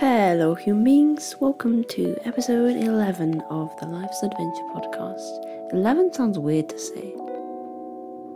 Hello, 0.00 0.54
human 0.54 0.84
beings. 0.84 1.34
Welcome 1.40 1.82
to 1.86 2.16
episode 2.24 2.76
11 2.76 3.40
of 3.50 3.76
the 3.80 3.86
Life's 3.86 4.22
Adventure 4.22 4.62
podcast. 4.72 5.72
11 5.72 6.12
sounds 6.12 6.38
weird 6.38 6.68
to 6.68 6.78
say. 6.78 7.14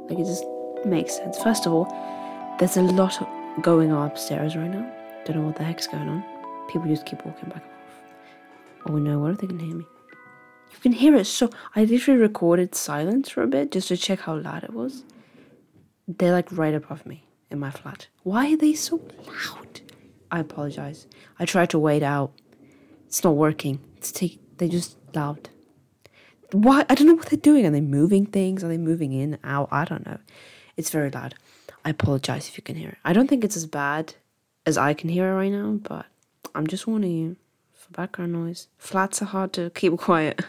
Like, 0.09 0.19
it 0.19 0.27
just 0.27 0.45
makes 0.85 1.15
sense. 1.15 1.41
First 1.41 1.67
of 1.67 1.73
all, 1.73 1.85
there's 2.59 2.77
a 2.77 2.83
lot 2.83 3.17
going 3.63 3.93
on 3.93 4.11
upstairs 4.11 4.57
right 4.57 4.73
now. 4.73 4.93
Don't 5.25 5.37
know 5.37 5.47
what 5.47 5.55
the 5.55 5.63
heck's 5.63 5.87
going 5.87 6.09
on. 6.09 6.25
People 6.69 6.89
just 6.89 7.07
keep 7.07 7.25
walking 7.25 7.51
back 7.51 7.63
and 7.63 7.73
forth. 8.83 8.97
Oh 8.97 8.99
no, 8.99 9.21
what 9.21 9.31
if 9.31 9.39
they 9.39 9.47
can 9.47 9.61
hear 9.61 9.77
me? 9.77 9.87
You 10.73 10.79
can 10.81 10.91
hear 10.91 11.15
it 11.15 11.27
so. 11.27 11.49
I 11.77 11.85
literally 11.85 12.19
recorded 12.19 12.75
silence 12.75 13.29
for 13.29 13.45
a 13.45 13.47
bit 13.47 13.71
just 13.71 13.87
to 13.87 13.97
check 13.97 14.19
how 14.19 14.35
loud 14.35 14.65
it 14.65 14.73
was. 14.73 15.05
They're 16.09 16.33
like 16.33 16.51
right 16.51 16.75
above 16.75 17.07
me 17.07 17.29
in 17.53 17.61
my 17.61 17.71
flat. 17.71 18.09
Why 18.25 18.53
are 18.53 18.57
they 18.57 18.75
so 18.75 19.01
loud? 19.29 19.82
I 20.33 20.41
apologize. 20.41 21.07
I 21.39 21.45
tried 21.45 21.69
to 21.71 21.79
wait 21.79 22.03
out. 22.03 22.33
It's 23.07 23.23
not 23.23 23.37
working. 23.37 23.81
It's 23.99 24.11
take. 24.11 24.41
They 24.57 24.67
just 24.67 24.97
loud. 25.15 25.51
Why? 26.53 26.87
I 26.89 26.95
don't 26.95 27.07
know 27.07 27.15
what 27.15 27.27
they're 27.27 27.39
doing. 27.39 27.67
Are 27.67 27.71
they 27.71 27.83
moving 27.83 28.25
things? 28.25 28.65
Are 28.65 28.69
they 28.69 28.79
moving 28.79 29.13
in, 29.13 29.39
out? 29.45 29.69
I 29.71 29.85
don't 29.85 30.07
know. 30.07 30.19
It's 30.79 30.89
very 30.89 31.11
loud. 31.11 31.35
I 31.85 31.91
apologize 31.91 32.49
if 32.49 32.57
you 32.57 32.63
can 32.63 32.77
hear 32.77 32.91
it. 32.91 32.99
I 33.05 33.13
don't 33.13 33.29
think 33.29 33.45
it's 33.45 33.57
as 33.57 33.67
bad 33.67 34.15
as 34.65 34.79
I 34.79 34.95
can 34.95 35.11
hear 35.11 35.29
it 35.29 35.35
right 35.35 35.53
now, 35.53 35.73
but 35.83 36.07
I'm 36.55 36.67
just 36.67 36.87
warning 36.87 37.13
you 37.13 37.37
for 37.75 37.93
background 37.93 38.33
noise. 38.33 38.69
Flats 38.79 39.21
are 39.21 39.27
hard 39.27 39.53
to 39.55 39.69
keep 39.71 39.97
quiet. 39.99 40.41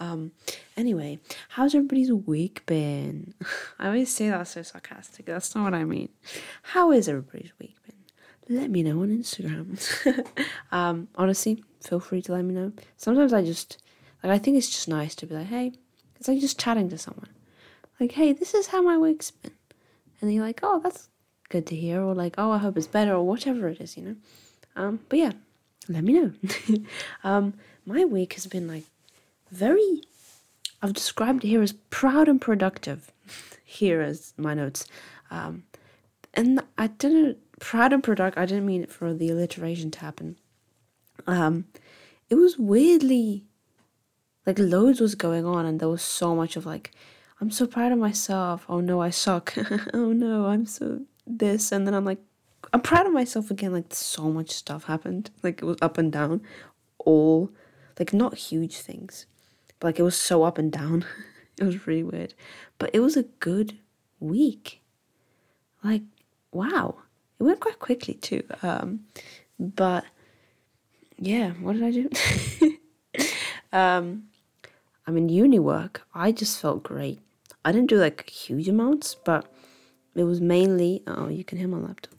um, 0.00 0.32
anyway, 0.76 1.18
how's 1.48 1.74
everybody's 1.74 2.12
week 2.12 2.66
been? 2.66 3.32
I 3.78 3.86
always 3.86 4.14
say 4.14 4.28
that 4.28 4.48
so 4.48 4.62
sarcastic. 4.62 5.24
That's 5.24 5.54
not 5.54 5.64
what 5.64 5.74
I 5.74 5.84
mean. 5.84 6.10
How 6.62 6.92
is 6.92 7.08
everybody's 7.08 7.52
week? 7.58 7.76
Let 8.48 8.70
me 8.70 8.82
know 8.82 9.02
on 9.02 9.08
Instagram. 9.08 9.78
um, 10.72 11.08
honestly, 11.16 11.62
feel 11.80 12.00
free 12.00 12.22
to 12.22 12.32
let 12.32 12.44
me 12.44 12.54
know. 12.54 12.72
Sometimes 12.96 13.32
I 13.32 13.42
just 13.42 13.78
like 14.22 14.32
I 14.32 14.38
think 14.38 14.56
it's 14.56 14.70
just 14.70 14.88
nice 14.88 15.14
to 15.16 15.26
be 15.26 15.34
like, 15.34 15.46
hey, 15.46 15.72
it's 16.16 16.28
like 16.28 16.40
just 16.40 16.58
chatting 16.58 16.88
to 16.90 16.98
someone. 16.98 17.30
Like, 18.00 18.12
hey, 18.12 18.32
this 18.32 18.54
is 18.54 18.68
how 18.68 18.82
my 18.82 18.98
week's 18.98 19.30
been. 19.30 19.52
And 20.20 20.32
you're 20.32 20.44
like, 20.44 20.60
oh, 20.62 20.80
that's 20.80 21.08
good 21.48 21.66
to 21.66 21.76
hear, 21.76 22.02
or 22.02 22.14
like, 22.14 22.34
oh, 22.38 22.50
I 22.50 22.58
hope 22.58 22.76
it's 22.76 22.86
better, 22.86 23.14
or 23.14 23.22
whatever 23.22 23.68
it 23.68 23.80
is, 23.80 23.96
you 23.96 24.02
know. 24.02 24.16
Um, 24.76 25.00
but 25.08 25.18
yeah, 25.18 25.32
let 25.88 26.02
me 26.02 26.14
know. 26.14 26.32
um, 27.24 27.54
my 27.86 28.04
week 28.04 28.34
has 28.34 28.46
been 28.46 28.66
like 28.66 28.84
very 29.50 30.02
I've 30.84 30.92
described 30.92 31.44
it 31.44 31.48
here 31.48 31.62
as 31.62 31.72
proud 31.88 32.28
and 32.28 32.38
productive. 32.38 33.10
here 33.64 34.02
as 34.02 34.34
my 34.36 34.54
notes. 34.54 34.86
Um, 35.30 35.64
and 36.34 36.62
I 36.76 36.88
didn't 36.88 37.38
proud 37.64 37.94
and 37.94 38.02
productive. 38.02 38.40
I 38.40 38.44
didn't 38.44 38.66
mean 38.66 38.82
it 38.82 38.92
for 38.92 39.14
the 39.14 39.30
alliteration 39.30 39.90
to 39.92 40.00
happen. 40.00 40.36
Um, 41.26 41.64
it 42.28 42.34
was 42.34 42.58
weirdly 42.58 43.44
like 44.44 44.58
loads 44.58 45.00
was 45.00 45.14
going 45.14 45.46
on, 45.46 45.64
and 45.64 45.80
there 45.80 45.88
was 45.88 46.02
so 46.02 46.36
much 46.36 46.56
of 46.56 46.66
like, 46.66 46.92
I'm 47.40 47.50
so 47.50 47.66
proud 47.66 47.90
of 47.90 47.98
myself. 47.98 48.66
Oh 48.68 48.80
no, 48.80 49.00
I 49.00 49.08
suck. 49.08 49.54
oh 49.94 50.12
no, 50.12 50.44
I'm 50.46 50.66
so 50.66 51.00
this, 51.26 51.72
and 51.72 51.86
then 51.86 51.94
I'm 51.94 52.04
like, 52.04 52.18
I'm 52.74 52.82
proud 52.82 53.06
of 53.06 53.14
myself 53.14 53.50
again. 53.50 53.72
Like 53.72 53.94
so 53.94 54.30
much 54.30 54.50
stuff 54.50 54.84
happened. 54.84 55.30
Like 55.42 55.62
it 55.62 55.64
was 55.64 55.78
up 55.80 55.96
and 55.96 56.12
down, 56.12 56.42
all 56.98 57.50
like 57.98 58.12
not 58.12 58.36
huge 58.36 58.76
things, 58.76 59.24
but 59.80 59.88
like 59.88 59.98
it 59.98 60.02
was 60.02 60.18
so 60.18 60.42
up 60.42 60.58
and 60.58 60.70
down. 60.70 61.06
it 61.58 61.64
was 61.64 61.86
really 61.86 62.04
weird, 62.04 62.34
but 62.78 62.90
it 62.92 63.00
was 63.00 63.16
a 63.16 63.22
good 63.22 63.78
week. 64.20 64.82
Like 65.82 66.02
wow 66.52 66.96
went 67.44 67.60
quite 67.60 67.78
quickly 67.78 68.14
too. 68.14 68.42
Um, 68.62 69.00
but 69.58 70.04
yeah, 71.18 71.50
what 71.52 71.74
did 71.74 71.84
I 71.84 71.90
do? 71.90 72.10
um, 73.72 74.24
I 75.06 75.10
mean, 75.10 75.28
uni 75.28 75.58
work, 75.58 76.02
I 76.14 76.32
just 76.32 76.60
felt 76.60 76.82
great. 76.82 77.20
I 77.64 77.72
didn't 77.72 77.88
do 77.88 77.98
like 77.98 78.28
huge 78.28 78.68
amounts, 78.68 79.14
but 79.14 79.52
it 80.14 80.24
was 80.24 80.40
mainly. 80.40 81.02
Oh, 81.06 81.28
you 81.28 81.44
can 81.44 81.58
hear 81.58 81.68
my 81.68 81.78
laptop. 81.78 82.14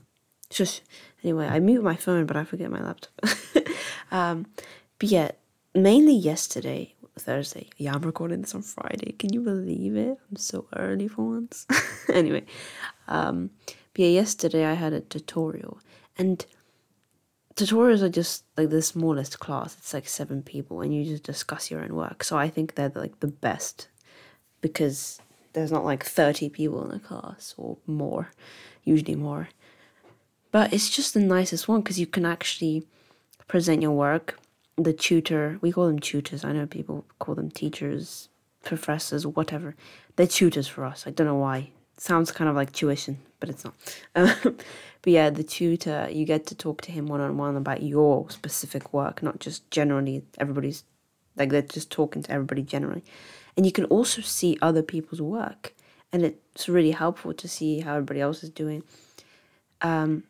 Shush. 0.51 0.81
Anyway, 1.23 1.47
I 1.47 1.59
mute 1.59 1.83
my 1.83 1.95
phone, 1.95 2.25
but 2.25 2.37
I 2.37 2.43
forget 2.43 2.69
my 2.69 2.81
laptop. 2.81 3.13
um, 4.11 4.45
but 4.99 5.09
yeah, 5.09 5.31
mainly 5.73 6.13
yesterday, 6.13 6.93
Thursday. 7.17 7.69
Yeah, 7.77 7.93
I'm 7.95 8.01
recording 8.01 8.41
this 8.41 8.55
on 8.55 8.61
Friday. 8.61 9.13
Can 9.13 9.33
you 9.33 9.41
believe 9.41 9.95
it? 9.95 10.17
I'm 10.29 10.37
so 10.37 10.67
early 10.75 11.07
for 11.07 11.23
once. 11.23 11.65
anyway, 12.13 12.45
um, 13.07 13.49
yeah, 13.95 14.07
yesterday 14.07 14.65
I 14.65 14.73
had 14.73 14.93
a 14.93 15.01
tutorial, 15.01 15.79
and 16.17 16.45
tutorials 17.55 18.01
are 18.01 18.09
just 18.09 18.43
like 18.57 18.69
the 18.69 18.81
smallest 18.81 19.39
class. 19.39 19.75
It's 19.77 19.93
like 19.93 20.07
seven 20.07 20.41
people, 20.43 20.81
and 20.81 20.93
you 20.93 21.03
just 21.03 21.23
discuss 21.23 21.71
your 21.71 21.81
own 21.81 21.95
work. 21.95 22.23
So 22.23 22.37
I 22.37 22.49
think 22.49 22.75
they're 22.75 22.91
like 22.93 23.19
the 23.19 23.27
best 23.27 23.87
because 24.61 25.19
there's 25.53 25.71
not 25.71 25.85
like 25.85 26.03
30 26.03 26.49
people 26.49 26.83
in 26.89 26.95
a 26.95 26.99
class 26.99 27.53
or 27.57 27.77
more, 27.87 28.31
usually 28.83 29.15
more. 29.15 29.49
But 30.51 30.73
it's 30.73 30.89
just 30.89 31.13
the 31.13 31.19
nicest 31.19 31.67
one 31.67 31.81
because 31.81 31.99
you 31.99 32.07
can 32.07 32.25
actually 32.25 32.85
present 33.47 33.81
your 33.81 33.91
work. 33.91 34.39
The 34.77 34.93
tutor, 34.93 35.57
we 35.61 35.71
call 35.71 35.87
them 35.87 35.99
tutors. 35.99 36.43
I 36.43 36.51
know 36.51 36.65
people 36.65 37.05
call 37.19 37.35
them 37.35 37.49
teachers, 37.49 38.29
professors, 38.63 39.25
whatever. 39.25 39.75
They're 40.15 40.27
tutors 40.27 40.67
for 40.67 40.83
us. 40.83 41.05
I 41.07 41.11
don't 41.11 41.27
know 41.27 41.35
why 41.35 41.71
sounds 41.97 42.31
kind 42.31 42.49
of 42.49 42.55
like 42.55 42.71
tuition, 42.71 43.19
but 43.45 43.53
it's 43.53 43.63
not. 43.63 43.75
Um, 44.15 44.57
but 45.01 45.13
yeah, 45.13 45.29
the 45.29 45.43
tutor, 45.43 46.07
you 46.11 46.25
get 46.25 46.47
to 46.47 46.55
talk 46.55 46.81
to 46.81 46.91
him 46.91 47.05
one 47.05 47.21
on 47.21 47.37
one 47.37 47.55
about 47.55 47.83
your 47.83 48.27
specific 48.31 48.91
work, 48.91 49.21
not 49.21 49.39
just 49.39 49.69
generally 49.69 50.23
everybody's, 50.39 50.83
like 51.35 51.49
they're 51.49 51.61
just 51.61 51.91
talking 51.91 52.23
to 52.23 52.31
everybody 52.31 52.63
generally. 52.63 53.03
And 53.55 53.65
you 53.65 53.71
can 53.71 53.85
also 53.85 54.21
see 54.21 54.57
other 54.61 54.81
people's 54.81 55.21
work, 55.21 55.75
and 56.11 56.23
it's 56.23 56.67
really 56.67 56.91
helpful 56.91 57.33
to 57.33 57.47
see 57.47 57.81
how 57.81 57.93
everybody 57.93 58.21
else 58.21 58.43
is 58.43 58.49
doing, 58.49 58.83
um, 59.81 60.23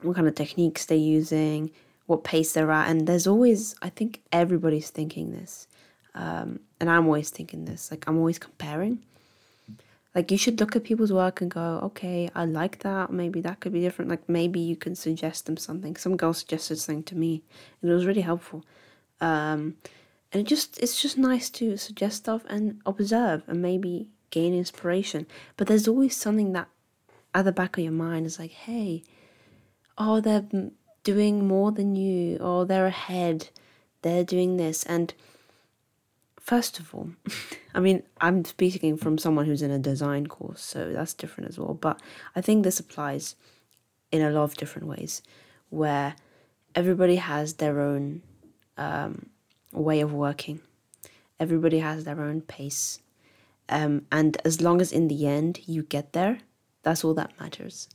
what 0.00 0.16
kind 0.16 0.26
of 0.26 0.34
techniques 0.34 0.86
they're 0.86 0.96
using, 0.96 1.70
what 2.06 2.24
pace 2.24 2.52
they're 2.52 2.70
at. 2.70 2.88
And 2.88 3.06
there's 3.06 3.26
always, 3.26 3.74
I 3.82 3.90
think 3.90 4.22
everybody's 4.32 4.88
thinking 4.90 5.32
this. 5.32 5.66
Um, 6.14 6.60
and 6.80 6.88
I'm 6.88 7.04
always 7.04 7.28
thinking 7.28 7.66
this, 7.66 7.90
like 7.90 8.08
I'm 8.08 8.16
always 8.16 8.38
comparing 8.38 9.00
like 10.14 10.30
you 10.30 10.38
should 10.38 10.58
look 10.58 10.74
at 10.74 10.84
people's 10.84 11.12
work 11.12 11.40
and 11.40 11.50
go 11.50 11.80
okay 11.82 12.30
i 12.34 12.44
like 12.44 12.80
that. 12.80 13.12
Maybe 13.12 13.40
that 13.42 13.60
could 13.60 13.72
be 13.72 13.80
different. 13.80 14.10
Like 14.10 14.28
maybe 14.28 14.60
you 14.60 14.76
can 14.76 14.94
suggest 14.94 15.46
them 15.46 15.56
something. 15.56 15.96
Some 15.96 16.16
girl 16.16 16.32
suggested 16.32 16.78
something 16.78 17.04
to 17.04 17.16
me 17.16 17.42
and 17.80 17.90
it 17.90 17.94
was 17.94 18.06
really 18.06 18.22
helpful. 18.22 18.64
Um, 19.20 19.76
and 20.32 20.42
it 20.42 20.46
just 20.46 20.78
it's 20.78 21.00
just 21.00 21.18
nice 21.18 21.50
to 21.50 21.76
suggest 21.76 22.18
stuff 22.18 22.42
and 22.48 22.80
observe 22.86 23.42
and 23.46 23.62
maybe 23.62 24.08
gain 24.30 24.54
inspiration. 24.54 25.26
But 25.56 25.66
there's 25.66 25.88
always 25.88 26.16
something 26.16 26.52
that 26.52 26.68
at 27.34 27.44
the 27.44 27.52
back 27.52 27.76
of 27.76 27.84
your 27.84 27.92
mind 27.92 28.24
is 28.26 28.38
like 28.38 28.52
hey 28.52 29.02
oh 29.98 30.20
they're 30.20 30.46
doing 31.08 31.48
more 31.48 31.72
than 31.72 31.96
you. 31.96 32.36
Or 32.36 32.66
they're 32.66 32.86
ahead. 32.86 33.48
They're 34.02 34.24
doing 34.24 34.58
this. 34.58 34.84
And 34.84 35.14
First 36.48 36.80
of 36.80 36.94
all, 36.94 37.10
I 37.74 37.80
mean, 37.80 38.04
I'm 38.22 38.42
speaking 38.42 38.96
from 38.96 39.18
someone 39.18 39.44
who's 39.44 39.60
in 39.60 39.70
a 39.70 39.78
design 39.78 40.28
course, 40.28 40.62
so 40.62 40.90
that's 40.94 41.12
different 41.12 41.50
as 41.50 41.58
well. 41.58 41.74
But 41.74 42.00
I 42.34 42.40
think 42.40 42.64
this 42.64 42.80
applies 42.80 43.36
in 44.10 44.22
a 44.22 44.30
lot 44.30 44.44
of 44.44 44.54
different 44.56 44.88
ways 44.88 45.20
where 45.68 46.16
everybody 46.74 47.16
has 47.16 47.52
their 47.56 47.80
own 47.80 48.22
um, 48.78 49.26
way 49.74 50.00
of 50.00 50.14
working, 50.14 50.60
everybody 51.38 51.80
has 51.80 52.04
their 52.04 52.22
own 52.22 52.40
pace. 52.40 53.00
Um, 53.68 54.06
and 54.10 54.38
as 54.46 54.62
long 54.62 54.80
as 54.80 54.90
in 54.90 55.08
the 55.08 55.26
end 55.26 55.60
you 55.66 55.82
get 55.82 56.14
there, 56.14 56.38
that's 56.82 57.04
all 57.04 57.12
that 57.12 57.38
matters. 57.38 57.90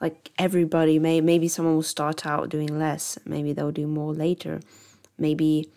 Like 0.00 0.32
everybody 0.40 0.98
may 0.98 1.20
maybe 1.20 1.46
someone 1.46 1.76
will 1.76 1.82
start 1.84 2.26
out 2.26 2.48
doing 2.48 2.76
less, 2.76 3.16
maybe 3.24 3.52
they'll 3.52 3.70
do 3.70 3.86
more 3.86 4.12
later. 4.12 4.58
Maybe 5.16 5.70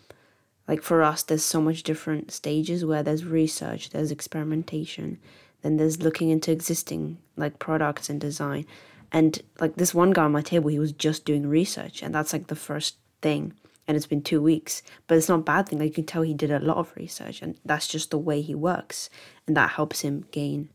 like 0.66 0.82
for 0.82 1.02
us 1.02 1.22
there's 1.22 1.44
so 1.44 1.60
much 1.60 1.82
different 1.82 2.30
stages 2.30 2.84
where 2.84 3.02
there's 3.02 3.24
research 3.24 3.90
there's 3.90 4.10
experimentation 4.10 5.18
then 5.64 5.78
there's 5.78 6.02
looking 6.02 6.28
into 6.28 6.52
existing 6.52 7.16
like 7.36 7.58
products 7.58 8.10
and 8.10 8.20
design. 8.20 8.66
And 9.10 9.40
like 9.60 9.76
this 9.76 9.94
one 9.94 10.10
guy 10.10 10.24
on 10.24 10.32
my 10.32 10.42
table 10.42 10.68
he 10.68 10.78
was 10.78 10.92
just 10.92 11.24
doing 11.24 11.46
research 11.46 12.02
and 12.02 12.14
that's 12.14 12.34
like 12.34 12.48
the 12.48 12.54
first 12.54 12.96
thing. 13.22 13.54
And 13.88 13.96
it's 13.96 14.06
been 14.06 14.22
two 14.22 14.42
weeks. 14.42 14.82
But 15.06 15.16
it's 15.16 15.28
not 15.28 15.40
a 15.40 15.42
bad 15.42 15.68
thing. 15.68 15.78
Like 15.78 15.88
you 15.88 15.94
can 15.94 16.04
tell 16.04 16.20
he 16.20 16.34
did 16.34 16.52
a 16.52 16.58
lot 16.58 16.76
of 16.76 16.94
research 16.96 17.40
and 17.40 17.58
that's 17.64 17.88
just 17.88 18.10
the 18.10 18.18
way 18.18 18.42
he 18.42 18.54
works. 18.54 19.08
And 19.46 19.56
that 19.56 19.70
helps 19.70 20.02
him 20.02 20.26
gain 20.30 20.68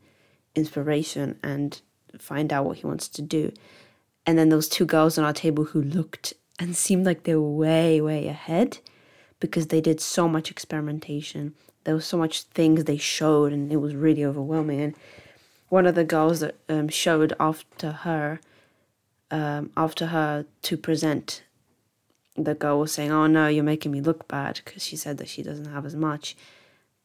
inspiration 0.55 1.37
and 1.43 1.79
find 2.17 2.51
out 2.51 2.65
what 2.65 2.77
he 2.77 2.87
wants 2.87 3.07
to 3.09 3.21
do. 3.21 3.53
And 4.25 4.39
then 4.39 4.49
those 4.49 4.67
two 4.67 4.85
girls 4.85 5.19
on 5.19 5.23
our 5.23 5.33
table 5.33 5.65
who 5.65 5.83
looked 5.83 6.33
and 6.57 6.75
seemed 6.75 7.05
like 7.05 7.23
they 7.23 7.35
were 7.35 7.51
way 7.51 8.01
way 8.01 8.27
ahead 8.27 8.79
because 9.39 9.67
they 9.67 9.81
did 9.81 10.01
so 10.01 10.27
much 10.27 10.51
experimentation. 10.51 11.53
There 11.83 11.95
was 11.95 12.05
so 12.05 12.17
much 12.17 12.43
things 12.43 12.83
they 12.83 12.97
showed, 12.97 13.53
and 13.53 13.71
it 13.71 13.77
was 13.77 13.95
really 13.95 14.25
overwhelming. 14.25 14.81
And 14.81 14.95
one 15.69 15.85
of 15.85 15.95
the 15.95 16.03
girls 16.03 16.41
that 16.41 16.55
um, 16.67 16.89
showed 16.89 17.33
after 17.39 17.91
her, 17.91 18.41
um, 19.31 19.71
after 19.77 20.07
her 20.07 20.45
to 20.63 20.77
present 20.77 21.43
the 22.35 22.55
girl 22.55 22.79
was 22.79 22.91
saying, 22.91 23.11
"Oh 23.11 23.27
no, 23.27 23.47
you're 23.47 23.63
making 23.63 23.91
me 23.91 24.01
look 24.01 24.27
bad," 24.27 24.61
because 24.63 24.83
she 24.83 24.95
said 24.95 25.17
that 25.17 25.29
she 25.29 25.43
doesn't 25.43 25.71
have 25.73 25.85
as 25.85 25.95
much. 25.95 26.35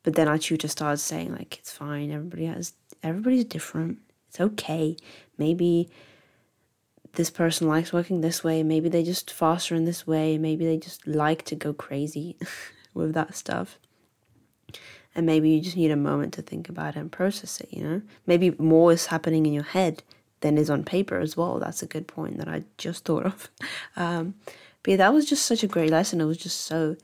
But 0.03 0.15
then 0.15 0.29
our 0.29 0.39
tutor 0.39 0.69
started 0.69 0.99
saying 0.99 1.33
like, 1.33 1.59
"It's 1.59 1.73
fine. 1.73 2.11
Everybody 2.11 2.47
has. 2.47 2.75
Everybody's 3.03 3.45
different. 3.45 3.99
It's 4.29 4.41
okay. 4.41 4.97
Maybe." 5.39 5.89
This 7.14 7.31
person 7.31 7.69
likes 7.69 7.93
working 7.93 8.20
this 8.20 8.43
way. 8.43 8.62
Maybe 8.62 8.88
they 8.88 9.02
just 9.02 9.31
faster 9.31 9.75
in 9.75 9.84
this 9.84 10.06
way. 10.06 10.38
Maybe 10.38 10.64
they 10.64 10.76
just 10.76 11.06
like 11.06 11.44
to 11.46 11.55
go 11.55 11.72
crazy 11.72 12.37
with 12.94 13.14
that 13.14 13.34
stuff 13.34 13.78
and 15.16 15.26
maybe 15.26 15.49
you 15.49 15.61
just 15.61 15.76
need 15.76 15.93
a 15.93 15.96
moment 15.96 16.34
to 16.34 16.43
think 16.43 16.69
about 16.69 16.96
it 16.96 16.99
and 16.99 17.11
process 17.12 17.61
it 17.61 17.69
you 17.72 17.82
know 17.82 18.02
maybe 18.26 18.50
more 18.58 18.93
is 18.93 19.06
happening 19.06 19.46
in 19.46 19.52
your 19.52 19.64
head 19.64 20.02
than 20.40 20.58
is 20.58 20.70
on 20.70 20.84
paper 20.84 21.19
as 21.19 21.37
well 21.37 21.58
that's 21.58 21.82
a 21.82 21.87
good 21.87 22.06
point 22.06 22.38
that 22.38 22.49
i 22.49 22.62
just 22.78 23.05
thought 23.05 23.26
of 23.26 23.49
um, 23.96 24.34
but 24.84 24.90
yeah, 24.93 24.96
that 24.99 25.14
was 25.14 25.25
just 25.25 25.46
such 25.46 25.64
a 25.64 25.66
great 25.66 25.90
lesson. 25.90 26.20
It 26.20 26.26
was 26.26 26.37
just 26.37 26.61
so 26.61 26.96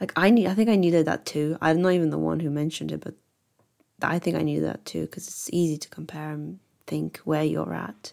like 0.00 0.12
I 0.16 0.30
need. 0.30 0.46
I 0.46 0.54
think 0.54 0.70
I 0.70 0.76
needed 0.76 1.04
that 1.06 1.26
too. 1.26 1.58
I'm 1.60 1.82
not 1.82 1.92
even 1.92 2.10
the 2.10 2.18
one 2.18 2.40
who 2.40 2.48
mentioned 2.48 2.92
it, 2.92 3.00
but 3.00 3.14
I 4.00 4.18
think 4.20 4.36
I 4.36 4.42
needed 4.42 4.64
that 4.64 4.84
too 4.84 5.02
because 5.02 5.26
it's 5.26 5.50
easy 5.52 5.76
to 5.76 5.88
compare 5.88 6.30
and 6.30 6.60
think 6.86 7.18
where 7.24 7.42
you're 7.42 7.74
at. 7.74 8.12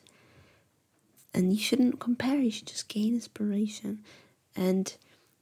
And 1.33 1.53
you 1.53 1.59
shouldn't 1.59 1.99
compare. 1.99 2.35
You 2.35 2.51
should 2.51 2.67
just 2.67 2.89
gain 2.89 3.13
inspiration 3.13 4.03
and 4.55 4.95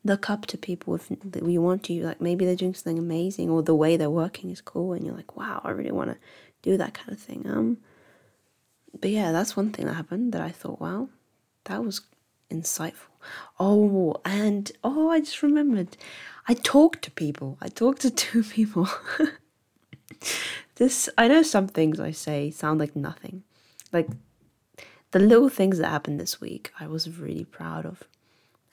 look 0.03 0.29
up 0.29 0.45
to 0.47 0.57
people 0.57 0.95
if 0.95 1.09
you 1.09 1.61
want 1.61 1.83
to. 1.85 2.03
Like 2.03 2.21
maybe 2.21 2.45
they're 2.45 2.55
doing 2.55 2.73
something 2.73 2.99
amazing 2.99 3.49
or 3.49 3.63
the 3.63 3.75
way 3.75 3.97
they're 3.97 4.09
working 4.09 4.49
is 4.49 4.61
cool, 4.61 4.93
and 4.93 5.05
you're 5.05 5.15
like, 5.15 5.35
wow, 5.35 5.61
I 5.63 5.71
really 5.71 5.91
want 5.91 6.11
to 6.11 6.17
do 6.61 6.77
that 6.77 6.93
kind 6.93 7.11
of 7.11 7.19
thing. 7.19 7.45
Um, 7.49 7.77
but 8.99 9.09
yeah, 9.11 9.31
that's 9.31 9.55
one 9.55 9.71
thing 9.71 9.85
that 9.85 9.93
happened 9.93 10.33
that 10.33 10.41
I 10.41 10.49
thought, 10.49 10.81
wow, 10.81 11.09
that 11.65 11.83
was 11.83 12.01
insightful. 12.49 13.09
Oh, 13.59 14.15
and 14.25 14.71
oh, 14.83 15.09
I 15.09 15.19
just 15.19 15.43
remembered. 15.43 15.97
I 16.47 16.53
talked 16.53 17.03
to 17.03 17.11
people. 17.11 17.57
I 17.61 17.67
talked 17.67 18.01
to 18.01 18.09
two 18.25 18.43
people. 18.43 18.89
this 20.75 21.09
I 21.17 21.27
know 21.27 21.43
some 21.43 21.67
things 21.67 21.99
I 21.99 22.11
say 22.11 22.51
sound 22.51 22.79
like 22.79 22.95
nothing. 22.95 23.43
Like 23.91 24.07
the 25.11 25.19
little 25.19 25.49
things 25.49 25.77
that 25.79 25.89
happened 25.89 26.19
this 26.19 26.39
week, 26.39 26.71
I 26.79 26.87
was 26.87 27.19
really 27.19 27.45
proud 27.45 27.85
of. 27.85 28.03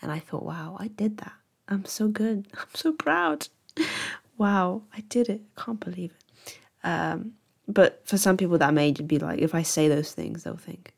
And 0.02 0.12
I 0.12 0.18
thought, 0.18 0.44
wow, 0.44 0.76
I 0.78 0.88
did 0.88 1.18
that. 1.18 1.32
I'm 1.68 1.84
so 1.84 2.08
good. 2.08 2.46
I'm 2.54 2.74
so 2.74 2.92
proud. 2.92 3.48
wow, 4.38 4.82
I 4.94 5.00
did 5.00 5.28
it. 5.28 5.42
I 5.56 5.62
can't 5.62 5.80
believe 5.80 6.12
it. 6.12 6.50
Um, 6.84 7.32
but 7.66 8.02
for 8.04 8.16
some 8.16 8.36
people, 8.36 8.58
that 8.58 8.74
may 8.74 8.92
be 8.92 9.18
like, 9.18 9.40
if 9.40 9.54
I 9.54 9.62
say 9.62 9.88
those 9.88 10.12
things, 10.12 10.44
they'll 10.44 10.56
think, 10.56 10.94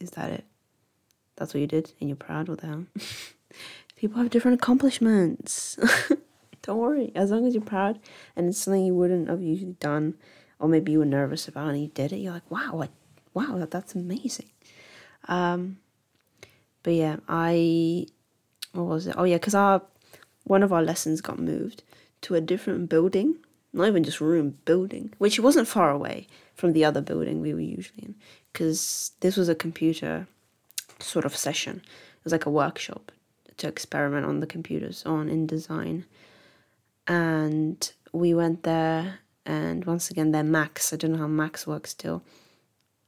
is 0.00 0.12
that 0.12 0.30
it? 0.30 0.44
that's 1.38 1.54
what 1.54 1.60
you 1.60 1.66
did 1.66 1.92
and 2.00 2.08
you're 2.08 2.16
proud 2.16 2.48
of 2.48 2.58
them. 2.58 2.88
People 3.96 4.18
have 4.18 4.30
different 4.30 4.60
accomplishments. 4.60 5.78
Don't 6.62 6.78
worry, 6.78 7.12
as 7.14 7.30
long 7.30 7.46
as 7.46 7.54
you're 7.54 7.62
proud 7.62 7.98
and 8.36 8.48
it's 8.48 8.58
something 8.58 8.84
you 8.84 8.94
wouldn't 8.94 9.28
have 9.28 9.40
usually 9.40 9.72
done, 9.74 10.14
or 10.58 10.68
maybe 10.68 10.92
you 10.92 10.98
were 10.98 11.04
nervous 11.04 11.48
about 11.48 11.68
and 11.68 11.80
you 11.80 11.88
did 11.88 12.12
it, 12.12 12.16
you're 12.16 12.32
like, 12.32 12.50
wow, 12.50 12.82
I, 12.82 12.88
wow, 13.34 13.56
that, 13.58 13.70
that's 13.70 13.94
amazing. 13.94 14.50
Um, 15.28 15.78
but 16.82 16.94
yeah, 16.94 17.16
I, 17.28 18.06
what 18.72 18.86
was 18.86 19.06
it? 19.06 19.14
Oh 19.16 19.24
yeah, 19.24 19.36
because 19.36 19.54
our 19.54 19.82
one 20.44 20.62
of 20.62 20.72
our 20.72 20.82
lessons 20.82 21.20
got 21.20 21.38
moved 21.38 21.82
to 22.22 22.34
a 22.34 22.40
different 22.40 22.88
building, 22.88 23.36
not 23.72 23.86
even 23.86 24.02
just 24.02 24.20
room, 24.20 24.58
building, 24.64 25.12
which 25.18 25.38
wasn't 25.38 25.68
far 25.68 25.90
away 25.90 26.26
from 26.54 26.72
the 26.72 26.84
other 26.84 27.02
building 27.02 27.40
we 27.40 27.52
were 27.52 27.60
usually 27.60 28.02
in, 28.02 28.14
because 28.52 29.12
this 29.20 29.36
was 29.36 29.48
a 29.48 29.54
computer 29.54 30.26
sort 30.98 31.24
of 31.24 31.36
session. 31.36 31.82
It 31.84 32.24
was 32.24 32.32
like 32.32 32.46
a 32.46 32.50
workshop 32.50 33.12
to 33.58 33.68
experiment 33.68 34.24
on 34.24 34.40
the 34.40 34.46
computers 34.46 35.04
on 35.04 35.28
InDesign. 35.28 36.04
And 37.06 37.92
we 38.12 38.34
went 38.34 38.62
there, 38.62 39.20
and 39.44 39.84
once 39.84 40.10
again, 40.10 40.32
they're 40.32 40.42
Macs. 40.42 40.92
I 40.92 40.96
don't 40.96 41.12
know 41.12 41.18
how 41.18 41.26
Macs 41.26 41.66
work 41.66 41.86
still. 41.86 42.22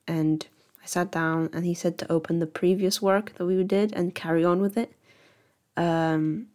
And 0.06 0.46
I 0.82 0.86
sat 0.86 1.12
down, 1.12 1.50
and 1.52 1.64
he 1.64 1.74
said 1.74 1.98
to 1.98 2.12
open 2.12 2.38
the 2.38 2.46
previous 2.46 3.02
work 3.02 3.34
that 3.34 3.44
we 3.44 3.62
did 3.64 3.92
and 3.92 4.14
carry 4.14 4.44
on 4.44 4.60
with 4.60 4.76
it. 4.76 4.92
Um, 5.76 6.46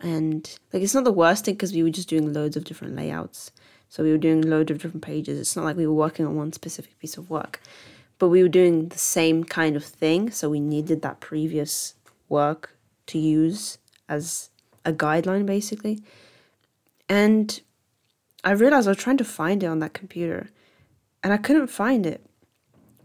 and 0.00 0.58
like, 0.72 0.82
it's 0.82 0.94
not 0.94 1.04
the 1.04 1.12
worst 1.12 1.44
thing 1.44 1.54
because 1.54 1.72
we 1.72 1.82
were 1.82 1.90
just 1.90 2.08
doing 2.08 2.32
loads 2.32 2.56
of 2.56 2.64
different 2.64 2.96
layouts. 2.96 3.50
So 3.88 4.02
we 4.02 4.12
were 4.12 4.18
doing 4.18 4.42
loads 4.42 4.70
of 4.70 4.78
different 4.78 5.02
pages. 5.02 5.38
It's 5.38 5.56
not 5.56 5.64
like 5.64 5.76
we 5.76 5.86
were 5.86 5.92
working 5.92 6.26
on 6.26 6.36
one 6.36 6.52
specific 6.52 6.98
piece 6.98 7.16
of 7.16 7.28
work 7.28 7.60
but 8.20 8.28
we 8.28 8.42
were 8.42 8.48
doing 8.48 8.90
the 8.90 8.98
same 8.98 9.42
kind 9.42 9.74
of 9.74 9.84
thing. 9.84 10.30
So 10.30 10.48
we 10.50 10.60
needed 10.60 11.02
that 11.02 11.18
previous 11.18 11.94
work 12.28 12.76
to 13.06 13.18
use 13.18 13.78
as 14.08 14.50
a 14.84 14.92
guideline, 14.92 15.46
basically. 15.46 16.02
And 17.08 17.60
I 18.44 18.52
realized 18.52 18.86
I 18.86 18.90
was 18.90 18.98
trying 18.98 19.16
to 19.16 19.24
find 19.24 19.64
it 19.64 19.66
on 19.66 19.80
that 19.80 19.94
computer 19.94 20.50
and 21.24 21.32
I 21.32 21.38
couldn't 21.38 21.68
find 21.68 22.06
it. 22.06 22.24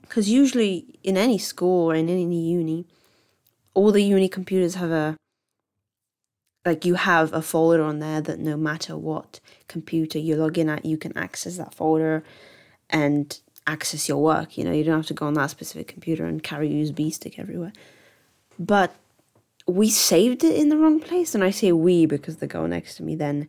Because 0.08 0.30
usually 0.30 1.00
in 1.04 1.18
any 1.18 1.38
school 1.38 1.92
or 1.92 1.96
in 1.96 2.10
any 2.10 2.40
uni, 2.40 2.86
all 3.74 3.92
the 3.92 4.04
uni 4.04 4.30
computers 4.30 4.76
have 4.76 4.92
a 4.92 5.18
like 6.66 6.84
you 6.84 6.96
have 6.96 7.32
a 7.32 7.42
folder 7.42 7.84
on 7.84 8.00
there 8.00 8.22
that 8.22 8.40
no 8.40 8.58
matter 8.58 8.98
what 8.98 9.40
computer 9.68 10.18
you 10.18 10.36
log 10.36 10.58
in 10.58 10.68
at, 10.68 10.84
you 10.84 10.98
can 10.98 11.16
access 11.16 11.58
that 11.58 11.76
folder 11.76 12.24
and 12.90 13.40
access 13.68 14.10
your 14.10 14.18
work. 14.18 14.58
You 14.58 14.64
know, 14.64 14.72
you 14.72 14.84
don't 14.84 14.98
have 14.98 15.06
to 15.08 15.14
go 15.14 15.28
on 15.28 15.36
that 15.36 15.52
specific 15.52 15.88
computer 15.88 16.26
and 16.26 16.42
carry 16.42 16.68
a 16.68 16.86
USB 16.86 17.14
stick 17.14 17.38
everywhere. 17.38 17.74
But 18.58 18.96
we 19.68 19.90
saved 19.90 20.44
it 20.44 20.56
in 20.56 20.70
the 20.70 20.78
wrong 20.78 21.00
place. 21.00 21.36
And 21.36 21.44
I 21.44 21.52
say 21.52 21.72
we 21.72 22.08
because 22.08 22.38
the 22.38 22.48
girl 22.48 22.68
next 22.68 22.96
to 22.96 23.04
me 23.04 23.16
then 23.16 23.48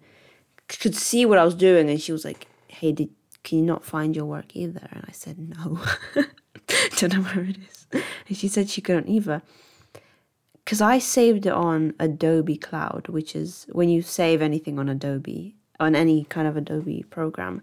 could 0.69 0.95
see 0.95 1.25
what 1.25 1.39
I 1.39 1.45
was 1.45 1.55
doing 1.55 1.89
and 1.89 2.01
she 2.01 2.13
was 2.13 2.25
like, 2.25 2.47
Hey, 2.69 2.93
did 2.93 3.11
can 3.45 3.59
you 3.59 3.65
not 3.65 3.85
find 3.85 4.17
your 4.17 4.25
work 4.25 4.57
either? 4.57 4.89
And 4.91 5.05
I 5.09 5.13
said, 5.13 5.39
No. 5.39 5.81
don't 6.97 7.15
know 7.15 7.23
where 7.23 7.45
it 7.45 7.57
is. 7.59 7.87
And 7.93 8.37
she 8.37 8.49
said 8.49 8.69
she 8.69 8.81
couldn't 8.81 9.09
either. 9.09 9.43
Because 10.65 10.81
I 10.81 10.99
saved 10.99 11.47
it 11.47 11.53
on 11.53 11.95
Adobe 12.01 12.57
Cloud, 12.57 13.07
which 13.09 13.37
is 13.37 13.67
when 13.71 13.89
you 13.89 14.03
save 14.03 14.43
anything 14.43 14.79
on 14.79 14.89
Adobe, 14.89 15.55
on 15.79 15.95
any 15.95 16.25
kind 16.25 16.49
of 16.49 16.57
Adobe 16.57 17.05
program, 17.09 17.63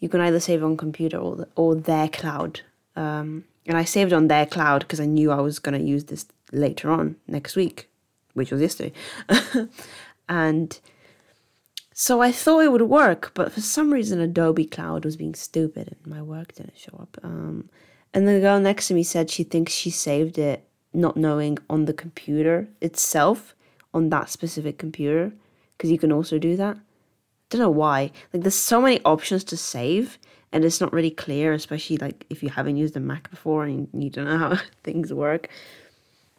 you 0.00 0.08
can 0.08 0.20
either 0.20 0.40
save 0.40 0.64
on 0.64 0.76
computer 0.76 1.16
or 1.16 1.36
the, 1.36 1.48
or 1.54 1.74
their 1.74 2.08
cloud. 2.08 2.62
Um, 2.96 3.44
and 3.66 3.76
I 3.78 3.84
saved 3.84 4.12
on 4.12 4.28
their 4.28 4.46
cloud 4.46 4.80
because 4.80 5.00
I 5.00 5.06
knew 5.06 5.30
I 5.30 5.40
was 5.40 5.58
going 5.58 5.78
to 5.78 5.86
use 5.86 6.04
this 6.04 6.26
later 6.52 6.90
on 6.90 7.16
next 7.26 7.56
week, 7.56 7.88
which 8.34 8.50
was 8.50 8.60
yesterday. 8.60 8.92
and 10.28 10.78
so 11.92 12.20
I 12.20 12.32
thought 12.32 12.64
it 12.64 12.72
would 12.72 12.82
work, 12.82 13.30
but 13.34 13.52
for 13.52 13.60
some 13.60 13.92
reason 13.92 14.20
Adobe 14.20 14.66
Cloud 14.66 15.04
was 15.04 15.16
being 15.16 15.34
stupid 15.34 15.96
and 15.96 16.12
my 16.12 16.20
work 16.20 16.54
didn't 16.54 16.76
show 16.76 16.98
up. 17.00 17.16
Um, 17.22 17.70
and 18.14 18.26
the 18.26 18.40
girl 18.40 18.58
next 18.58 18.88
to 18.88 18.94
me 18.94 19.02
said 19.02 19.28
she 19.28 19.44
thinks 19.44 19.72
she 19.72 19.90
saved 19.90 20.38
it 20.38 20.66
not 20.94 21.16
knowing 21.16 21.58
on 21.68 21.84
the 21.84 21.92
computer 21.92 22.68
itself, 22.80 23.54
on 23.92 24.08
that 24.08 24.30
specific 24.30 24.78
computer, 24.78 25.32
because 25.72 25.90
you 25.90 25.98
can 25.98 26.12
also 26.12 26.38
do 26.38 26.56
that 26.56 26.78
don't 27.54 27.60
know 27.60 27.70
why. 27.70 28.10
Like 28.32 28.42
there's 28.42 28.54
so 28.54 28.80
many 28.80 29.00
options 29.04 29.44
to 29.44 29.56
save 29.56 30.18
and 30.52 30.64
it's 30.64 30.80
not 30.80 30.92
really 30.92 31.10
clear, 31.10 31.52
especially 31.52 31.96
like 31.98 32.26
if 32.30 32.42
you 32.42 32.48
haven't 32.48 32.76
used 32.76 32.96
a 32.96 33.00
Mac 33.00 33.30
before 33.30 33.64
and 33.64 33.88
you 33.92 34.10
don't 34.10 34.26
know 34.26 34.38
how 34.54 34.58
things 34.82 35.12
work. 35.12 35.48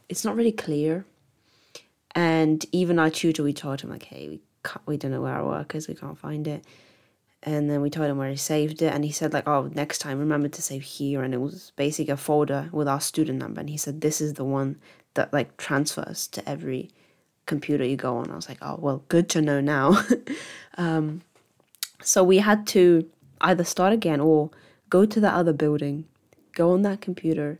It's 0.09 0.23
not 0.23 0.35
really 0.35 0.51
clear. 0.51 1.05
And 2.13 2.65
even 2.71 2.99
our 2.99 3.09
tutor, 3.09 3.43
we 3.43 3.53
told 3.53 3.81
him 3.81 3.89
like, 3.89 4.03
hey, 4.03 4.29
we 4.29 4.41
can't, 4.63 4.85
we 4.87 4.97
don't 4.97 5.11
know 5.11 5.21
where 5.21 5.33
our 5.33 5.45
work 5.45 5.75
is, 5.75 5.87
we 5.87 5.95
can't 5.95 6.17
find 6.17 6.47
it. 6.47 6.63
And 7.45 7.69
then 7.69 7.81
we 7.81 7.91
told 7.91 8.09
him 8.09 8.17
where 8.17 8.29
he 8.29 8.35
saved 8.35 8.81
it, 8.81 8.91
and 8.91 9.05
he 9.05 9.11
said 9.11 9.31
like, 9.31 9.47
oh, 9.47 9.69
next 9.73 9.99
time 9.99 10.17
remember 10.17 10.47
to 10.47 10.61
save 10.61 10.81
here. 10.81 11.21
And 11.21 11.33
it 11.33 11.39
was 11.39 11.71
basically 11.75 12.11
a 12.11 12.17
folder 12.17 12.69
with 12.71 12.87
our 12.87 12.99
student 12.99 13.39
number, 13.39 13.59
and 13.61 13.69
he 13.69 13.77
said 13.77 14.01
this 14.01 14.19
is 14.19 14.33
the 14.33 14.43
one 14.43 14.77
that 15.13 15.31
like 15.31 15.55
transfers 15.57 16.27
to 16.27 16.49
every 16.49 16.89
computer 17.45 17.85
you 17.85 17.95
go 17.95 18.17
on. 18.17 18.31
I 18.31 18.35
was 18.35 18.49
like, 18.49 18.57
oh, 18.61 18.77
well, 18.79 19.03
good 19.09 19.29
to 19.29 19.41
know 19.41 19.61
now. 19.61 20.03
um, 20.77 21.21
so 22.01 22.23
we 22.23 22.39
had 22.39 22.67
to 22.67 23.09
either 23.41 23.63
start 23.63 23.93
again 23.93 24.19
or 24.19 24.49
go 24.89 25.05
to 25.05 25.19
the 25.19 25.29
other 25.29 25.53
building, 25.53 26.05
go 26.53 26.71
on 26.71 26.81
that 26.83 27.01
computer 27.01 27.59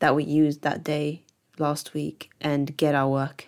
that 0.00 0.14
we 0.14 0.24
used 0.24 0.62
that 0.62 0.84
day 0.84 1.22
last 1.58 1.94
week 1.94 2.30
and 2.40 2.76
get 2.76 2.94
our 2.94 3.08
work. 3.08 3.46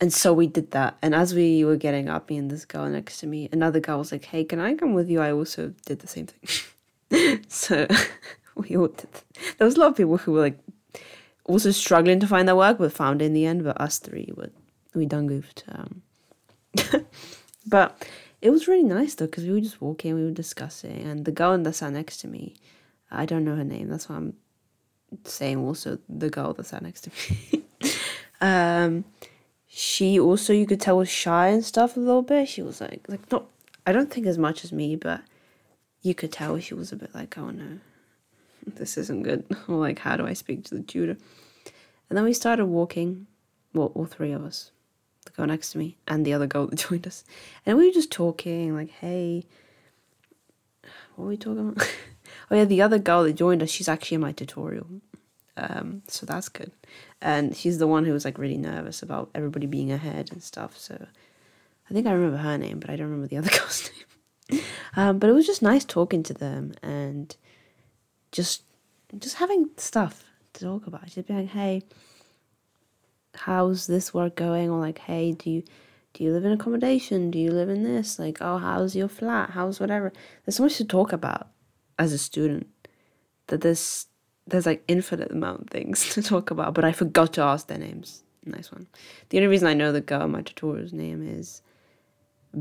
And 0.00 0.12
so 0.12 0.32
we 0.32 0.46
did 0.46 0.70
that. 0.70 0.96
And 1.02 1.14
as 1.14 1.34
we 1.34 1.64
were 1.64 1.76
getting 1.76 2.08
up, 2.08 2.30
me 2.30 2.38
and 2.38 2.50
this 2.50 2.64
girl 2.64 2.88
next 2.88 3.18
to 3.18 3.26
me, 3.26 3.50
another 3.52 3.80
girl 3.80 3.98
was 3.98 4.12
like, 4.12 4.24
hey, 4.24 4.44
can 4.44 4.58
I 4.58 4.74
come 4.74 4.94
with 4.94 5.10
you? 5.10 5.20
I 5.20 5.32
also 5.32 5.74
did 5.84 5.98
the 5.98 6.06
same 6.06 6.26
thing. 6.26 7.44
so 7.48 7.86
we 8.54 8.76
all 8.76 8.88
did. 8.88 9.08
There 9.58 9.66
was 9.66 9.76
a 9.76 9.80
lot 9.80 9.90
of 9.90 9.96
people 9.96 10.16
who 10.16 10.32
were 10.32 10.40
like 10.40 10.58
also 11.44 11.70
struggling 11.70 12.18
to 12.20 12.26
find 12.26 12.48
their 12.48 12.56
work, 12.56 12.78
but 12.78 12.92
found 12.92 13.20
it 13.20 13.26
in 13.26 13.34
the 13.34 13.44
end. 13.44 13.62
But 13.62 13.78
us 13.78 13.98
three, 13.98 14.32
were, 14.34 14.50
we 14.94 15.04
done 15.04 15.26
goofed. 15.26 15.64
Um, 15.68 16.02
but 17.66 18.06
it 18.40 18.50
was 18.50 18.68
really 18.68 18.84
nice 18.84 19.14
though, 19.14 19.26
because 19.26 19.44
we 19.44 19.52
were 19.52 19.60
just 19.60 19.82
walking, 19.82 20.14
we 20.14 20.24
were 20.24 20.30
discussing, 20.30 21.02
and 21.02 21.26
the 21.26 21.32
girl 21.32 21.58
that 21.58 21.72
sat 21.74 21.92
next 21.92 22.18
to 22.18 22.28
me, 22.28 22.54
I 23.10 23.26
don't 23.26 23.44
know 23.44 23.56
her 23.56 23.64
name. 23.64 23.88
That's 23.88 24.08
why 24.08 24.16
I'm 24.16 24.34
saying 25.24 25.58
also 25.58 25.98
the 26.08 26.30
girl 26.30 26.54
that 26.54 26.66
sat 26.66 26.82
next 26.82 27.02
to 27.02 27.10
me. 27.10 27.64
um, 28.40 29.04
she 29.72 30.18
also 30.18 30.52
you 30.52 30.66
could 30.66 30.80
tell 30.80 30.96
was 30.96 31.08
shy 31.08 31.48
and 31.48 31.64
stuff 31.64 31.96
a 31.96 32.00
little 32.00 32.22
bit. 32.22 32.48
She 32.48 32.60
was 32.60 32.80
like 32.80 33.06
like 33.08 33.30
not 33.30 33.46
I 33.86 33.92
don't 33.92 34.10
think 34.10 34.26
as 34.26 34.36
much 34.36 34.64
as 34.64 34.72
me, 34.72 34.96
but 34.96 35.22
you 36.02 36.14
could 36.14 36.32
tell 36.32 36.58
she 36.58 36.74
was 36.74 36.90
a 36.90 36.96
bit 36.96 37.14
like, 37.14 37.38
oh 37.38 37.50
no, 37.50 37.78
this 38.66 38.98
isn't 38.98 39.22
good. 39.22 39.44
or 39.68 39.76
like, 39.76 40.00
how 40.00 40.16
do 40.16 40.26
I 40.26 40.32
speak 40.32 40.64
to 40.64 40.74
the 40.74 40.82
tutor? 40.82 41.16
And 42.08 42.16
then 42.16 42.24
we 42.24 42.32
started 42.32 42.66
walking, 42.66 43.28
well, 43.72 43.92
all 43.94 44.06
three 44.06 44.32
of 44.32 44.44
us, 44.44 44.72
the 45.24 45.30
girl 45.30 45.46
next 45.46 45.72
to 45.72 45.78
me 45.78 45.96
and 46.08 46.26
the 46.26 46.32
other 46.32 46.48
girl 46.48 46.66
that 46.68 46.80
joined 46.80 47.06
us. 47.06 47.24
And 47.64 47.78
we 47.78 47.86
were 47.86 47.92
just 47.92 48.10
talking, 48.10 48.74
like, 48.74 48.90
hey, 48.90 49.44
what 51.14 51.24
were 51.24 51.30
we 51.30 51.36
talking 51.36 51.68
about? 51.68 51.88
oh 52.50 52.56
yeah, 52.56 52.64
the 52.64 52.82
other 52.82 52.98
girl 52.98 53.22
that 53.22 53.34
joined 53.34 53.62
us, 53.62 53.70
she's 53.70 53.88
actually 53.88 54.16
in 54.16 54.22
my 54.22 54.32
tutorial. 54.32 54.88
Um, 55.60 56.02
so 56.08 56.24
that's 56.24 56.48
good. 56.48 56.72
And 57.20 57.54
she's 57.54 57.78
the 57.78 57.86
one 57.86 58.04
who 58.06 58.12
was 58.12 58.24
like 58.24 58.38
really 58.38 58.56
nervous 58.56 59.02
about 59.02 59.30
everybody 59.34 59.66
being 59.66 59.92
ahead 59.92 60.30
and 60.32 60.42
stuff. 60.42 60.76
So 60.78 61.06
I 61.88 61.94
think 61.94 62.06
I 62.06 62.12
remember 62.12 62.38
her 62.38 62.56
name, 62.56 62.80
but 62.80 62.88
I 62.88 62.96
don't 62.96 63.10
remember 63.10 63.28
the 63.28 63.36
other 63.38 63.50
girl's 63.50 63.90
name. 64.50 64.62
um, 64.96 65.18
but 65.18 65.28
it 65.28 65.34
was 65.34 65.46
just 65.46 65.62
nice 65.62 65.84
talking 65.84 66.22
to 66.24 66.34
them 66.34 66.72
and 66.82 67.36
just 68.32 68.62
just 69.18 69.36
having 69.36 69.68
stuff 69.76 70.24
to 70.54 70.64
talk 70.64 70.86
about. 70.86 71.06
Just 71.06 71.28
being 71.28 71.40
like, 71.40 71.50
hey, 71.50 71.82
how's 73.34 73.86
this 73.86 74.14
work 74.14 74.36
going? 74.36 74.70
Or 74.70 74.80
like, 74.80 74.98
hey, 74.98 75.32
do 75.32 75.50
you 75.50 75.62
do 76.14 76.24
you 76.24 76.32
live 76.32 76.46
in 76.46 76.52
accommodation? 76.52 77.30
Do 77.30 77.38
you 77.38 77.50
live 77.50 77.68
in 77.68 77.84
this? 77.84 78.18
Like, 78.18 78.38
oh, 78.40 78.56
how's 78.56 78.96
your 78.96 79.08
flat? 79.08 79.50
How's 79.50 79.78
whatever? 79.78 80.12
There's 80.44 80.56
so 80.56 80.62
much 80.62 80.78
to 80.78 80.84
talk 80.84 81.12
about 81.12 81.48
as 81.98 82.12
a 82.14 82.18
student 82.18 82.66
that 83.48 83.60
there's 83.60 84.06
there's 84.46 84.66
like 84.66 84.82
infinite 84.88 85.30
amount 85.30 85.62
of 85.62 85.68
things 85.68 86.08
to 86.14 86.22
talk 86.22 86.50
about, 86.50 86.74
but 86.74 86.84
I 86.84 86.92
forgot 86.92 87.32
to 87.34 87.42
ask 87.42 87.66
their 87.66 87.78
names. 87.78 88.22
Nice 88.44 88.72
one. 88.72 88.86
The 89.28 89.38
only 89.38 89.48
reason 89.48 89.68
I 89.68 89.74
know 89.74 89.92
the 89.92 90.00
girl 90.00 90.26
my 90.26 90.42
tutorial's 90.42 90.92
name 90.92 91.26
is 91.26 91.62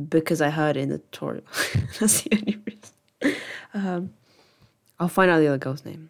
because 0.09 0.41
I 0.41 0.50
heard 0.50 0.77
it 0.77 0.81
in 0.81 0.89
the 0.89 1.00
tutorial. 1.00 1.43
That's 2.00 2.21
the 2.21 2.38
only 2.38 2.59
reason. 2.65 3.41
Um, 3.74 4.13
I'll 5.00 5.07
find 5.07 5.31
out 5.31 5.39
the 5.39 5.48
other 5.48 5.57
girl's 5.57 5.86
name. 5.86 6.09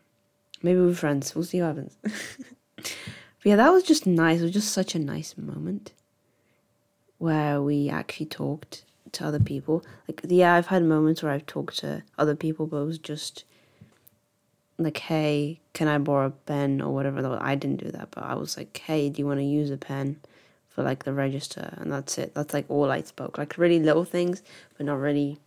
Maybe 0.62 0.80
we're 0.80 0.94
friends. 0.94 1.36
We'll 1.36 1.44
see 1.44 1.62
what 1.62 1.68
happens. 1.68 1.98
but 2.76 2.96
yeah, 3.44 3.56
that 3.56 3.72
was 3.72 3.84
just 3.84 4.06
nice. 4.06 4.40
It 4.40 4.44
was 4.44 4.54
just 4.54 4.74
such 4.74 4.96
a 4.96 5.00
nice 5.00 5.38
moment 5.38 5.94
where 7.18 7.62
we 7.62 7.90
actually 7.90 8.26
talked 8.26 8.86
to 9.12 9.26
other 9.26 9.40
people. 9.40 9.84
Like, 10.08 10.22
yeah, 10.28 10.56
I've 10.56 10.68
had 10.68 10.84
moments 10.84 11.22
where 11.22 11.32
I've 11.32 11.46
talked 11.46 11.78
to 11.80 12.04
other 12.18 12.36
people, 12.36 12.66
but 12.66 12.78
it 12.78 12.86
was 12.86 12.98
just 12.98 13.44
like, 14.84 14.98
hey, 14.98 15.60
can 15.74 15.88
I 15.88 15.98
borrow 15.98 16.28
a 16.28 16.32
pen 16.32 16.82
or 16.82 16.94
whatever? 16.94 17.38
I 17.42 17.56
didn't 17.56 17.84
do 17.84 17.92
that, 17.92 18.12
but 18.12 18.24
I 18.24 18.36
was 18.36 18.58
like, 18.58 18.78
hey, 18.78 19.10
do 19.10 19.20
you 19.20 19.28
want 19.28 19.40
to 19.40 19.46
use 19.46 19.70
a 19.72 19.78
pen 19.78 20.20
for 20.70 20.84
like 20.84 21.04
the 21.04 21.14
register? 21.14 21.74
And 21.78 21.92
that's 21.92 22.18
it. 22.18 22.34
That's 22.34 22.54
like 22.54 22.66
all 22.70 22.90
I 22.92 23.02
spoke. 23.02 23.38
Like, 23.38 23.58
really 23.58 23.80
little 23.80 24.06
things, 24.06 24.42
but 24.78 24.86
not 24.86 25.00
really 25.00 25.40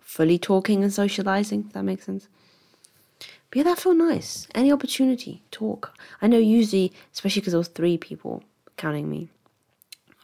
fully 0.00 0.38
talking 0.38 0.82
and 0.82 0.92
socializing, 0.92 1.64
if 1.66 1.72
that 1.72 1.84
makes 1.84 2.06
sense. 2.06 2.28
But 3.18 3.56
yeah, 3.56 3.62
that 3.64 3.78
felt 3.78 3.96
nice. 3.96 4.46
Any 4.54 4.70
opportunity, 4.70 5.42
talk. 5.50 5.98
I 6.22 6.28
know 6.28 6.38
usually, 6.38 6.92
especially 7.12 7.40
because 7.40 7.52
there 7.52 7.58
was 7.58 7.68
three 7.68 7.98
people 7.98 8.44
counting 8.76 9.10
me, 9.10 9.28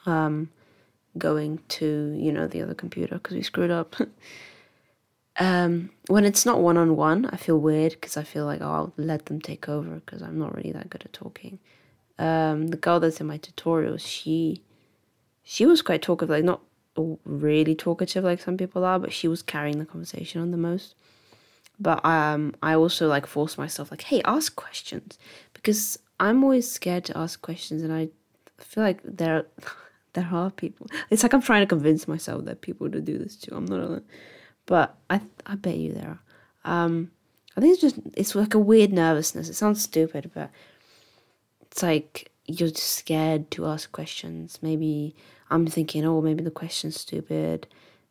um, 0.06 0.48
going 1.18 1.60
to 1.68 2.14
you 2.16 2.32
know 2.32 2.46
the 2.46 2.62
other 2.62 2.74
computer 2.74 3.16
because 3.16 3.34
we 3.34 3.42
screwed 3.42 3.70
up. 3.70 3.96
um, 5.38 5.90
when 6.08 6.24
it's 6.24 6.46
not 6.46 6.60
one 6.60 6.76
on 6.76 6.96
one, 6.96 7.26
I 7.26 7.36
feel 7.36 7.58
weird 7.58 7.92
because 7.92 8.16
I 8.16 8.22
feel 8.22 8.44
like 8.44 8.60
oh, 8.60 8.72
I'll 8.72 8.92
let 8.96 9.26
them 9.26 9.40
take 9.40 9.68
over 9.68 9.96
because 9.96 10.22
I'm 10.22 10.38
not 10.38 10.54
really 10.54 10.72
that 10.72 10.90
good 10.90 11.04
at 11.04 11.12
talking. 11.12 11.58
Um, 12.18 12.68
the 12.68 12.76
girl 12.76 13.00
that's 13.00 13.20
in 13.20 13.26
my 13.26 13.36
tutorial, 13.36 13.96
she 13.98 14.62
she 15.42 15.66
was 15.66 15.82
quite 15.82 16.02
talkative, 16.02 16.30
like 16.30 16.44
not 16.44 16.60
really 17.24 17.74
talkative 17.74 18.24
like 18.24 18.40
some 18.40 18.56
people 18.56 18.84
are, 18.84 18.98
but 18.98 19.12
she 19.12 19.28
was 19.28 19.42
carrying 19.42 19.78
the 19.78 19.84
conversation 19.84 20.40
on 20.40 20.50
the 20.50 20.56
most 20.56 20.94
but 21.78 22.04
um 22.04 22.54
i 22.62 22.74
also 22.74 23.06
like 23.08 23.26
force 23.26 23.58
myself 23.58 23.90
like 23.90 24.02
hey 24.02 24.22
ask 24.24 24.56
questions 24.56 25.18
because 25.52 25.98
i'm 26.20 26.42
always 26.42 26.70
scared 26.70 27.04
to 27.04 27.16
ask 27.16 27.42
questions 27.42 27.82
and 27.82 27.92
i 27.92 28.08
feel 28.58 28.82
like 28.82 29.00
there 29.04 29.46
there 30.14 30.28
are 30.32 30.50
people 30.50 30.86
it's 31.10 31.22
like 31.22 31.32
i'm 31.34 31.42
trying 31.42 31.62
to 31.62 31.66
convince 31.66 32.08
myself 32.08 32.44
that 32.44 32.62
people 32.62 32.90
to 32.90 33.00
do 33.00 33.18
this 33.18 33.36
too 33.36 33.54
i'm 33.54 33.66
not 33.66 33.80
alone 33.80 34.04
but 34.66 34.96
i 35.08 35.20
i 35.46 35.54
bet 35.54 35.76
you 35.76 35.92
there 35.92 36.18
are. 36.64 36.72
Um 36.84 37.10
i 37.56 37.60
think 37.60 37.72
it's 37.72 37.80
just 37.80 37.96
it's 38.14 38.34
like 38.34 38.54
a 38.54 38.58
weird 38.58 38.92
nervousness. 38.92 39.48
It 39.48 39.54
sounds 39.54 39.82
stupid 39.82 40.30
but 40.34 40.50
it's 41.62 41.82
like 41.82 42.30
you're 42.46 42.68
just 42.68 42.94
scared 42.94 43.50
to 43.52 43.66
ask 43.66 43.90
questions. 43.92 44.58
Maybe 44.62 45.14
i'm 45.50 45.66
thinking 45.66 46.04
oh 46.04 46.20
maybe 46.20 46.42
the 46.44 46.50
question's 46.50 47.00
stupid. 47.00 47.66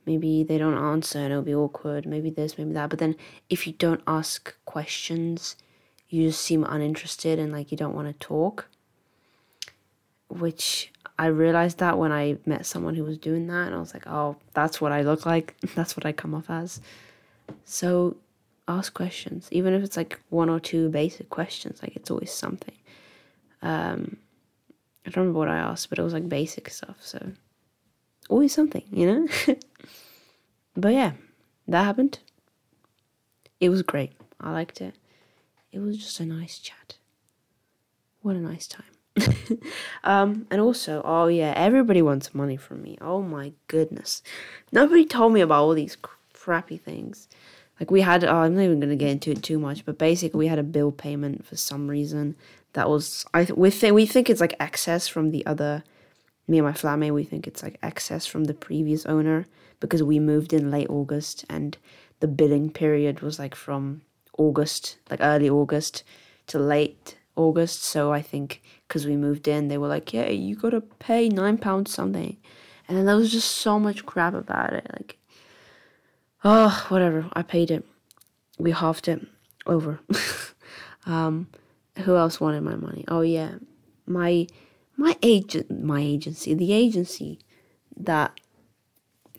Maybe 0.06 0.44
they 0.44 0.60
don't 0.60 0.78
answer 0.78 1.18
and 1.20 1.32
it'll 1.32 1.42
be 1.42 1.56
awkward. 1.56 2.06
Maybe 2.06 2.30
this 2.30 2.58
maybe 2.58 2.74
that. 2.74 2.90
But 2.92 3.00
then 3.00 3.16
if 3.50 3.66
you 3.66 3.74
don't 3.74 4.02
ask 4.08 4.56
questions 4.66 5.56
you 6.10 6.28
just 6.28 6.42
seem 6.42 6.64
uninterested 6.64 7.40
and 7.40 7.52
like 7.52 7.72
you 7.72 7.78
don't 7.78 7.96
want 7.96 8.08
to 8.08 8.28
talk 8.28 8.68
which 10.30 10.92
i 11.18 11.28
realized 11.28 11.80
that 11.80 11.98
when 11.98 12.12
i 12.12 12.38
met 12.46 12.66
someone 12.66 12.96
who 12.96 13.04
was 13.04 13.18
doing 13.18 13.48
that 13.48 13.68
and 13.68 13.76
i 13.76 13.80
was 13.80 13.94
like 13.94 14.08
oh 14.08 14.36
that's 14.54 14.80
what 14.80 14.92
i 14.92 15.02
look 15.02 15.26
like 15.26 15.56
that's 15.76 15.96
what 15.96 16.06
i 16.06 16.12
come 16.12 16.34
off 16.34 16.50
as 16.50 16.82
so 17.64 18.16
ask 18.68 18.94
questions 18.94 19.48
even 19.52 19.74
if 19.74 19.84
it's 19.84 19.98
like 19.98 20.20
one 20.30 20.50
or 20.50 20.60
two 20.60 20.90
basic 20.90 21.30
questions 21.30 21.82
like 21.82 21.96
it's 21.96 22.10
always 22.10 22.32
something 22.32 22.76
um 23.62 24.18
i 25.06 25.10
don't 25.10 25.18
remember 25.18 25.40
what 25.40 25.48
i 25.48 25.58
asked 25.58 25.90
but 25.90 26.00
it 26.00 26.04
was 26.04 26.14
like 26.14 26.28
basic 26.28 26.70
stuff 26.70 26.98
so 27.00 27.32
always 28.30 28.54
something, 28.54 28.84
you 28.92 29.06
know? 29.06 29.28
but 30.76 30.94
yeah, 30.94 31.14
that 31.68 31.84
happened. 31.84 32.20
It 33.60 33.70
was 33.70 33.82
great. 33.82 34.14
I 34.40 34.52
liked 34.52 34.82
it. 34.82 34.96
It 35.72 35.80
was 35.80 35.98
just 35.98 36.20
a 36.20 36.26
nice 36.26 36.60
chat. 36.60 36.96
What 38.22 38.36
a 38.36 38.40
nice 38.40 38.68
time. 38.68 38.86
Um, 40.04 40.48
and 40.52 40.60
also, 40.60 41.02
oh 41.06 41.28
yeah, 41.28 41.54
everybody 41.56 42.02
wants 42.02 42.36
money 42.36 42.58
from 42.58 42.82
me. 42.82 42.98
Oh 43.02 43.22
my 43.22 43.54
goodness. 43.68 44.22
Nobody 44.72 45.06
told 45.06 45.34
me 45.34 45.42
about 45.42 45.64
all 45.64 45.74
these 45.74 45.98
crappy 46.34 46.78
things. 46.78 47.28
Like 47.80 47.92
we 47.92 48.02
had, 48.02 48.24
oh, 48.24 48.36
I'm 48.38 48.56
not 48.56 48.64
even 48.64 48.80
gonna 48.80 48.96
get 48.96 49.10
into 49.10 49.32
it 49.32 49.44
too 49.44 49.60
much, 49.60 49.86
but 49.86 49.98
basically 49.98 50.40
we 50.40 50.48
had 50.48 50.60
a 50.60 50.64
bill 50.64 50.92
payment 50.92 51.46
for 51.46 51.56
some 51.56 51.88
reason 51.88 52.36
that 52.74 52.90
was 52.90 53.26
I 53.34 53.48
we 53.56 53.70
think 53.70 53.96
we 53.96 54.06
think 54.06 54.30
it's 54.30 54.42
like 54.42 54.56
excess 54.60 55.08
from 55.08 55.32
the 55.32 55.46
other 55.46 55.84
me 56.48 56.60
and 56.60 56.68
my 56.68 56.74
flatmate, 56.74 57.14
we 57.14 57.24
think 57.24 57.48
it's 57.48 57.64
like 57.64 57.80
excess 57.82 58.26
from 58.26 58.44
the 58.44 58.54
previous 58.54 59.06
owner 59.06 59.46
because 59.80 60.04
we 60.04 60.20
moved 60.20 60.54
in 60.54 60.70
late 60.70 60.90
August 60.90 61.46
and 61.50 61.78
the 62.20 62.28
billing 62.28 62.70
period 62.70 63.22
was 63.22 63.40
like 63.40 63.56
from 63.56 64.02
August, 64.38 64.98
like 65.10 65.20
early 65.22 65.50
August 65.50 66.04
to 66.48 66.60
late 66.60 67.18
August. 67.36 67.84
So 67.84 68.14
I 68.14 68.22
think 68.22 68.62
because 68.88 69.06
we 69.06 69.16
moved 69.16 69.48
in, 69.48 69.68
they 69.68 69.78
were 69.78 69.88
like, 69.88 70.14
yeah, 70.14 70.30
you 70.30 70.56
gotta 70.56 70.82
pay 70.82 71.30
nine 71.30 71.58
pounds 71.58 71.92
something. 71.92 72.38
And 72.88 72.98
then 72.98 73.06
there 73.06 73.16
was 73.16 73.32
just 73.32 73.50
so 73.50 73.80
much 73.80 74.06
crap 74.06 74.34
about 74.34 74.74
it. 74.74 74.88
Like, 74.94 75.18
oh, 76.44 76.86
whatever. 76.90 77.28
I 77.34 77.42
paid 77.42 77.72
it. 77.72 77.86
We 78.60 78.72
halved 78.72 79.08
it 79.08 79.26
over. 79.66 80.00
um, 81.06 81.48
who 82.00 82.16
else 82.16 82.40
wanted 82.40 82.62
my 82.62 82.76
money? 82.76 83.06
Oh, 83.08 83.22
yeah. 83.22 83.56
My 84.06 84.48
my 84.98 85.18
agent, 85.22 85.84
my 85.84 86.00
agency, 86.00 86.54
the 86.54 86.72
agency 86.72 87.40
that 87.98 88.40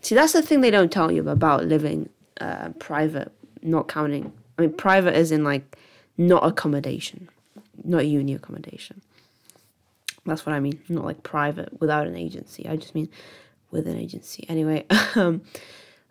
see 0.03 0.15
that's 0.15 0.33
the 0.33 0.43
thing 0.43 0.61
they 0.61 0.71
don't 0.71 0.93
tell 0.93 1.11
you 1.11 1.27
about 1.29 1.65
living 1.65 2.09
uh, 2.41 2.71
private, 2.79 3.33
not 3.63 3.89
counting. 3.89 4.33
I 4.59 4.63
mean, 4.63 4.73
private 4.73 5.17
is 5.17 5.33
in 5.33 5.45
like 5.45 5.79
not 6.19 6.45
accommodation, 6.45 7.29
not 7.85 8.07
uni 8.07 8.35
accommodation. 8.35 9.03
That's 10.27 10.45
what 10.45 10.55
I 10.55 10.61
mean. 10.61 10.81
Not 10.89 11.05
like 11.05 11.23
private 11.23 11.81
without 11.81 12.07
an 12.07 12.17
agency. 12.17 12.67
I 12.69 12.77
just 12.77 12.95
mean 12.95 13.09
with 13.71 13.87
an 13.87 13.97
agency. 13.97 14.45
Anyway, 14.49 14.85
um, 15.15 15.43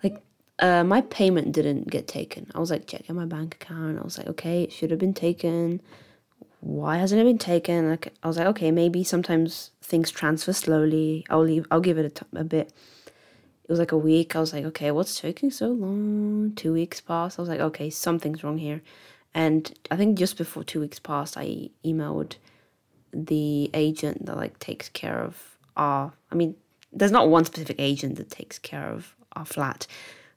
like 0.03 0.21
uh, 0.59 0.83
my 0.83 1.01
payment 1.01 1.51
didn't 1.51 1.89
get 1.89 2.07
taken. 2.07 2.51
I 2.55 2.59
was 2.59 2.71
like 2.71 2.87
checking 2.87 3.15
my 3.15 3.25
bank 3.25 3.55
account. 3.55 3.99
I 3.99 4.03
was 4.03 4.17
like, 4.17 4.27
okay, 4.27 4.63
it 4.63 4.71
should 4.71 4.91
have 4.91 4.99
been 4.99 5.13
taken 5.13 5.81
why 6.65 6.97
hasn't 6.97 7.21
it 7.21 7.25
been 7.25 7.37
taken? 7.37 7.91
Like, 7.91 8.11
I 8.23 8.27
was 8.27 8.37
like, 8.37 8.47
okay, 8.47 8.71
maybe 8.71 9.03
sometimes 9.03 9.69
things 9.83 10.09
transfer 10.09 10.51
slowly. 10.51 11.23
I'll 11.29 11.43
leave. 11.43 11.67
I'll 11.69 11.79
give 11.79 11.99
it 11.99 12.05
a, 12.05 12.09
t- 12.09 12.25
a 12.35 12.43
bit. 12.43 12.73
It 13.63 13.69
was 13.69 13.77
like 13.77 13.91
a 13.91 13.97
week. 13.97 14.35
I 14.35 14.39
was 14.39 14.51
like, 14.51 14.65
okay, 14.65 14.89
what's 14.89 15.19
taking 15.19 15.51
so 15.51 15.67
long? 15.67 16.53
Two 16.55 16.73
weeks 16.73 17.01
passed. 17.01 17.37
I 17.37 17.43
was 17.43 17.49
like, 17.49 17.59
okay, 17.59 17.91
something's 17.91 18.43
wrong 18.43 18.57
here. 18.57 18.81
And 19.31 19.71
I 19.91 19.95
think 19.95 20.17
just 20.17 20.39
before 20.39 20.63
two 20.63 20.79
weeks 20.79 20.97
passed, 20.97 21.37
I 21.37 21.69
emailed 21.85 22.37
the 23.15 23.69
agent 23.73 24.25
that 24.25 24.37
like 24.37 24.59
takes 24.59 24.89
care 24.89 25.19
of 25.19 25.57
our. 25.77 26.13
I 26.31 26.35
mean, 26.35 26.55
there's 26.91 27.11
not 27.11 27.29
one 27.29 27.45
specific 27.45 27.77
agent 27.79 28.17
that 28.17 28.29
takes 28.29 28.59
care 28.59 28.89
of 28.89 29.15
our 29.33 29.45
flat, 29.45 29.87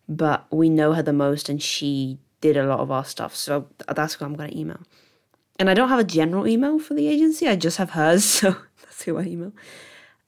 but 0.08 0.46
we 0.52 0.68
know 0.68 0.92
her 0.92 1.02
the 1.02 1.12
most, 1.12 1.48
and 1.48 1.62
she 1.62 2.18
did 2.40 2.56
a 2.56 2.66
lot 2.66 2.80
of 2.80 2.90
our 2.90 3.04
stuff. 3.04 3.34
So 3.34 3.68
that's 3.94 4.14
who 4.14 4.24
I'm 4.24 4.34
gonna 4.34 4.52
email 4.54 4.80
and 5.58 5.68
I 5.68 5.74
don't 5.74 5.88
have 5.88 5.98
a 5.98 6.04
general 6.04 6.46
email 6.46 6.78
for 6.78 6.94
the 6.94 7.08
agency. 7.08 7.48
I 7.48 7.56
just 7.56 7.78
have 7.78 7.90
hers, 7.90 8.24
so 8.40 8.56
that's 8.80 9.02
who 9.02 9.18
I 9.18 9.24
email. 9.24 9.52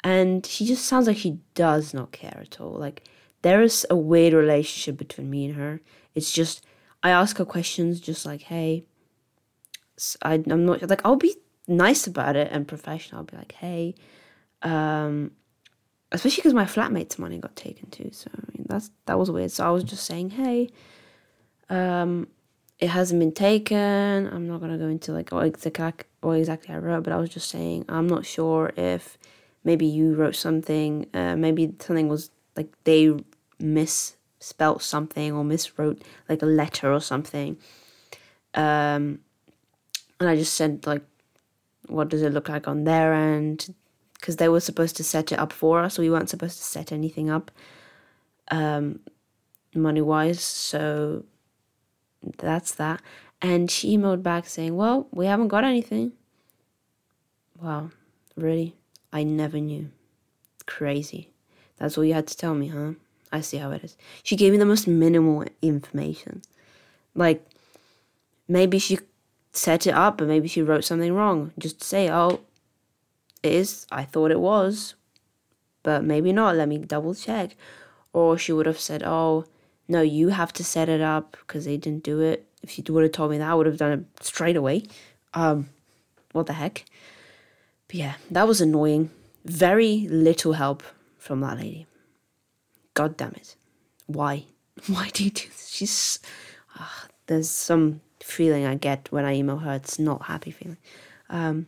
And 0.03 0.45
she 0.45 0.67
just 0.67 0.87
sounds 0.87 1.07
like 1.07 1.19
she 1.19 1.39
does 1.55 1.95
not 1.95 2.13
care 2.13 2.39
at 2.41 2.61
all. 2.61 2.73
Like 2.73 3.05
there 3.43 3.63
is 3.63 3.87
a 3.91 3.97
weird 3.97 4.33
relationship 4.33 4.97
between 4.97 5.31
me 5.31 5.47
and 5.47 5.55
her. 5.57 5.81
It's 6.15 6.33
just 6.33 6.65
I 7.03 7.11
ask 7.11 7.39
her 7.39 7.45
questions 7.45 8.01
just 8.01 8.27
like, 8.27 8.43
hey, 8.43 8.85
I, 10.23 10.35
I'm 10.35 10.65
not 10.65 10.89
like 10.89 11.03
I'll 11.05 11.17
be 11.17 11.37
nice 11.69 12.07
about 12.07 12.37
it 12.37 12.49
and 12.51 12.67
professional. 12.67 13.21
I'll 13.21 13.25
be 13.25 13.37
like, 13.37 13.53
hey, 13.53 13.95
um, 14.63 15.33
especially 16.13 16.43
because 16.43 16.55
my 16.55 16.65
flatmate's 16.65 17.19
money 17.19 17.39
got 17.39 17.57
taken 17.57 17.91
too. 17.91 18.11
So 18.13 18.31
I 18.35 18.41
mean, 18.53 18.67
that's 18.69 18.91
that 19.07 19.19
was 19.19 19.31
weird. 19.31 19.51
So 19.51 19.67
I 19.67 19.71
was 19.71 19.85
just 19.85 20.05
saying, 20.05 20.31
hey, 20.31 20.71
um, 21.69 22.29
it 22.79 22.89
hasn't 22.89 23.21
been 23.21 23.33
taken. 23.33 24.27
I'm 24.27 24.49
not 24.49 24.61
gonna 24.61 24.79
go 24.79 24.89
into 24.89 25.13
like 25.13 25.31
what 25.31 25.47
exactly 25.47 26.07
exactly 26.39 26.75
I 26.75 26.79
wrote, 26.79 27.05
but 27.05 27.13
I 27.13 27.17
was 27.17 27.31
just 27.31 27.49
saying 27.49 27.85
I'm 27.89 28.07
not 28.07 28.27
sure 28.27 28.73
if 28.77 29.19
maybe 29.65 29.87
you 29.87 30.15
wrote 30.15 30.37
something. 30.37 31.07
Uh, 31.15 31.37
maybe 31.37 31.75
something 31.81 32.09
was 32.09 32.31
like 32.57 32.73
they 32.85 33.15
misspelt 33.59 34.83
something 34.83 35.33
or 35.33 35.45
miswrote 35.45 36.01
like 36.29 36.43
a 36.43 36.47
letter 36.47 36.93
or 36.93 37.01
something. 37.01 37.57
Um, 38.55 39.21
and 40.19 40.29
I 40.29 40.37
just 40.37 40.55
said 40.55 40.87
like, 40.87 41.03
what 41.91 42.09
does 42.09 42.23
it 42.23 42.33
look 42.33 42.49
like 42.49 42.69
on 42.69 42.85
their 42.85 43.13
end? 43.13 43.75
Because 44.15 44.37
they 44.37 44.49
were 44.49 44.61
supposed 44.61 44.97
to 44.97 45.05
set 45.05 45.33
it 45.33 45.39
up 45.39 45.53
for 45.53 45.81
us, 45.81 45.99
we 45.99 46.11
weren't 46.11 46.31
supposed 46.31 46.59
to 46.59 46.65
set 46.65 46.93
anything 46.93 47.31
up, 47.31 47.51
um, 48.51 49.01
money 49.75 50.01
wise. 50.01 50.43
So 50.43 51.25
that's 52.39 52.75
that. 52.75 53.01
And 53.43 53.71
she 53.71 53.97
emailed 53.97 54.23
back 54.23 54.47
saying, 54.47 54.77
Well, 54.77 55.09
we 55.11 55.27
haven't 55.27 55.49
got 55.49 55.65
anything. 55.65 56.13
Wow, 57.61 57.91
really? 58.37 58.75
I 59.13 59.23
never 59.23 59.59
knew. 59.59 59.91
Crazy. 60.67 61.31
That's 61.79 61.97
all 61.97 62.05
you 62.05 62.15
had 62.15 62.27
to 62.29 62.37
tell 62.37 62.55
me, 62.55 62.69
huh? 62.69 62.93
I 63.33 63.41
see 63.41 63.57
how 63.59 63.71
it 63.71 63.85
is. 63.85 63.97
She 64.23 64.37
gave 64.37 64.53
me 64.53 64.59
the 64.59 64.67
most 64.67 64.87
minimal 64.87 65.45
information. 65.63 66.43
Like, 67.15 67.45
maybe 68.49 68.79
she 68.79 68.99
set 69.53 69.87
it 69.87 69.95
up, 69.95 70.19
but 70.19 70.29
maybe 70.29 70.49
she 70.49 70.63
wrote 70.63 70.85
something 70.85 71.13
wrong. 71.13 71.53
Just 71.59 71.83
say, 71.83 72.11
oh, 72.11 72.41
it 73.43 73.53
is. 73.53 73.87
I 73.91 74.05
thought 74.05 74.31
it 74.31 74.41
was, 74.41 74.95
but 75.83 76.05
maybe 76.05 76.33
not. 76.33 76.57
Let 76.57 76.69
me 76.69 76.79
double 76.79 77.15
check. 77.15 77.57
Or 78.13 78.37
she 78.39 78.53
would 78.53 78.67
have 78.67 78.81
said, 78.81 79.03
oh, 79.05 79.45
no, 79.89 80.03
you 80.03 80.29
have 80.29 80.53
to 80.55 80.65
set 80.65 80.89
it 80.89 81.01
up 81.01 81.37
because 81.41 81.65
they 81.65 81.77
didn't 81.77 82.05
do 82.05 82.21
it. 82.21 82.47
If 82.63 82.71
she 82.71 82.83
would 82.89 83.03
have 83.03 83.13
told 83.13 83.31
me 83.31 83.39
that, 83.39 83.51
I 83.51 83.55
would 83.55 83.67
have 83.67 83.79
done 83.79 83.93
it 83.93 84.25
straight 84.25 84.57
away. 84.57 84.85
Um, 85.35 85.71
what 86.33 86.47
the 86.47 86.53
heck? 86.53 86.85
But 87.89 87.97
yeah, 87.97 88.15
that 88.31 88.47
was 88.47 88.61
annoying. 88.61 89.11
Very 89.45 90.07
little 90.09 90.53
help 90.53 90.83
from 91.19 91.41
that 91.41 91.57
lady. 91.57 91.87
God 92.95 93.17
damn 93.17 93.33
it. 93.33 93.57
Why? 94.07 94.45
Why 94.87 95.09
do 95.13 95.25
you 95.25 95.31
do 95.31 95.49
this? 95.49 95.69
She's. 95.71 96.19
Uh, 96.79 96.85
there's 97.27 97.51
some 97.51 98.01
feeling 98.23 98.67
I 98.67 98.75
get 98.75 99.09
when 99.11 99.25
I 99.25 99.35
email 99.35 99.59
her. 99.59 99.75
It's 99.75 99.99
not 99.99 100.27
happy 100.27 100.51
feeling. 100.51 100.79
Um, 101.29 101.67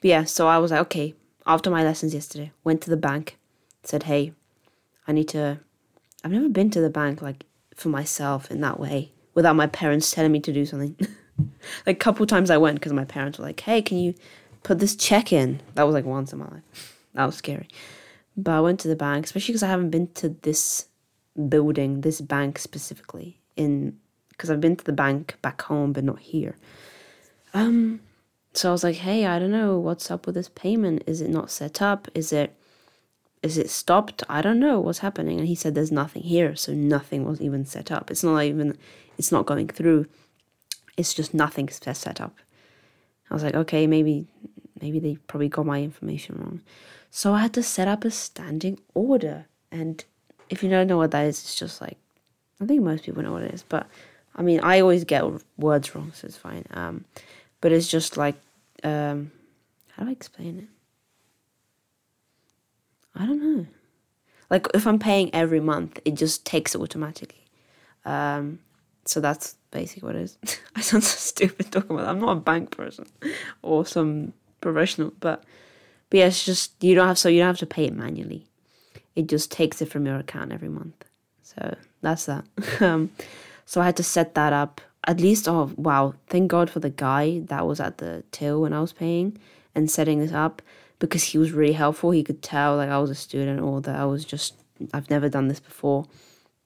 but 0.00 0.08
yeah, 0.08 0.24
so 0.24 0.48
I 0.48 0.58
was 0.58 0.70
like, 0.70 0.80
okay, 0.82 1.14
after 1.46 1.70
my 1.70 1.84
lessons 1.84 2.14
yesterday, 2.14 2.52
went 2.64 2.80
to 2.82 2.90
the 2.90 2.96
bank, 2.96 3.38
said, 3.82 4.04
hey, 4.04 4.32
I 5.06 5.12
need 5.12 5.28
to. 5.30 5.60
I've 6.22 6.30
never 6.30 6.48
been 6.48 6.70
to 6.70 6.80
the 6.80 6.90
bank 6.90 7.22
like 7.22 7.44
for 7.74 7.88
myself 7.88 8.50
in 8.50 8.60
that 8.60 8.78
way 8.78 9.10
without 9.34 9.56
my 9.56 9.66
parents 9.66 10.10
telling 10.10 10.32
me 10.32 10.40
to 10.40 10.52
do 10.52 10.66
something. 10.66 10.96
like 11.86 11.96
a 11.96 12.04
couple 12.04 12.26
times 12.26 12.50
I 12.50 12.58
went 12.58 12.78
because 12.78 12.92
my 12.92 13.04
parents 13.04 13.38
were 13.38 13.44
like, 13.44 13.60
"Hey, 13.60 13.82
can 13.82 13.98
you 13.98 14.14
put 14.62 14.78
this 14.78 14.94
check 14.94 15.32
in?" 15.32 15.60
That 15.74 15.84
was 15.84 15.94
like 15.94 16.04
once 16.04 16.32
in 16.32 16.38
my 16.38 16.48
life. 16.48 16.96
That 17.14 17.26
was 17.26 17.34
scary. 17.34 17.66
But 18.36 18.52
I 18.52 18.60
went 18.60 18.78
to 18.80 18.88
the 18.88 18.94
bank, 18.94 19.26
especially 19.26 19.52
because 19.52 19.64
I 19.64 19.68
haven't 19.68 19.90
been 19.90 20.06
to 20.12 20.28
this 20.28 20.86
building, 21.48 22.02
this 22.02 22.20
bank 22.20 22.60
specifically, 22.60 23.40
in 23.56 23.98
because 24.40 24.48
I've 24.48 24.60
been 24.62 24.76
to 24.76 24.84
the 24.84 24.92
bank 24.94 25.36
back 25.42 25.60
home, 25.60 25.92
but 25.92 26.02
not 26.02 26.18
here. 26.18 26.56
Um, 27.52 28.00
so 28.54 28.70
I 28.70 28.72
was 28.72 28.82
like, 28.82 28.96
"Hey, 28.96 29.26
I 29.26 29.38
don't 29.38 29.50
know 29.50 29.78
what's 29.78 30.10
up 30.10 30.24
with 30.24 30.34
this 30.34 30.48
payment. 30.48 31.02
Is 31.06 31.20
it 31.20 31.28
not 31.28 31.50
set 31.50 31.82
up? 31.82 32.08
Is 32.14 32.32
it 32.32 32.56
is 33.42 33.58
it 33.58 33.68
stopped? 33.68 34.22
I 34.30 34.40
don't 34.40 34.58
know 34.58 34.80
what's 34.80 35.00
happening. 35.00 35.38
And 35.38 35.46
he 35.46 35.54
said 35.54 35.74
there's 35.74 35.92
nothing 35.92 36.22
here, 36.22 36.56
so 36.56 36.72
nothing 36.72 37.26
was 37.26 37.42
even 37.42 37.66
set 37.66 37.92
up. 37.92 38.10
It's 38.10 38.24
not 38.24 38.40
even 38.40 38.78
it's 39.18 39.30
not 39.30 39.44
going 39.44 39.68
through. 39.68 40.06
It's 40.96 41.12
just 41.12 41.34
nothing 41.34 41.68
set 41.68 42.18
up. 42.18 42.34
I 43.30 43.34
was 43.34 43.42
like, 43.42 43.54
okay, 43.54 43.86
maybe 43.86 44.26
maybe 44.80 45.00
they 45.00 45.16
probably 45.26 45.50
got 45.50 45.66
my 45.66 45.82
information 45.82 46.36
wrong. 46.38 46.62
So 47.10 47.34
I 47.34 47.42
had 47.42 47.52
to 47.54 47.62
set 47.62 47.88
up 47.88 48.06
a 48.06 48.10
standing 48.10 48.80
order. 48.94 49.44
And 49.70 50.02
if 50.48 50.62
you 50.62 50.70
don't 50.70 50.86
know 50.86 50.96
what 50.96 51.10
that 51.10 51.26
is, 51.26 51.40
it's 51.40 51.56
just 51.56 51.82
like 51.82 51.98
I 52.60 52.66
think 52.66 52.82
most 52.82 53.04
people 53.04 53.22
know 53.22 53.32
what 53.32 53.42
it 53.42 53.54
is, 53.54 53.62
but 53.62 53.86
I 54.34 54.42
mean 54.42 54.60
I 54.60 54.80
always 54.80 55.04
get 55.04 55.24
words 55.58 55.94
wrong, 55.94 56.12
so 56.14 56.26
it's 56.26 56.36
fine. 56.36 56.64
Um, 56.70 57.04
but 57.60 57.72
it's 57.72 57.88
just 57.88 58.16
like 58.16 58.36
um, 58.82 59.32
how 59.92 60.04
do 60.04 60.08
I 60.08 60.12
explain 60.12 60.58
it? 60.58 60.68
I 63.14 63.26
don't 63.26 63.42
know. 63.42 63.66
Like 64.48 64.66
if 64.74 64.86
I'm 64.86 64.98
paying 64.98 65.34
every 65.34 65.60
month, 65.60 66.00
it 66.04 66.14
just 66.14 66.44
takes 66.44 66.74
it 66.74 66.80
automatically. 66.80 67.44
Um, 68.04 68.60
so 69.04 69.20
that's 69.20 69.56
basically 69.70 70.06
what 70.06 70.16
it 70.16 70.22
is. 70.22 70.38
I 70.76 70.80
sound 70.80 71.04
so 71.04 71.16
stupid 71.16 71.70
talking 71.70 71.90
about 71.92 72.02
that. 72.02 72.10
I'm 72.10 72.20
not 72.20 72.36
a 72.36 72.40
bank 72.40 72.70
person 72.70 73.06
or 73.62 73.86
some 73.86 74.32
professional, 74.60 75.12
but 75.20 75.44
but 76.10 76.18
yeah, 76.18 76.26
it's 76.26 76.44
just 76.44 76.82
you 76.82 76.94
don't 76.94 77.06
have 77.06 77.18
so 77.18 77.28
you 77.28 77.38
don't 77.38 77.48
have 77.48 77.58
to 77.58 77.66
pay 77.66 77.84
it 77.84 77.94
manually. 77.94 78.46
It 79.16 79.28
just 79.28 79.50
takes 79.50 79.80
it 79.82 79.90
from 79.90 80.06
your 80.06 80.16
account 80.16 80.52
every 80.52 80.68
month. 80.68 81.04
So 81.42 81.76
that's 82.00 82.26
that. 82.26 82.44
um, 82.80 83.10
so 83.70 83.80
I 83.80 83.84
had 83.84 83.96
to 83.98 84.02
set 84.02 84.34
that 84.34 84.52
up. 84.52 84.80
At 85.06 85.20
least, 85.20 85.46
oh 85.46 85.70
wow! 85.76 86.14
Thank 86.26 86.50
God 86.50 86.68
for 86.68 86.80
the 86.80 86.90
guy 86.90 87.42
that 87.44 87.68
was 87.68 87.78
at 87.78 87.98
the 87.98 88.24
till 88.32 88.60
when 88.62 88.72
I 88.72 88.80
was 88.80 88.92
paying 88.92 89.38
and 89.76 89.88
setting 89.88 90.18
this 90.18 90.32
up 90.32 90.60
because 90.98 91.22
he 91.22 91.38
was 91.38 91.52
really 91.52 91.74
helpful. 91.74 92.10
He 92.10 92.24
could 92.24 92.42
tell 92.42 92.78
like 92.78 92.88
I 92.90 92.98
was 92.98 93.10
a 93.10 93.14
student 93.14 93.60
or 93.60 93.80
that 93.82 93.94
I 93.94 94.06
was 94.06 94.24
just 94.24 94.54
I've 94.92 95.08
never 95.08 95.28
done 95.28 95.46
this 95.46 95.60
before. 95.60 96.06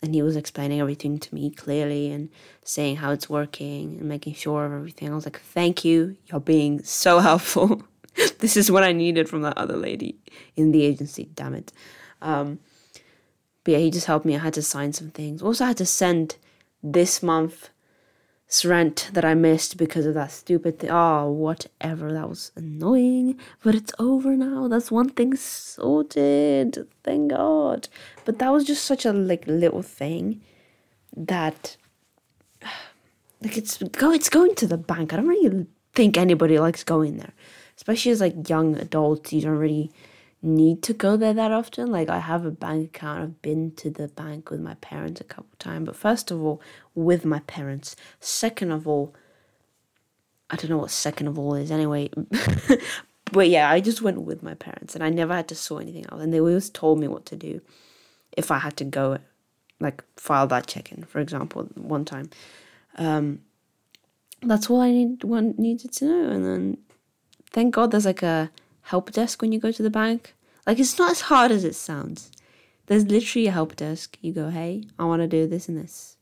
And 0.00 0.14
he 0.14 0.22
was 0.22 0.34
explaining 0.34 0.80
everything 0.80 1.18
to 1.18 1.34
me 1.34 1.50
clearly 1.50 2.10
and 2.10 2.30
saying 2.64 2.96
how 2.96 3.10
it's 3.10 3.28
working 3.28 3.98
and 3.98 4.08
making 4.08 4.32
sure 4.32 4.64
of 4.64 4.72
everything. 4.72 5.12
I 5.12 5.14
was 5.14 5.26
like, 5.26 5.40
Thank 5.40 5.84
you. 5.84 6.16
You're 6.28 6.40
being 6.40 6.82
so 6.84 7.18
helpful. 7.28 7.82
this 8.38 8.56
is 8.56 8.70
what 8.70 8.82
I 8.82 8.92
needed 8.92 9.28
from 9.28 9.42
that 9.42 9.58
other 9.58 9.76
lady 9.76 10.16
in 10.56 10.72
the 10.72 10.84
agency, 10.84 11.28
damn 11.34 11.54
it. 11.54 11.70
Um, 12.22 12.60
but 13.62 13.72
yeah, 13.72 13.78
he 13.78 13.90
just 13.90 14.06
helped 14.06 14.24
me. 14.24 14.36
I 14.36 14.38
had 14.38 14.54
to 14.54 14.62
sign 14.62 14.94
some 14.94 15.10
things. 15.10 15.42
Also, 15.42 15.64
I 15.64 15.68
had 15.68 15.76
to 15.76 15.86
send 15.86 16.36
this 16.84 17.22
month 17.22 17.70
rent 18.62 19.10
that 19.14 19.24
I 19.24 19.34
missed 19.34 19.78
because 19.78 20.06
of 20.06 20.14
that 20.14 20.30
stupid 20.30 20.78
thing. 20.78 20.90
Oh, 20.90 20.94
ah, 20.94 21.26
whatever. 21.26 22.12
That 22.12 22.28
was 22.28 22.52
annoying. 22.54 23.40
But 23.64 23.74
it's 23.74 23.92
over 23.98 24.36
now. 24.36 24.68
That's 24.68 24.92
one 24.92 25.08
thing 25.08 25.34
sorted. 25.34 26.86
Thank 27.02 27.30
God. 27.30 27.88
But 28.24 28.38
that 28.38 28.52
was 28.52 28.64
just 28.64 28.84
such 28.84 29.04
a 29.06 29.12
like 29.12 29.44
little 29.46 29.82
thing 29.82 30.42
that 31.16 31.76
like 33.42 33.56
it's 33.56 33.78
go 33.78 34.12
it's 34.12 34.28
going 34.28 34.54
to 34.56 34.66
the 34.66 34.78
bank. 34.78 35.12
I 35.12 35.16
don't 35.16 35.26
really 35.26 35.66
think 35.94 36.16
anybody 36.16 36.58
likes 36.58 36.84
going 36.84 37.16
there. 37.16 37.32
Especially 37.76 38.12
as 38.12 38.20
like 38.20 38.48
young 38.48 38.76
adults, 38.76 39.32
you 39.32 39.40
don't 39.40 39.58
really 39.58 39.90
need 40.44 40.82
to 40.82 40.92
go 40.92 41.16
there 41.16 41.32
that 41.32 41.50
often. 41.50 41.90
Like 41.90 42.08
I 42.08 42.18
have 42.18 42.44
a 42.44 42.50
bank 42.50 42.96
account. 42.96 43.22
I've 43.22 43.42
been 43.42 43.72
to 43.76 43.90
the 43.90 44.08
bank 44.08 44.50
with 44.50 44.60
my 44.60 44.74
parents 44.74 45.20
a 45.20 45.24
couple 45.24 45.50
times. 45.58 45.86
But 45.86 45.96
first 45.96 46.30
of 46.30 46.40
all, 46.42 46.60
with 46.94 47.24
my 47.24 47.40
parents. 47.40 47.96
Second 48.20 48.70
of 48.70 48.86
all, 48.86 49.14
I 50.50 50.56
don't 50.56 50.70
know 50.70 50.78
what 50.78 50.90
second 50.90 51.28
of 51.28 51.38
all 51.38 51.54
is 51.54 51.70
anyway. 51.70 52.10
but 53.32 53.48
yeah, 53.48 53.70
I 53.70 53.80
just 53.80 54.02
went 54.02 54.20
with 54.22 54.42
my 54.42 54.54
parents 54.54 54.94
and 54.94 55.02
I 55.02 55.08
never 55.08 55.34
had 55.34 55.48
to 55.48 55.54
sort 55.54 55.82
anything 55.82 56.04
out. 56.12 56.20
And 56.20 56.32
they 56.32 56.40
always 56.40 56.68
told 56.70 57.00
me 57.00 57.08
what 57.08 57.26
to 57.26 57.36
do 57.36 57.60
if 58.36 58.50
I 58.50 58.58
had 58.58 58.76
to 58.76 58.84
go 58.84 59.18
like 59.80 60.04
file 60.16 60.46
that 60.48 60.66
check 60.66 60.92
in, 60.92 61.04
for 61.04 61.20
example, 61.20 61.64
one 61.74 62.04
time. 62.04 62.30
Um, 62.96 63.40
that's 64.42 64.68
all 64.68 64.80
I 64.80 64.90
need 64.90 65.24
one 65.24 65.54
needed 65.56 65.92
to 65.94 66.04
know. 66.04 66.28
And 66.28 66.44
then 66.44 66.78
thank 67.50 67.74
God 67.74 67.90
there's 67.90 68.06
like 68.06 68.22
a 68.22 68.50
help 68.84 69.12
desk 69.12 69.42
when 69.42 69.52
you 69.52 69.58
go 69.58 69.72
to 69.72 69.82
the 69.82 69.90
bank. 69.90 70.34
Like 70.66 70.78
it's 70.78 70.98
not 70.98 71.10
as 71.10 71.22
hard 71.22 71.50
as 71.50 71.64
it 71.64 71.74
sounds. 71.74 72.30
There's 72.86 73.06
literally 73.06 73.46
a 73.46 73.52
help 73.52 73.76
desk. 73.76 74.18
You 74.20 74.32
go, 74.32 74.50
hey, 74.50 74.84
I 74.98 75.04
want 75.04 75.22
to 75.22 75.28
do 75.28 75.46
this 75.46 75.68
and 75.68 75.78
this. 75.78 76.16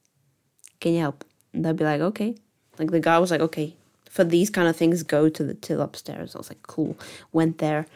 Can 0.81 0.95
you 0.95 1.01
help? 1.01 1.25
And 1.53 1.65
they'll 1.65 1.75
be 1.75 1.85
like, 1.85 2.01
okay. 2.01 2.37
Like 2.79 2.91
the 2.91 3.01
guy 3.01 3.19
was 3.19 3.31
like, 3.31 3.41
okay, 3.41 3.77
for 4.09 4.25
these 4.25 4.51
kind 4.51 4.69
of 4.69 4.77
things, 4.77 5.03
go 5.03 5.29
to 5.29 5.45
the 5.45 5.55
till 5.55 5.81
upstairs. 5.81 6.35
I 6.35 6.39
was 6.39 6.51
like, 6.51 6.63
cool. 6.63 6.97
Went 7.33 7.59
there, 7.59 7.87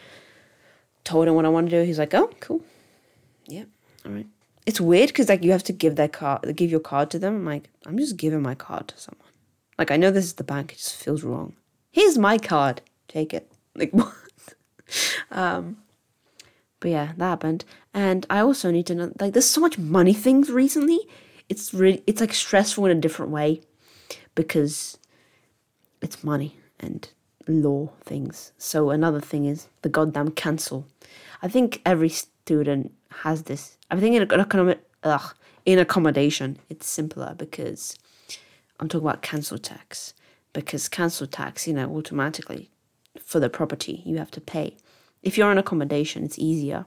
told 1.05 1.29
him 1.29 1.35
what 1.35 1.45
I 1.45 1.49
want 1.49 1.71
to 1.71 1.79
do. 1.79 1.87
He's 1.87 1.99
like, 1.99 2.15
oh, 2.15 2.31
cool. 2.41 2.63
Yeah, 3.47 3.65
all 4.05 4.13
right. 4.13 4.27
It's 4.67 4.81
weird 4.81 5.09
because 5.09 5.29
like 5.29 5.45
you 5.45 5.53
have 5.53 5.63
to 5.65 5.73
give 5.73 5.95
their 5.95 6.09
card, 6.09 6.57
give 6.57 6.71
your 6.71 6.81
card 6.81 7.11
to 7.11 7.19
them. 7.19 7.37
I'm 7.37 7.45
like, 7.45 7.71
I'm 7.87 7.97
just 7.97 8.17
giving 8.17 8.43
my 8.43 8.57
card 8.57 8.89
to 8.89 8.99
someone. 8.99 9.29
Like 9.79 9.91
I 9.91 9.97
know 9.97 10.11
this 10.11 10.25
is 10.25 10.35
the 10.35 10.45
bank. 10.45 10.73
It 10.73 10.79
just 10.79 10.97
feels 10.97 11.23
wrong. 11.23 11.55
Here's 11.93 12.19
my 12.19 12.37
card. 12.37 12.83
Take 13.07 13.33
it. 13.33 13.51
Like 13.77 13.91
what? 13.93 14.13
Um, 15.31 15.79
But 16.81 16.91
yeah, 16.91 17.13
that 17.17 17.25
happened. 17.25 17.65
And 17.95 18.27
I 18.29 18.41
also 18.41 18.71
need 18.71 18.87
to 18.87 18.95
know 18.95 19.13
like 19.21 19.33
there's 19.33 19.51
so 19.51 19.61
much 19.61 19.79
money 19.79 20.13
things 20.15 20.51
recently. 20.51 21.01
It's 21.49 21.73
really 21.73 22.03
it's 22.07 22.21
like 22.21 22.35
stressful 22.35 22.87
in 22.87 22.97
a 22.97 23.01
different 23.01 23.33
way 23.33 23.61
because 24.35 24.99
it's 26.03 26.23
money 26.23 26.59
and 26.79 27.09
law 27.49 27.91
things. 28.05 28.53
So 28.59 28.91
another 28.91 29.21
thing 29.21 29.47
is 29.47 29.69
the 29.83 29.89
goddamn 29.89 30.33
council. 30.33 30.87
I 31.43 31.49
think 31.49 31.81
every 31.85 32.11
student 32.11 32.93
has 33.23 33.45
this. 33.45 33.79
I 33.91 33.97
think 33.99 34.15
in 34.15 34.23
economic 34.41 34.81
ugh, 35.03 35.35
in 35.65 35.79
accommodation 35.79 36.59
it's 36.69 36.87
simpler 36.87 37.35
because 37.37 37.97
I'm 38.79 38.89
talking 38.89 39.09
about 39.09 39.23
council 39.23 39.59
tax 39.59 40.13
because 40.53 40.89
council 40.89 41.27
tax, 41.27 41.67
you 41.67 41.75
know, 41.75 41.97
automatically 41.97 42.69
for 43.25 43.41
the 43.41 43.49
property 43.49 44.03
you 44.05 44.19
have 44.19 44.31
to 44.33 44.41
pay. 44.41 44.77
If 45.23 45.37
you're 45.37 45.51
on 45.51 45.59
accommodation, 45.59 46.25
it's 46.25 46.39
easier 46.39 46.87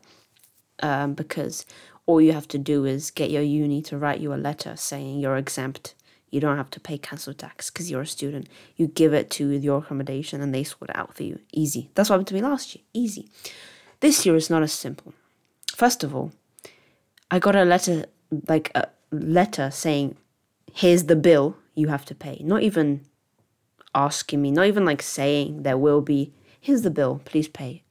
um, 0.81 1.13
because 1.13 1.65
all 2.05 2.21
you 2.21 2.33
have 2.33 2.47
to 2.49 2.57
do 2.57 2.85
is 2.85 3.11
get 3.11 3.29
your 3.29 3.43
uni 3.43 3.81
to 3.83 3.97
write 3.97 4.19
you 4.19 4.33
a 4.33 4.35
letter 4.35 4.75
saying 4.75 5.19
you're 5.19 5.37
exempt. 5.37 5.95
You 6.31 6.39
don't 6.39 6.57
have 6.57 6.69
to 6.71 6.79
pay 6.79 6.97
council 6.97 7.33
tax 7.33 7.69
because 7.69 7.89
you're 7.89 8.01
a 8.01 8.07
student. 8.07 8.47
You 8.75 8.87
give 8.87 9.13
it 9.13 9.29
to 9.31 9.49
your 9.49 9.79
accommodation 9.79 10.41
and 10.41 10.53
they 10.53 10.63
sort 10.63 10.89
it 10.89 10.95
out 10.95 11.15
for 11.15 11.23
you. 11.23 11.39
Easy. 11.51 11.89
That's 11.95 12.09
what 12.09 12.15
happened 12.15 12.27
to 12.27 12.33
me 12.35 12.41
last 12.41 12.75
year. 12.75 12.83
Easy. 12.93 13.29
This 13.99 14.25
year 14.25 14.35
is 14.35 14.49
not 14.49 14.63
as 14.63 14.71
simple. 14.71 15.13
First 15.75 16.03
of 16.03 16.15
all, 16.15 16.31
I 17.31 17.39
got 17.39 17.55
a 17.55 17.65
letter, 17.65 18.05
like 18.47 18.71
a 18.75 18.87
letter 19.11 19.71
saying, 19.71 20.17
here's 20.73 21.05
the 21.05 21.15
bill 21.15 21.57
you 21.75 21.87
have 21.87 22.05
to 22.05 22.15
pay. 22.15 22.41
Not 22.43 22.63
even 22.63 23.01
asking 23.95 24.41
me, 24.41 24.51
not 24.51 24.67
even 24.67 24.85
like 24.85 25.01
saying 25.01 25.63
there 25.63 25.77
will 25.77 26.01
be, 26.01 26.33
here's 26.59 26.81
the 26.81 26.91
bill, 26.91 27.21
please 27.25 27.47
pay. 27.47 27.83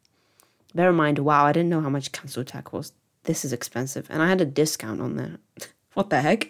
Bear 0.74 0.90
in 0.90 0.96
mind, 0.96 1.18
wow, 1.18 1.44
I 1.44 1.52
didn't 1.52 1.70
know 1.70 1.80
how 1.80 1.88
much 1.88 2.12
council 2.12 2.44
tax 2.44 2.72
was. 2.72 2.92
This 3.24 3.44
is 3.44 3.52
expensive. 3.52 4.06
And 4.10 4.22
I 4.22 4.28
had 4.28 4.40
a 4.40 4.46
discount 4.46 5.00
on 5.00 5.16
there. 5.16 5.38
what 5.94 6.10
the 6.10 6.20
heck? 6.20 6.48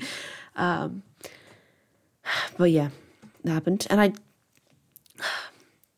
Um, 0.57 1.03
but 2.57 2.71
yeah, 2.71 2.91
that 3.45 3.53
happened. 3.53 3.87
And 3.91 4.01
I, 4.01 4.13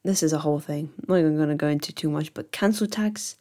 this 0.05 0.23
is 0.23 0.33
a 0.33 0.39
whole 0.39 0.61
thing. 0.61 0.93
I'm 0.99 1.05
not 1.09 1.19
even 1.21 1.37
going 1.37 1.49
to 1.49 1.55
go 1.55 1.69
into 1.69 1.93
too 1.93 2.11
much, 2.11 2.33
but 2.35 2.53
council 2.53 2.87
tax, 2.87 3.37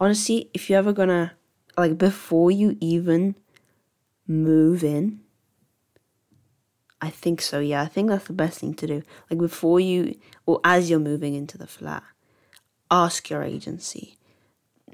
honestly, 0.00 0.50
if 0.54 0.68
you're 0.68 0.78
ever 0.78 0.92
going 0.92 1.08
to, 1.08 1.32
like, 1.76 1.98
before 1.98 2.50
you 2.50 2.76
even 2.80 3.34
move 4.26 4.82
in, 4.82 5.20
I 7.04 7.10
think 7.10 7.42
so, 7.42 7.60
yeah. 7.60 7.82
I 7.82 7.86
think 7.86 8.08
that's 8.08 8.28
the 8.28 8.32
best 8.32 8.60
thing 8.60 8.72
to 8.76 8.86
do. 8.86 9.02
Like 9.30 9.38
before 9.38 9.78
you, 9.78 10.18
or 10.46 10.58
as 10.64 10.88
you're 10.88 10.98
moving 10.98 11.34
into 11.34 11.58
the 11.58 11.66
flat, 11.66 12.02
ask 12.90 13.28
your 13.28 13.42
agency. 13.42 14.16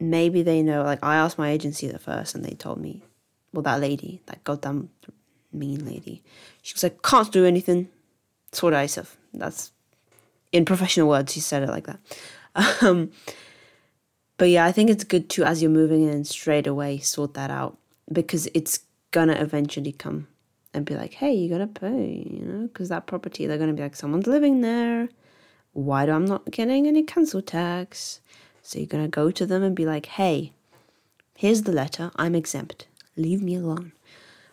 Maybe 0.01 0.43
they 0.43 0.61
know, 0.61 0.83
like 0.83 0.99
I 1.05 1.15
asked 1.15 1.39
my 1.39 1.51
agency 1.51 1.89
at 1.89 2.01
first 2.01 2.35
and 2.35 2.45
they 2.45 2.57
told 2.57 2.81
me, 2.81 3.05
well, 3.53 3.63
that 3.63 3.79
lady, 3.79 4.23
that 4.27 4.43
goddamn 4.43 4.91
mean 5.53 5.87
lady, 5.87 6.25
she 6.63 6.75
was 6.75 6.83
like, 6.83 7.01
can't 7.03 7.31
do 7.31 7.47
anything. 7.47 7.89
Sort 8.51 8.75
of 8.75 8.91
said. 8.91 9.07
That's 9.33 9.71
in 10.51 10.65
professional 10.65 11.09
words, 11.09 11.33
she 11.33 11.39
said 11.39 11.63
it 11.63 11.69
like 11.69 11.87
that. 11.87 12.01
Um, 12.83 13.13
but 14.37 14.49
yeah, 14.49 14.65
I 14.65 14.73
think 14.73 14.91
it's 14.91 15.05
good 15.05 15.31
to, 15.31 15.45
as 15.45 15.63
you're 15.63 15.71
moving 15.71 16.09
in, 16.09 16.25
straight 16.25 16.67
away 16.67 16.99
sort 16.99 17.35
that 17.35 17.53
out 17.53 17.79
because 18.13 18.49
it's 18.53 18.81
gonna 19.13 19.35
eventually 19.35 19.93
come 19.93 20.27
and 20.73 20.85
be 20.85 20.95
like, 20.95 21.15
hey, 21.15 21.33
you 21.33 21.49
gotta 21.49 21.67
pay, 21.67 22.27
you 22.31 22.45
know, 22.45 22.67
because 22.69 22.89
that 22.89 23.07
property, 23.07 23.47
they're 23.47 23.59
gonna 23.59 23.73
be 23.73 23.83
like, 23.83 23.97
someone's 23.97 24.27
living 24.27 24.61
there. 24.61 25.09
Why 25.73 26.07
do 26.07 26.13
I'm 26.13 26.25
not 26.25 26.51
getting 26.51 26.87
any 26.87 27.03
council 27.03 27.43
tax? 27.43 28.21
So 28.63 28.79
you're 28.79 28.87
gonna 28.87 29.09
go 29.09 29.31
to 29.31 29.47
them 29.47 29.63
and 29.63 29.75
be 29.75 29.87
like, 29.87 30.07
hey, 30.07 30.53
here's 31.35 31.63
the 31.63 31.73
letter, 31.73 32.11
I'm 32.17 32.35
exempt. 32.35 32.87
Leave 33.17 33.43
me 33.43 33.55
alone. 33.57 33.93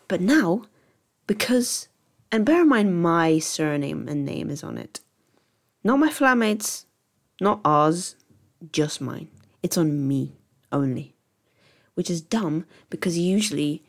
But 0.08 0.22
now, 0.22 0.64
because, 1.28 1.88
and 2.32 2.46
bear 2.46 2.62
in 2.62 2.70
mind, 2.70 3.02
my 3.02 3.40
surname 3.40 4.08
and 4.08 4.26
name 4.26 4.50
is 4.50 4.64
on 4.64 4.78
it. 4.78 5.02
Not 5.84 6.00
my 6.00 6.10
flatmates, 6.10 6.86
not 7.40 7.62
ours, 7.64 8.16
just 8.72 9.02
mine. 9.02 9.28
It's 9.62 9.78
on 9.78 10.08
me 10.08 10.38
only. 10.72 11.16
Which 11.94 12.10
is 12.10 12.22
dumb 12.22 12.66
because 12.90 13.18
usually 13.18 13.84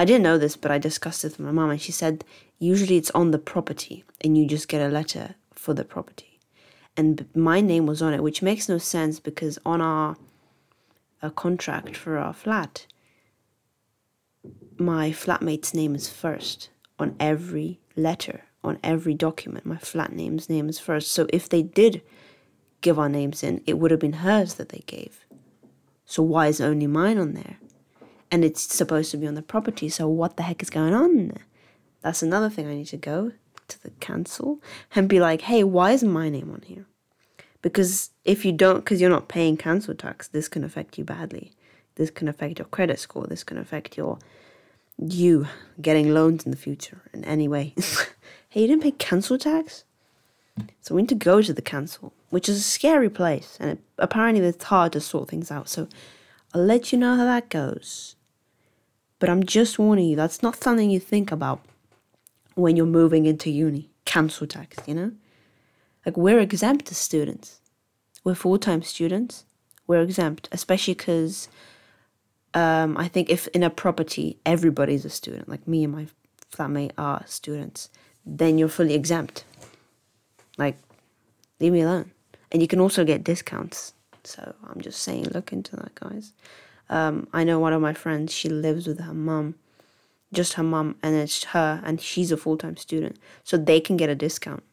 I 0.00 0.06
didn't 0.06 0.22
know 0.22 0.38
this, 0.38 0.56
but 0.56 0.70
I 0.70 0.78
discussed 0.78 1.26
it 1.26 1.32
with 1.32 1.40
my 1.40 1.52
mom, 1.52 1.68
and 1.68 1.78
she 1.78 1.92
said 1.92 2.24
usually 2.58 2.96
it's 2.96 3.10
on 3.10 3.32
the 3.32 3.38
property, 3.38 4.02
and 4.22 4.38
you 4.38 4.46
just 4.46 4.66
get 4.66 4.80
a 4.80 4.88
letter 4.88 5.34
for 5.52 5.74
the 5.74 5.84
property. 5.84 6.40
And 6.96 7.28
my 7.34 7.60
name 7.60 7.84
was 7.84 8.00
on 8.00 8.14
it, 8.14 8.22
which 8.22 8.40
makes 8.40 8.66
no 8.66 8.78
sense 8.78 9.20
because 9.20 9.58
on 9.66 9.82
our 9.82 10.16
a 11.20 11.30
contract 11.30 11.98
for 11.98 12.16
our 12.16 12.32
flat, 12.32 12.86
my 14.78 15.10
flatmate's 15.10 15.74
name 15.74 15.94
is 15.94 16.08
first 16.08 16.70
on 16.98 17.14
every 17.20 17.78
letter, 17.94 18.44
on 18.64 18.78
every 18.82 19.12
document. 19.12 19.66
My 19.66 19.76
flat 19.76 20.14
name's 20.14 20.48
name 20.48 20.70
is 20.70 20.78
first. 20.78 21.12
So 21.12 21.26
if 21.30 21.46
they 21.46 21.62
did 21.62 22.00
give 22.80 22.98
our 22.98 23.10
names 23.10 23.42
in, 23.42 23.62
it 23.66 23.78
would 23.78 23.90
have 23.90 24.00
been 24.00 24.24
hers 24.24 24.54
that 24.54 24.70
they 24.70 24.82
gave. 24.86 25.26
So 26.06 26.22
why 26.22 26.46
is 26.46 26.58
only 26.58 26.86
mine 26.86 27.18
on 27.18 27.34
there? 27.34 27.58
And 28.30 28.44
it's 28.44 28.62
supposed 28.62 29.10
to 29.10 29.16
be 29.16 29.26
on 29.26 29.34
the 29.34 29.42
property. 29.42 29.88
So 29.88 30.08
what 30.08 30.36
the 30.36 30.44
heck 30.44 30.62
is 30.62 30.70
going 30.70 30.94
on? 30.94 31.32
That's 32.02 32.22
another 32.22 32.48
thing 32.48 32.66
I 32.66 32.74
need 32.74 32.86
to 32.86 32.96
go 32.96 33.32
to 33.68 33.82
the 33.82 33.90
council 33.90 34.60
and 34.94 35.08
be 35.08 35.20
like, 35.20 35.42
hey, 35.42 35.64
why 35.64 35.92
is 35.92 36.02
my 36.02 36.28
name 36.28 36.50
on 36.50 36.62
here? 36.62 36.86
Because 37.62 38.10
if 38.24 38.44
you 38.44 38.52
don't, 38.52 38.76
because 38.76 39.00
you're 39.00 39.10
not 39.10 39.28
paying 39.28 39.56
council 39.56 39.94
tax, 39.94 40.28
this 40.28 40.48
can 40.48 40.64
affect 40.64 40.96
you 40.96 41.04
badly. 41.04 41.52
This 41.96 42.10
can 42.10 42.28
affect 42.28 42.58
your 42.58 42.66
credit 42.66 42.98
score. 42.98 43.26
This 43.26 43.44
can 43.44 43.58
affect 43.58 43.96
your 43.96 44.18
you 44.98 45.46
getting 45.80 46.12
loans 46.12 46.44
in 46.44 46.50
the 46.50 46.56
future 46.56 47.02
in 47.12 47.24
any 47.24 47.48
way. 47.48 47.74
hey, 48.48 48.62
you 48.62 48.66
didn't 48.66 48.82
pay 48.82 48.92
council 48.92 49.38
tax? 49.38 49.84
So 50.80 50.94
we 50.94 51.02
need 51.02 51.08
to 51.10 51.14
go 51.14 51.40
to 51.40 51.52
the 51.52 51.62
council, 51.62 52.12
which 52.30 52.48
is 52.48 52.58
a 52.58 52.62
scary 52.62 53.08
place, 53.08 53.56
and 53.60 53.70
it, 53.70 53.78
apparently 53.98 54.44
it's 54.44 54.64
hard 54.64 54.92
to 54.92 55.00
sort 55.00 55.28
things 55.28 55.50
out. 55.50 55.68
So 55.68 55.88
I'll 56.52 56.64
let 56.64 56.92
you 56.92 56.98
know 56.98 57.16
how 57.16 57.24
that 57.24 57.48
goes. 57.48 58.16
But 59.20 59.28
I'm 59.28 59.44
just 59.44 59.78
warning 59.78 60.08
you, 60.08 60.16
that's 60.16 60.42
not 60.42 60.56
something 60.56 60.90
you 60.90 60.98
think 60.98 61.30
about 61.30 61.60
when 62.54 62.74
you're 62.74 62.86
moving 62.86 63.26
into 63.26 63.50
uni. 63.50 63.90
Council 64.06 64.46
tax, 64.46 64.76
you 64.88 64.94
know? 64.94 65.12
Like, 66.04 66.16
we're 66.16 66.40
exempt 66.40 66.90
as 66.90 66.98
students. 66.98 67.60
We're 68.24 68.34
full 68.34 68.58
time 68.58 68.82
students. 68.82 69.44
We're 69.86 70.02
exempt, 70.02 70.48
especially 70.50 70.94
because 70.94 71.48
um, 72.54 72.96
I 72.96 73.08
think 73.08 73.30
if 73.30 73.46
in 73.48 73.62
a 73.62 73.70
property 73.70 74.38
everybody's 74.44 75.04
a 75.04 75.10
student, 75.10 75.48
like 75.48 75.68
me 75.68 75.84
and 75.84 75.92
my 75.92 76.06
flatmate 76.50 76.92
are 76.98 77.22
students, 77.26 77.90
then 78.24 78.58
you're 78.58 78.68
fully 78.68 78.94
exempt. 78.94 79.44
Like, 80.58 80.78
leave 81.60 81.72
me 81.72 81.82
alone. 81.82 82.10
And 82.50 82.62
you 82.62 82.68
can 82.68 82.80
also 82.80 83.04
get 83.04 83.22
discounts. 83.22 83.92
So 84.24 84.54
I'm 84.68 84.80
just 84.80 85.02
saying, 85.02 85.24
look 85.32 85.52
into 85.52 85.76
that, 85.76 85.94
guys. 85.94 86.32
Um, 86.90 87.28
I 87.32 87.44
know 87.44 87.58
one 87.58 87.72
of 87.72 87.80
my 87.80 87.94
friends, 87.94 88.34
she 88.34 88.48
lives 88.48 88.86
with 88.86 89.00
her 89.00 89.14
mum, 89.14 89.54
just 90.32 90.54
her 90.54 90.62
mum, 90.62 90.96
and 91.02 91.14
it's 91.14 91.44
her, 91.44 91.80
and 91.84 92.00
she's 92.00 92.32
a 92.32 92.36
full 92.36 92.58
time 92.58 92.76
student. 92.76 93.16
So 93.44 93.56
they 93.56 93.80
can 93.80 93.96
get 93.96 94.10
a 94.10 94.14
discount 94.14 94.64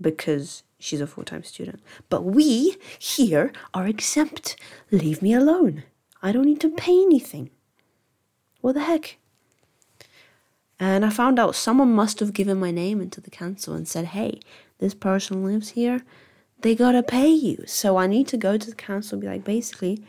because 0.00 0.62
she's 0.78 1.00
a 1.00 1.06
full 1.06 1.24
time 1.24 1.42
student. 1.42 1.80
But 2.10 2.24
we 2.24 2.76
here 2.98 3.52
are 3.72 3.86
exempt. 3.86 4.56
Leave 4.90 5.22
me 5.22 5.32
alone. 5.32 5.84
I 6.22 6.30
don't 6.30 6.44
need 6.44 6.60
to 6.60 6.68
pay 6.68 7.02
anything. 7.02 7.50
What 8.60 8.74
the 8.74 8.82
heck? 8.82 9.16
And 10.78 11.04
I 11.04 11.10
found 11.10 11.38
out 11.38 11.54
someone 11.54 11.94
must 11.94 12.20
have 12.20 12.32
given 12.32 12.60
my 12.60 12.70
name 12.70 13.00
into 13.00 13.20
the 13.20 13.30
council 13.30 13.72
and 13.74 13.88
said, 13.88 14.06
hey, 14.06 14.40
this 14.78 14.94
person 14.94 15.44
lives 15.44 15.70
here. 15.70 16.02
They 16.60 16.74
gotta 16.74 17.02
pay 17.02 17.28
you. 17.28 17.64
So 17.66 17.96
I 17.96 18.06
need 18.06 18.28
to 18.28 18.36
go 18.36 18.58
to 18.58 18.70
the 18.70 18.76
council 18.76 19.16
and 19.16 19.22
be 19.22 19.28
like, 19.28 19.44
basically, 19.44 20.02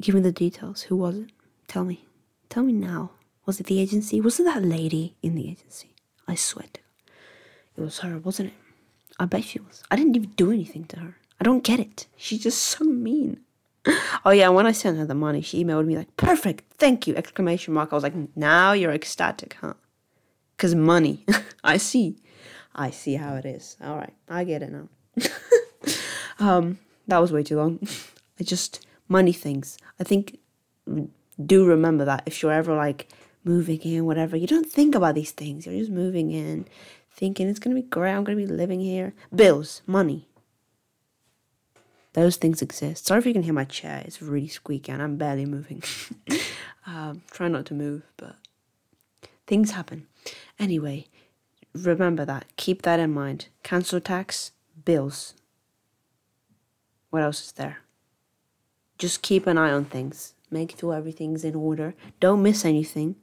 Give 0.00 0.14
me 0.14 0.20
the 0.22 0.32
details. 0.32 0.82
Who 0.82 0.96
was 0.96 1.16
it? 1.16 1.30
Tell 1.68 1.84
me. 1.84 2.06
Tell 2.48 2.62
me 2.62 2.72
now. 2.72 3.10
Was 3.44 3.60
it 3.60 3.66
the 3.66 3.80
agency? 3.80 4.20
Was 4.20 4.40
it 4.40 4.44
that 4.44 4.64
lady 4.64 5.14
in 5.22 5.34
the 5.34 5.48
agency? 5.50 5.94
I 6.26 6.34
swear 6.34 6.66
It 7.76 7.80
was 7.80 7.98
her, 7.98 8.18
wasn't 8.18 8.48
it? 8.48 8.54
I 9.18 9.26
bet 9.26 9.44
she 9.44 9.60
was. 9.60 9.82
I 9.90 9.96
didn't 9.96 10.16
even 10.16 10.30
do 10.30 10.50
anything 10.50 10.84
to 10.86 11.00
her. 11.00 11.16
I 11.40 11.44
don't 11.44 11.64
get 11.64 11.80
it. 11.80 12.06
She's 12.16 12.42
just 12.42 12.62
so 12.62 12.84
mean. 12.84 13.40
Oh 14.22 14.30
yeah, 14.30 14.50
when 14.50 14.66
I 14.66 14.72
sent 14.72 14.98
her 14.98 15.06
the 15.06 15.14
money, 15.14 15.40
she 15.40 15.64
emailed 15.64 15.86
me 15.86 15.96
like, 15.96 16.14
"Perfect, 16.18 16.64
thank 16.76 17.06
you!" 17.06 17.16
Exclamation 17.16 17.72
mark. 17.72 17.90
I 17.90 17.94
was 17.94 18.02
like, 18.04 18.36
"Now 18.36 18.72
you're 18.72 18.92
ecstatic, 18.92 19.56
huh?" 19.62 19.72
Cause 20.58 20.74
money. 20.74 21.24
I 21.64 21.78
see. 21.78 22.18
I 22.74 22.90
see 22.90 23.14
how 23.14 23.36
it 23.36 23.46
is. 23.46 23.78
All 23.82 23.96
right, 23.96 24.12
I 24.28 24.44
get 24.44 24.62
it 24.62 24.70
now. 24.70 24.88
um, 26.38 26.78
that 27.08 27.18
was 27.18 27.32
way 27.32 27.42
too 27.42 27.56
long. 27.56 27.78
I 28.38 28.44
just 28.44 28.86
money 29.10 29.32
things. 29.32 29.76
I 29.98 30.04
think 30.04 30.38
do 31.44 31.66
remember 31.66 32.06
that 32.06 32.22
if 32.24 32.42
you're 32.42 32.52
ever 32.52 32.74
like 32.74 33.08
moving 33.44 33.80
in, 33.80 34.06
whatever, 34.06 34.36
you 34.36 34.46
don't 34.46 34.70
think 34.70 34.94
about 34.94 35.14
these 35.14 35.32
things. 35.32 35.66
You're 35.66 35.78
just 35.78 35.90
moving 35.90 36.30
in, 36.30 36.66
thinking 37.12 37.48
it's 37.48 37.58
gonna 37.58 37.74
be 37.74 37.82
great. 37.82 38.12
I'm 38.14 38.24
gonna 38.24 38.36
be 38.36 38.46
living 38.46 38.80
here. 38.80 39.12
Bills, 39.34 39.82
money. 39.86 40.28
Those 42.12 42.36
things 42.36 42.62
exist. 42.62 43.06
Sorry 43.06 43.18
if 43.18 43.26
you 43.26 43.32
can 43.32 43.42
hear 43.42 43.52
my 43.52 43.64
chair. 43.64 44.02
It's 44.04 44.22
really 44.22 44.48
squeaky 44.48 44.90
and 44.90 45.02
I'm 45.02 45.16
barely 45.16 45.46
moving. 45.46 45.82
um, 46.86 47.22
try 47.30 47.48
not 47.48 47.66
to 47.66 47.74
move, 47.74 48.02
but 48.16 48.36
things 49.46 49.72
happen. 49.72 50.06
Anyway, 50.58 51.06
remember 51.72 52.24
that. 52.24 52.46
Keep 52.56 52.82
that 52.82 52.98
in 52.98 53.12
mind. 53.12 53.46
Council 53.62 54.00
tax, 54.00 54.52
bills. 54.84 55.34
What 57.10 57.22
else 57.22 57.44
is 57.44 57.52
there? 57.52 57.78
Just 59.00 59.22
keep 59.22 59.46
an 59.46 59.56
eye 59.56 59.72
on 59.72 59.86
things. 59.86 60.34
Make 60.50 60.78
sure 60.78 60.94
everything's 60.94 61.42
in 61.42 61.54
order. 61.54 61.94
Don't 62.20 62.42
miss 62.42 62.66
anything. 62.66 63.16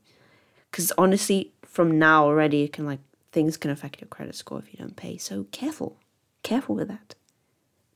Because 0.71 0.91
honestly, 0.97 1.51
from 1.63 1.99
now 1.99 2.25
already, 2.25 2.63
it 2.63 2.73
can 2.73 2.87
like 2.87 2.99
things 3.31 3.57
can 3.57 3.69
affect 3.69 4.01
your 4.01 4.07
credit 4.07 4.33
score 4.33 4.57
if 4.57 4.73
you 4.73 4.79
don't 4.79 4.95
pay. 4.95 5.17
So 5.17 5.45
careful, 5.51 5.99
careful 6.41 6.73
with 6.73 6.87
that. 6.87 7.13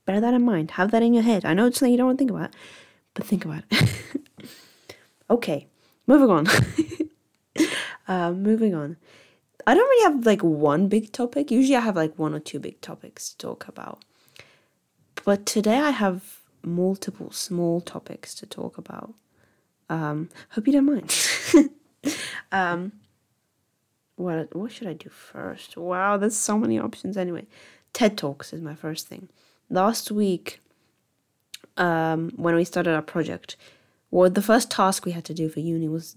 Bear 0.06 0.22
that 0.22 0.36
in 0.36 0.46
mind. 0.46 0.72
Have 0.72 0.92
that 0.92 1.02
in 1.02 1.16
your 1.16 1.24
head. 1.24 1.44
I 1.44 1.56
know 1.56 1.66
it's 1.66 1.80
something 1.80 1.92
you 1.92 1.98
don't 1.98 2.06
want 2.06 2.20
to 2.20 2.22
think 2.22 2.30
about, 2.30 2.54
but 3.16 3.26
think 3.26 3.46
about 3.46 3.64
it. 3.72 3.92
okay, 5.32 5.66
moving 6.06 6.30
on. 6.30 6.48
uh, 8.08 8.32
moving 8.32 8.76
on. 8.76 8.98
I 9.66 9.74
don't 9.74 9.90
really 9.90 10.14
have 10.14 10.24
like 10.24 10.44
one 10.44 10.88
big 10.88 11.12
topic. 11.12 11.50
Usually, 11.50 11.76
I 11.76 11.82
have 11.82 11.96
like 11.96 12.20
one 12.20 12.36
or 12.36 12.40
two 12.40 12.60
big 12.60 12.80
topics 12.80 13.32
to 13.32 13.38
talk 13.38 13.68
about. 13.68 14.06
But 15.26 15.48
today, 15.48 15.80
I 15.80 15.90
have 15.90 16.41
multiple 16.64 17.32
small 17.32 17.82
topics 17.82 18.34
to 18.36 18.46
talk 18.46 18.78
about. 18.78 19.14
Um, 19.90 20.30
hope 20.50 20.68
you 20.68 20.74
don't 20.74 20.86
mind. 20.86 21.70
um, 22.52 22.94
what 24.16 24.56
what 24.56 24.72
should 24.72 24.88
I 24.88 24.94
do 24.94 25.10
first? 25.10 25.76
Wow, 25.76 26.18
there's 26.18 26.38
so 26.38 26.58
many 26.58 26.80
options. 26.80 27.18
Anyway, 27.18 27.46
TED 27.94 28.18
Talks 28.18 28.54
is 28.54 28.62
my 28.62 28.76
first 28.76 29.08
thing. 29.08 29.30
Last 29.70 30.12
week, 30.12 30.60
um, 31.78 32.32
when 32.36 32.56
we 32.56 32.64
started 32.64 32.94
our 32.94 33.02
project, 33.02 33.58
what 34.10 34.36
the 34.36 34.42
first 34.42 34.70
task 34.70 35.06
we 35.06 35.12
had 35.12 35.26
to 35.26 35.34
do 35.34 35.50
for 35.50 35.60
uni 35.60 35.88
was 35.88 36.16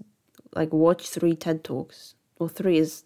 like 0.54 0.72
watch 0.72 1.08
three 1.08 1.34
TED 1.34 1.64
Talks. 1.64 2.14
Well, 2.38 2.48
three 2.48 2.78
is 2.78 3.04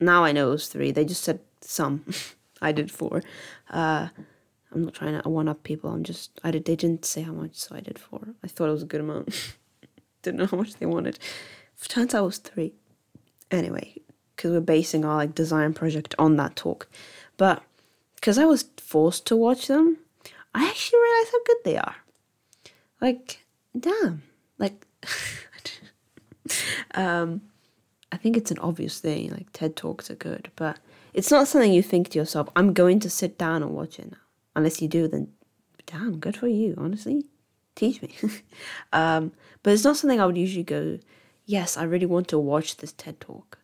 now 0.00 0.24
I 0.24 0.32
know 0.32 0.48
it 0.48 0.52
was 0.52 0.68
three. 0.68 0.90
They 0.90 1.04
just 1.04 1.22
said 1.22 1.40
some. 1.60 2.04
I 2.62 2.72
did 2.72 2.90
four. 2.90 3.22
Uh, 3.70 4.08
I'm 4.74 4.84
not 4.84 4.94
trying 4.94 5.20
to 5.20 5.28
one 5.28 5.48
up 5.48 5.62
people. 5.62 5.90
I'm 5.90 6.04
just 6.04 6.40
I 6.42 6.50
did. 6.50 6.64
They 6.64 6.76
didn't 6.76 7.04
say 7.04 7.22
how 7.22 7.32
much, 7.32 7.54
so 7.54 7.74
I 7.76 7.80
did 7.80 7.98
four. 7.98 8.34
I 8.42 8.48
thought 8.48 8.68
it 8.68 8.72
was 8.72 8.82
a 8.82 8.86
good 8.86 9.00
amount. 9.00 9.54
Didn't 10.22 10.38
know 10.38 10.46
how 10.46 10.56
much 10.56 10.74
they 10.74 10.86
wanted. 10.86 11.18
Turns 11.88 12.14
out 12.14 12.22
it 12.22 12.26
was 12.26 12.38
three. 12.38 12.74
Anyway, 13.50 13.96
because 14.36 14.52
we're 14.52 14.60
basing 14.60 15.04
our 15.04 15.16
like 15.16 15.34
design 15.34 15.74
project 15.74 16.14
on 16.18 16.36
that 16.36 16.54
talk, 16.54 16.88
but 17.36 17.62
because 18.14 18.38
I 18.38 18.44
was 18.44 18.66
forced 18.76 19.26
to 19.26 19.36
watch 19.36 19.66
them, 19.66 19.98
I 20.54 20.64
actually 20.64 21.00
realized 21.00 21.32
how 21.32 21.44
good 21.44 21.56
they 21.64 21.76
are. 21.76 21.96
Like, 23.00 23.44
damn, 23.78 24.22
like, 24.58 24.86
um, 26.94 27.42
I 28.12 28.16
think 28.16 28.36
it's 28.36 28.52
an 28.52 28.60
obvious 28.60 29.00
thing. 29.00 29.30
Like 29.30 29.52
TED 29.52 29.74
talks 29.74 30.08
are 30.10 30.14
good, 30.14 30.50
but 30.54 30.78
it's 31.12 31.30
not 31.30 31.48
something 31.48 31.72
you 31.72 31.82
think 31.82 32.10
to 32.10 32.18
yourself. 32.18 32.48
I'm 32.54 32.72
going 32.72 33.00
to 33.00 33.10
sit 33.10 33.36
down 33.36 33.62
and 33.62 33.72
watch 33.72 33.98
it 33.98 34.12
now. 34.12 34.18
Unless 34.54 34.82
you 34.82 34.88
do, 34.88 35.08
then 35.08 35.28
damn, 35.86 36.18
good 36.18 36.36
for 36.36 36.48
you. 36.48 36.74
Honestly, 36.76 37.24
teach 37.74 38.02
me. 38.02 38.14
um, 38.92 39.32
but 39.62 39.72
it's 39.72 39.84
not 39.84 39.96
something 39.96 40.20
I 40.20 40.26
would 40.26 40.38
usually 40.38 40.64
go. 40.64 40.98
Yes, 41.46 41.76
I 41.76 41.84
really 41.84 42.06
want 42.06 42.28
to 42.28 42.38
watch 42.38 42.76
this 42.76 42.92
TED 42.92 43.20
talk 43.20 43.58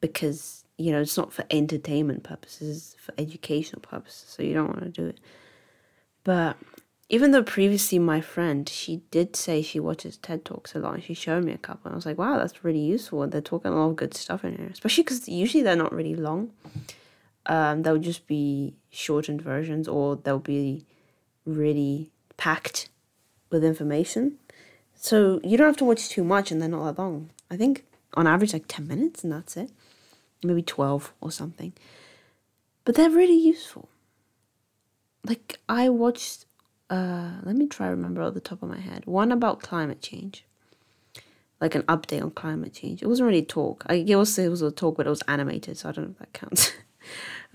because 0.00 0.64
you 0.76 0.92
know 0.92 1.00
it's 1.00 1.16
not 1.16 1.32
for 1.32 1.44
entertainment 1.50 2.22
purposes, 2.22 2.96
for 2.98 3.14
educational 3.18 3.80
purposes. 3.80 4.26
So 4.28 4.42
you 4.42 4.54
don't 4.54 4.68
want 4.68 4.82
to 4.82 4.88
do 4.88 5.06
it. 5.06 5.20
But 6.24 6.56
even 7.08 7.30
though 7.30 7.42
previously 7.42 8.00
my 8.00 8.20
friend 8.20 8.68
she 8.68 9.02
did 9.12 9.36
say 9.36 9.62
she 9.62 9.78
watches 9.78 10.16
TED 10.16 10.44
talks 10.44 10.74
a 10.74 10.78
lot, 10.78 10.94
and 10.94 11.04
she 11.04 11.14
showed 11.14 11.44
me 11.44 11.52
a 11.52 11.58
couple, 11.58 11.86
and 11.86 11.94
I 11.94 11.96
was 11.96 12.06
like, 12.06 12.18
wow, 12.18 12.36
that's 12.36 12.64
really 12.64 12.80
useful. 12.80 13.26
They're 13.26 13.40
talking 13.40 13.72
a 13.72 13.76
lot 13.76 13.90
of 13.90 13.96
good 13.96 14.14
stuff 14.14 14.44
in 14.44 14.56
here, 14.56 14.68
especially 14.72 15.04
because 15.04 15.28
usually 15.28 15.62
they're 15.62 15.76
not 15.76 15.94
really 15.94 16.16
long. 16.16 16.50
Um, 17.48 17.82
they'll 17.82 17.98
just 17.98 18.26
be 18.26 18.74
shortened 18.90 19.42
versions, 19.42 19.88
or 19.88 20.16
they'll 20.16 20.38
be 20.38 20.84
really 21.44 22.10
packed 22.36 22.88
with 23.50 23.64
information. 23.64 24.38
So 24.94 25.40
you 25.44 25.56
don't 25.56 25.66
have 25.66 25.76
to 25.78 25.84
watch 25.84 26.08
too 26.08 26.24
much, 26.24 26.50
and 26.50 26.60
they're 26.60 26.68
not 26.68 26.96
that 26.96 27.02
long. 27.02 27.30
I 27.50 27.56
think 27.56 27.84
on 28.14 28.26
average 28.26 28.52
like 28.52 28.64
ten 28.66 28.86
minutes, 28.86 29.22
and 29.22 29.32
that's 29.32 29.56
it. 29.56 29.70
Maybe 30.42 30.62
twelve 30.62 31.12
or 31.20 31.30
something. 31.30 31.72
But 32.84 32.94
they're 32.94 33.10
really 33.10 33.38
useful. 33.38 33.88
Like 35.24 35.58
I 35.68 35.88
watched 35.88 36.46
uh, 36.88 37.30
let 37.42 37.56
me 37.56 37.66
try 37.66 37.88
remember 37.88 38.22
off 38.22 38.34
the 38.34 38.40
top 38.40 38.62
of 38.62 38.68
my 38.68 38.78
head. 38.78 39.04
One 39.06 39.32
about 39.32 39.60
climate 39.60 40.00
change, 40.00 40.44
like 41.60 41.74
an 41.74 41.82
update 41.82 42.22
on 42.22 42.30
climate 42.30 42.74
change. 42.74 43.02
It 43.02 43.08
wasn't 43.08 43.26
really 43.26 43.40
a 43.40 43.44
talk. 43.44 43.84
I 43.86 44.02
guess 44.02 44.38
it 44.38 44.48
was 44.48 44.62
a 44.62 44.70
talk, 44.70 44.96
but 44.96 45.06
it 45.06 45.10
was 45.10 45.22
animated, 45.26 45.76
so 45.76 45.88
I 45.88 45.92
don't 45.92 46.04
know 46.04 46.10
if 46.12 46.18
that 46.18 46.32
counts. 46.32 46.72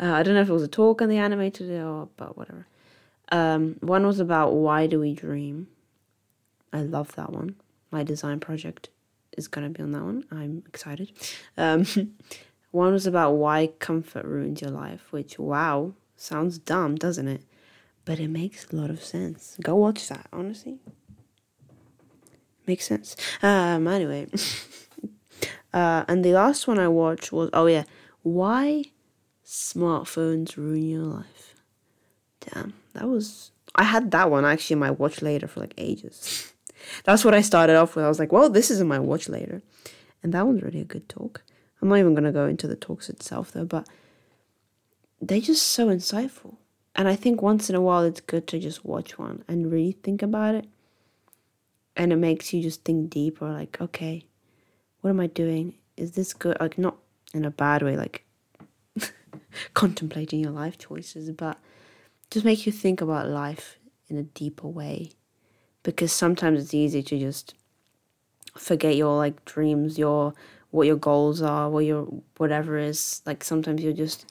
uh, 0.02 0.14
I 0.14 0.24
don't 0.24 0.36
know 0.36 0.42
if 0.42 0.50
it 0.50 0.54
was 0.54 0.64
a 0.64 0.68
talk 0.68 1.02
and 1.02 1.12
they 1.12 1.18
animated 1.18 1.70
or 1.72 2.10
but 2.18 2.38
whatever. 2.38 2.68
Um, 3.32 3.78
one 3.82 4.06
was 4.06 4.20
about 4.20 4.54
why 4.54 4.88
do 4.88 5.00
we 5.00 5.14
dream. 5.14 5.68
I 6.74 6.82
love 6.82 7.16
that 7.16 7.32
one. 7.32 7.56
My 7.92 8.04
design 8.04 8.40
project 8.40 8.90
is 9.38 9.48
gonna 9.48 9.70
be 9.70 9.82
on 9.82 9.92
that 9.92 10.04
one. 10.04 10.26
I'm 10.32 10.64
excited. 10.68 11.12
Um, 11.58 11.86
one 12.72 12.94
was 12.94 13.08
about 13.08 13.34
why 13.34 13.68
comfort 13.80 14.26
ruins 14.26 14.62
your 14.62 14.72
life, 14.72 15.12
which 15.12 15.40
wow 15.40 15.94
sounds 16.16 16.58
dumb, 16.58 16.96
doesn't 16.96 17.28
it? 17.28 17.44
but 18.06 18.20
it 18.20 18.30
makes 18.30 18.72
a 18.72 18.76
lot 18.76 18.90
of 18.90 19.04
sense. 19.04 19.58
Go 19.62 19.76
watch 19.76 20.08
that, 20.10 20.28
honestly. 20.34 20.80
Makes 22.68 22.86
sense. 22.86 23.16
Um, 23.42 23.88
anyway. 23.88 24.28
uh, 25.74 26.06
and 26.08 26.24
the 26.26 26.34
last 26.34 26.68
one 26.68 26.80
I 26.80 26.88
watched 26.88 27.32
was, 27.32 27.50
oh 27.54 27.68
yeah, 27.68 27.84
why 28.24 28.86
smartphones 29.52 30.56
ruin 30.56 30.90
your 30.90 31.04
life. 31.04 31.56
Damn, 32.40 32.74
that 32.94 33.10
was, 33.10 33.52
I 33.76 33.84
had 33.84 34.12
that 34.12 34.32
one 34.32 34.46
actually 34.46 34.76
in 34.76 34.80
my 34.80 34.92
watch 34.92 35.22
later 35.22 35.46
for 35.46 35.60
like 35.60 35.74
ages. 35.78 36.54
That's 37.04 37.26
what 37.26 37.34
I 37.34 37.42
started 37.42 37.76
off 37.76 37.96
with. 37.96 38.06
I 38.06 38.08
was 38.08 38.18
like, 38.18 38.32
well, 38.32 38.50
this 38.50 38.72
is 38.72 38.80
in 38.80 38.88
my 38.88 38.98
watch 38.98 39.28
later. 39.28 39.62
And 40.24 40.34
that 40.34 40.48
one's 40.48 40.64
really 40.64 40.80
a 40.80 40.86
good 40.86 41.10
talk. 41.10 41.44
I'm 41.82 41.90
not 41.90 41.98
even 41.98 42.14
going 42.14 42.24
to 42.24 42.32
go 42.32 42.46
into 42.46 42.66
the 42.66 42.78
talks 42.78 43.10
itself 43.10 43.52
though, 43.52 43.66
but 43.66 43.88
they're 45.20 45.42
just 45.42 45.68
so 45.68 45.88
insightful. 45.88 46.56
And 46.96 47.10
I 47.10 47.18
think 47.18 47.42
once 47.42 47.70
in 47.70 47.76
a 47.76 47.82
while 47.82 48.04
it's 48.04 48.22
good 48.22 48.48
to 48.48 48.60
just 48.60 48.86
watch 48.86 49.20
one 49.20 49.44
and 49.50 49.70
really 49.70 49.92
think 49.92 50.22
about 50.22 50.56
it. 50.56 50.66
And 51.98 52.14
it 52.14 52.18
makes 52.18 52.54
you 52.54 52.62
just 52.64 52.86
think 52.86 53.10
deeper 53.10 53.52
like, 53.52 53.82
okay, 53.82 54.24
what 55.02 55.10
am 55.10 55.20
I 55.20 55.28
doing? 55.28 55.74
Is 55.98 56.14
this 56.14 56.34
good? 56.34 56.56
Like, 56.62 56.78
not 56.78 56.96
in 57.34 57.44
a 57.44 57.52
bad 57.52 57.82
way, 57.82 57.98
like 57.98 58.24
contemplating 59.74 60.40
your 60.40 60.52
life 60.52 60.78
choices, 60.78 61.32
but 61.32 61.58
just 62.30 62.46
make 62.46 62.66
you 62.66 62.72
think 62.72 63.02
about 63.02 63.28
life 63.28 63.78
in 64.08 64.18
a 64.18 64.24
deeper 64.24 64.68
way. 64.68 65.12
Because 65.84 66.12
sometimes 66.12 66.62
it's 66.62 66.74
easy 66.74 67.02
to 67.02 67.20
just 67.20 67.56
forget 68.56 68.96
your 68.96 69.18
like 69.18 69.44
dreams, 69.46 69.98
your 69.98 70.34
what 70.70 70.88
your 70.88 70.96
goals 70.96 71.42
are, 71.42 71.70
what 71.70 71.86
your 71.86 72.04
whatever 72.38 72.78
is. 72.78 73.22
Like 73.26 73.44
sometimes 73.44 73.82
you're 73.82 73.94
just 73.94 74.26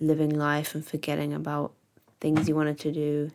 living 0.00 0.30
life 0.30 0.74
and 0.74 0.84
forgetting 0.84 1.32
about 1.32 1.72
things 2.20 2.48
you 2.48 2.54
wanted 2.54 2.78
to 2.78 2.92
do 2.92 3.30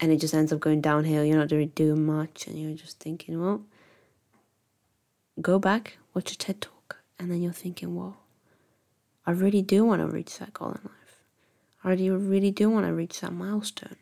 and 0.00 0.12
it 0.12 0.18
just 0.18 0.34
ends 0.34 0.52
up 0.52 0.60
going 0.60 0.80
downhill 0.80 1.24
you're 1.24 1.38
not 1.38 1.50
really 1.50 1.66
doing 1.66 2.04
much 2.06 2.46
and 2.46 2.58
you're 2.58 2.76
just 2.76 2.98
thinking 2.98 3.40
well 3.40 3.62
go 5.40 5.58
back 5.58 5.98
watch 6.14 6.32
a 6.32 6.38
ted 6.38 6.60
talk 6.60 6.98
and 7.18 7.30
then 7.30 7.42
you're 7.42 7.52
thinking 7.52 7.94
well 7.94 8.18
i 9.28 9.30
really 9.30 9.62
do 9.62 9.84
want 9.84 10.00
to 10.00 10.06
reach 10.06 10.38
that 10.38 10.52
goal 10.54 10.68
in 10.68 10.80
life 10.84 11.22
i 11.84 11.90
really, 11.90 12.50
do 12.50 12.68
want 12.70 12.86
to 12.86 12.92
reach 12.92 13.20
that 13.20 13.32
milestone 13.32 13.96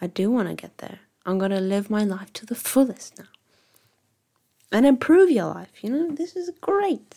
i 0.00 0.06
do 0.06 0.30
want 0.30 0.48
to 0.48 0.54
get 0.54 0.78
there 0.78 1.00
i'm 1.24 1.38
going 1.38 1.50
to 1.50 1.60
live 1.60 1.90
my 1.90 2.04
life 2.04 2.32
to 2.32 2.46
the 2.46 2.54
fullest 2.54 3.18
now 3.18 3.26
and 4.70 4.86
improve 4.86 5.30
your 5.30 5.46
life 5.46 5.82
you 5.82 5.90
know 5.90 6.10
this 6.10 6.36
is 6.36 6.50
great 6.60 7.14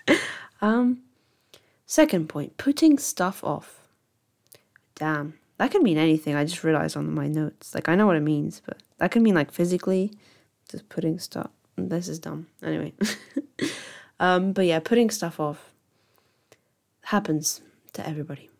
um 0.62 0.98
second 1.86 2.28
point 2.28 2.56
putting 2.56 2.98
stuff 2.98 3.42
off 3.42 3.84
Damn. 4.94 5.34
That 5.58 5.70
could 5.70 5.82
mean 5.82 5.98
anything. 5.98 6.34
I 6.34 6.44
just 6.44 6.64
realized 6.64 6.96
on 6.96 7.12
my 7.14 7.28
notes. 7.28 7.74
Like, 7.74 7.88
I 7.88 7.94
know 7.94 8.06
what 8.06 8.16
it 8.16 8.20
means, 8.20 8.62
but 8.64 8.78
that 8.98 9.10
could 9.10 9.22
mean, 9.22 9.34
like, 9.34 9.52
physically, 9.52 10.12
just 10.70 10.88
putting 10.88 11.18
stuff. 11.18 11.50
This 11.76 12.08
is 12.08 12.18
dumb. 12.18 12.46
Anyway. 12.62 12.92
um, 14.20 14.52
but 14.52 14.66
yeah, 14.66 14.80
putting 14.80 15.10
stuff 15.10 15.38
off 15.38 15.72
happens 17.04 17.60
to 17.92 18.06
everybody. 18.06 18.50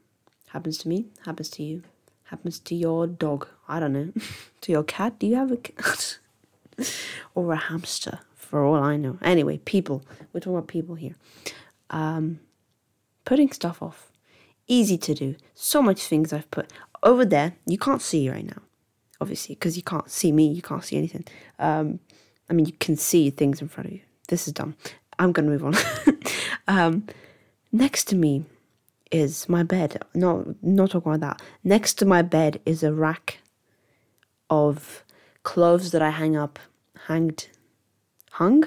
Happens 0.48 0.78
to 0.78 0.88
me, 0.88 1.07
happens 1.24 1.48
to 1.50 1.62
you, 1.62 1.83
happens 2.24 2.59
to 2.61 2.74
your 2.74 3.07
dog. 3.07 3.48
I 3.68 3.80
don't 3.80 3.92
know. 3.92 4.12
to 4.62 4.72
your 4.72 4.85
cat. 4.85 5.18
Do 5.18 5.26
you 5.26 5.37
have 5.37 5.50
a 5.50 5.57
cat? 5.57 6.18
or 7.35 7.52
a 7.52 7.57
hamster, 7.57 8.20
for 8.35 8.64
all 8.64 8.76
I 8.76 8.96
know. 8.96 9.18
Anyway, 9.22 9.59
people. 9.59 10.04
We're 10.33 10.40
talking 10.40 10.57
about 10.57 10.68
people 10.68 10.94
here. 10.94 11.14
Um, 11.90 12.40
putting 13.24 13.50
stuff 13.52 13.83
off 13.83 14.11
easy 14.66 14.98
to 14.98 15.14
do. 15.14 15.37
So 15.54 15.83
much 15.83 16.02
things 16.07 16.33
I've 16.33 16.50
put. 16.50 16.72
over 17.02 17.24
there, 17.24 17.54
you 17.66 17.76
can't 17.76 18.00
see 18.00 18.30
right 18.30 18.46
now, 18.46 18.62
obviously, 19.20 19.54
because 19.54 19.76
you 19.76 19.83
can't 19.83 20.11
see 20.11 20.33
me, 20.33 20.46
you 20.48 20.62
can't 20.62 20.83
see 20.83 20.96
anything. 20.96 21.24
Um, 21.59 22.00
I 22.48 22.54
mean, 22.54 22.66
you 22.66 22.72
can 22.72 22.96
see 22.96 23.30
things 23.30 23.61
in 23.61 23.68
front 23.68 23.88
of 23.88 23.92
you. 23.92 24.00
This 24.28 24.46
is 24.46 24.54
dumb. 24.54 24.74
I'm 25.18 25.33
gonna 25.33 25.50
move 25.50 25.64
on. 25.64 25.74
um, 26.68 27.07
next 27.74 28.04
to 28.04 28.16
me 28.16 28.44
is 29.10 29.48
my 29.48 29.62
bed. 29.62 30.02
No, 30.14 30.54
not 30.62 30.90
talking 30.90 31.12
about 31.12 31.38
that. 31.38 31.42
Next 31.62 31.94
to 31.94 32.04
my 32.04 32.22
bed 32.22 32.60
is 32.64 32.82
a 32.82 32.92
rack 32.92 33.38
of 34.48 35.04
clothes 35.42 35.90
that 35.90 36.02
I 36.02 36.10
hang 36.10 36.37
up, 36.37 36.58
hanged, 37.06 37.48
hung. 38.30 38.64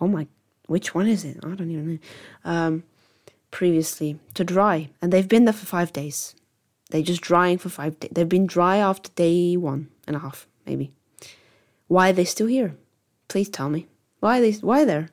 Oh 0.00 0.06
my, 0.06 0.26
which 0.66 0.94
one 0.94 1.08
is 1.08 1.24
it? 1.24 1.38
I 1.42 1.54
don't 1.54 1.70
even 1.70 1.94
know. 1.94 1.98
Um, 2.44 2.84
previously 3.50 4.18
to 4.34 4.44
dry, 4.44 4.90
and 5.00 5.12
they've 5.12 5.28
been 5.28 5.44
there 5.46 5.54
for 5.54 5.66
five 5.66 5.92
days. 5.92 6.34
They're 6.90 7.02
just 7.02 7.22
drying 7.22 7.58
for 7.58 7.70
five 7.70 7.98
days. 7.98 8.10
They've 8.12 8.28
been 8.28 8.46
dry 8.46 8.76
after 8.76 9.10
day 9.14 9.56
one 9.56 9.88
and 10.06 10.16
a 10.16 10.18
half, 10.18 10.46
maybe. 10.66 10.92
Why 11.88 12.10
are 12.10 12.12
they 12.12 12.24
still 12.24 12.46
here? 12.46 12.76
Please 13.28 13.48
tell 13.48 13.70
me. 13.70 13.86
Why 14.20 14.38
are 14.38 14.42
they? 14.42 14.52
Why 14.52 14.84
there? 14.84 15.08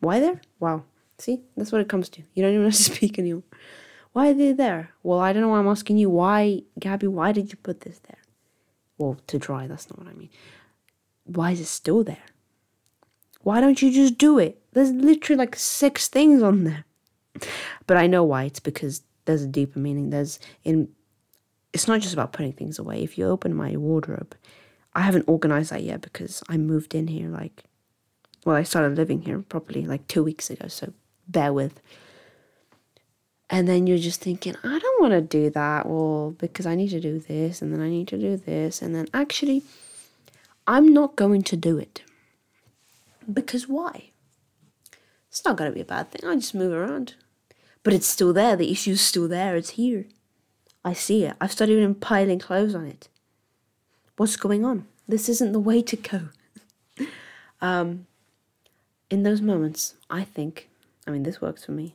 Why 0.00 0.20
there? 0.20 0.40
Wow. 0.60 0.84
See, 1.18 1.40
that's 1.56 1.72
what 1.72 1.80
it 1.80 1.88
comes 1.88 2.08
to. 2.10 2.22
You 2.34 2.42
don't 2.42 2.54
even 2.54 2.64
have 2.70 2.74
to 2.74 2.82
speak 2.82 3.18
anymore. 3.18 3.44
Why 4.12 4.30
are 4.30 4.34
they 4.34 4.52
there? 4.52 4.90
Well, 5.02 5.18
I 5.18 5.32
don't 5.32 5.42
know 5.42 5.48
why 5.48 5.58
I'm 5.58 5.68
asking 5.68 5.98
you. 5.98 6.08
Why, 6.08 6.62
Gabby, 6.78 7.06
why 7.06 7.32
did 7.32 7.50
you 7.50 7.56
put 7.56 7.82
this 7.82 7.98
there? 8.00 8.18
Well, 8.98 9.18
to 9.26 9.38
dry, 9.38 9.66
that's 9.66 9.90
not 9.90 9.98
what 9.98 10.08
I 10.08 10.14
mean. 10.14 10.30
Why 11.24 11.50
is 11.50 11.60
it 11.60 11.66
still 11.66 12.02
there? 12.02 12.24
Why 13.42 13.60
don't 13.60 13.80
you 13.82 13.92
just 13.92 14.16
do 14.16 14.38
it? 14.38 14.60
There's 14.72 14.90
literally 14.90 15.38
like 15.38 15.54
six 15.54 16.08
things 16.08 16.42
on 16.42 16.64
there. 16.64 16.84
But 17.86 17.96
I 17.96 18.06
know 18.06 18.24
why. 18.24 18.44
It's 18.44 18.60
because 18.60 19.02
there's 19.26 19.42
a 19.42 19.46
deeper 19.46 19.78
meaning. 19.78 20.10
There's 20.10 20.38
in 20.64 20.88
it's 21.72 21.86
not 21.86 22.00
just 22.00 22.14
about 22.14 22.32
putting 22.32 22.54
things 22.54 22.78
away. 22.78 23.02
If 23.02 23.18
you 23.18 23.26
open 23.26 23.54
my 23.54 23.76
wardrobe, 23.76 24.34
I 24.94 25.02
haven't 25.02 25.28
organized 25.28 25.70
that 25.70 25.82
yet 25.82 26.00
because 26.00 26.42
I 26.48 26.56
moved 26.56 26.94
in 26.94 27.08
here 27.08 27.28
like 27.28 27.64
well, 28.44 28.56
I 28.56 28.62
started 28.62 28.96
living 28.96 29.22
here 29.22 29.40
properly 29.40 29.84
like 29.84 30.06
two 30.06 30.22
weeks 30.22 30.48
ago, 30.50 30.68
so 30.68 30.92
bear 31.28 31.52
with. 31.52 31.80
And 33.48 33.68
then 33.68 33.86
you're 33.86 33.98
just 33.98 34.20
thinking, 34.20 34.56
I 34.64 34.78
don't 34.78 35.00
want 35.00 35.12
to 35.12 35.20
do 35.20 35.50
that. 35.50 35.88
Well, 35.88 36.32
because 36.38 36.66
I 36.66 36.74
need 36.74 36.90
to 36.90 37.00
do 37.00 37.20
this, 37.20 37.62
and 37.62 37.72
then 37.72 37.80
I 37.80 37.88
need 37.88 38.08
to 38.08 38.18
do 38.18 38.36
this, 38.36 38.82
and 38.82 38.94
then 38.94 39.06
actually, 39.14 39.62
I'm 40.66 40.92
not 40.92 41.14
going 41.14 41.42
to 41.42 41.56
do 41.56 41.78
it. 41.78 42.02
Because 43.32 43.68
why? 43.68 44.10
It's 45.28 45.44
not 45.44 45.56
going 45.56 45.70
to 45.70 45.74
be 45.74 45.80
a 45.80 45.84
bad 45.84 46.10
thing. 46.10 46.28
I 46.28 46.34
just 46.36 46.54
move 46.54 46.72
around. 46.72 47.14
But 47.82 47.92
it's 47.92 48.06
still 48.06 48.32
there. 48.32 48.56
The 48.56 48.70
issue's 48.70 49.00
still 49.00 49.28
there. 49.28 49.54
It's 49.54 49.70
here. 49.70 50.06
I 50.84 50.92
see 50.92 51.24
it. 51.24 51.36
I've 51.40 51.52
started 51.52 51.74
even 51.74 51.94
piling 51.94 52.38
clothes 52.38 52.74
on 52.74 52.86
it. 52.86 53.08
What's 54.16 54.36
going 54.36 54.64
on? 54.64 54.86
This 55.06 55.28
isn't 55.28 55.52
the 55.52 55.60
way 55.60 55.82
to 55.82 55.96
go. 55.96 56.20
um, 57.60 58.06
in 59.10 59.22
those 59.22 59.40
moments, 59.40 59.94
I 60.10 60.24
think, 60.24 60.68
I 61.06 61.10
mean, 61.10 61.22
this 61.22 61.40
works 61.40 61.64
for 61.64 61.72
me. 61.72 61.94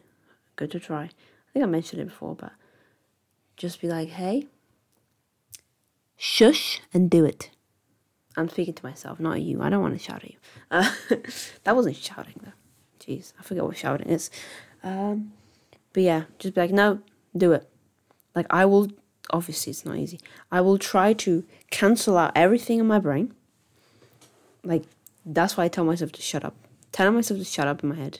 Good 0.56 0.71
to 0.71 0.80
try. 0.80 1.04
I 1.04 1.54
think 1.54 1.63
I 1.63 1.67
mentioned 1.67 2.02
it 2.02 2.06
before, 2.06 2.36
but 2.36 2.54
just 3.58 3.82
be 3.82 3.88
like, 3.88 4.10
hey, 4.10 4.47
shush 6.17 6.82
and 6.93 7.10
do 7.10 7.26
it. 7.26 7.50
I'm 8.38 8.47
speaking 8.47 8.74
to 8.76 8.86
myself, 8.86 9.19
not 9.19 9.41
you. 9.41 9.62
I 9.62 9.69
don't 9.69 9.82
want 9.82 9.97
to 9.97 10.04
shout 10.04 10.24
at 10.24 10.32
you. 10.32 10.38
Uh, 10.71 10.89
that 11.65 11.76
wasn't 11.76 11.97
shouting, 11.97 12.39
though. 12.41 12.54
Jeez, 13.00 13.34
I 13.38 13.43
forget 13.43 13.65
what 13.65 13.76
shouting 13.76 14.08
is. 14.08 14.32
Um, 14.84 15.34
but 15.91 16.04
yeah, 16.04 16.24
just 16.39 16.56
be 16.56 16.62
like, 16.62 16.71
no, 16.71 17.02
do 17.36 17.52
it. 17.52 17.69
Like, 18.34 18.45
I 18.50 18.63
will, 18.65 18.88
obviously, 19.32 19.71
it's 19.71 19.84
not 19.84 19.97
easy. 19.97 20.21
I 20.50 20.62
will 20.62 20.78
try 20.78 21.12
to 21.13 21.43
cancel 21.71 22.17
out 22.17 22.32
everything 22.36 22.80
in 22.80 22.88
my 22.88 23.00
brain. 23.00 23.34
Like, 24.63 24.84
that's 25.26 25.58
why 25.58 25.65
I 25.65 25.67
tell 25.67 25.84
myself 25.84 26.13
to 26.13 26.21
shut 26.21 26.45
up 26.45 26.56
telling 26.91 27.15
myself 27.15 27.39
to 27.39 27.45
shut 27.45 27.67
up 27.67 27.84
in 27.84 27.89
my 27.89 27.95
head 27.95 28.19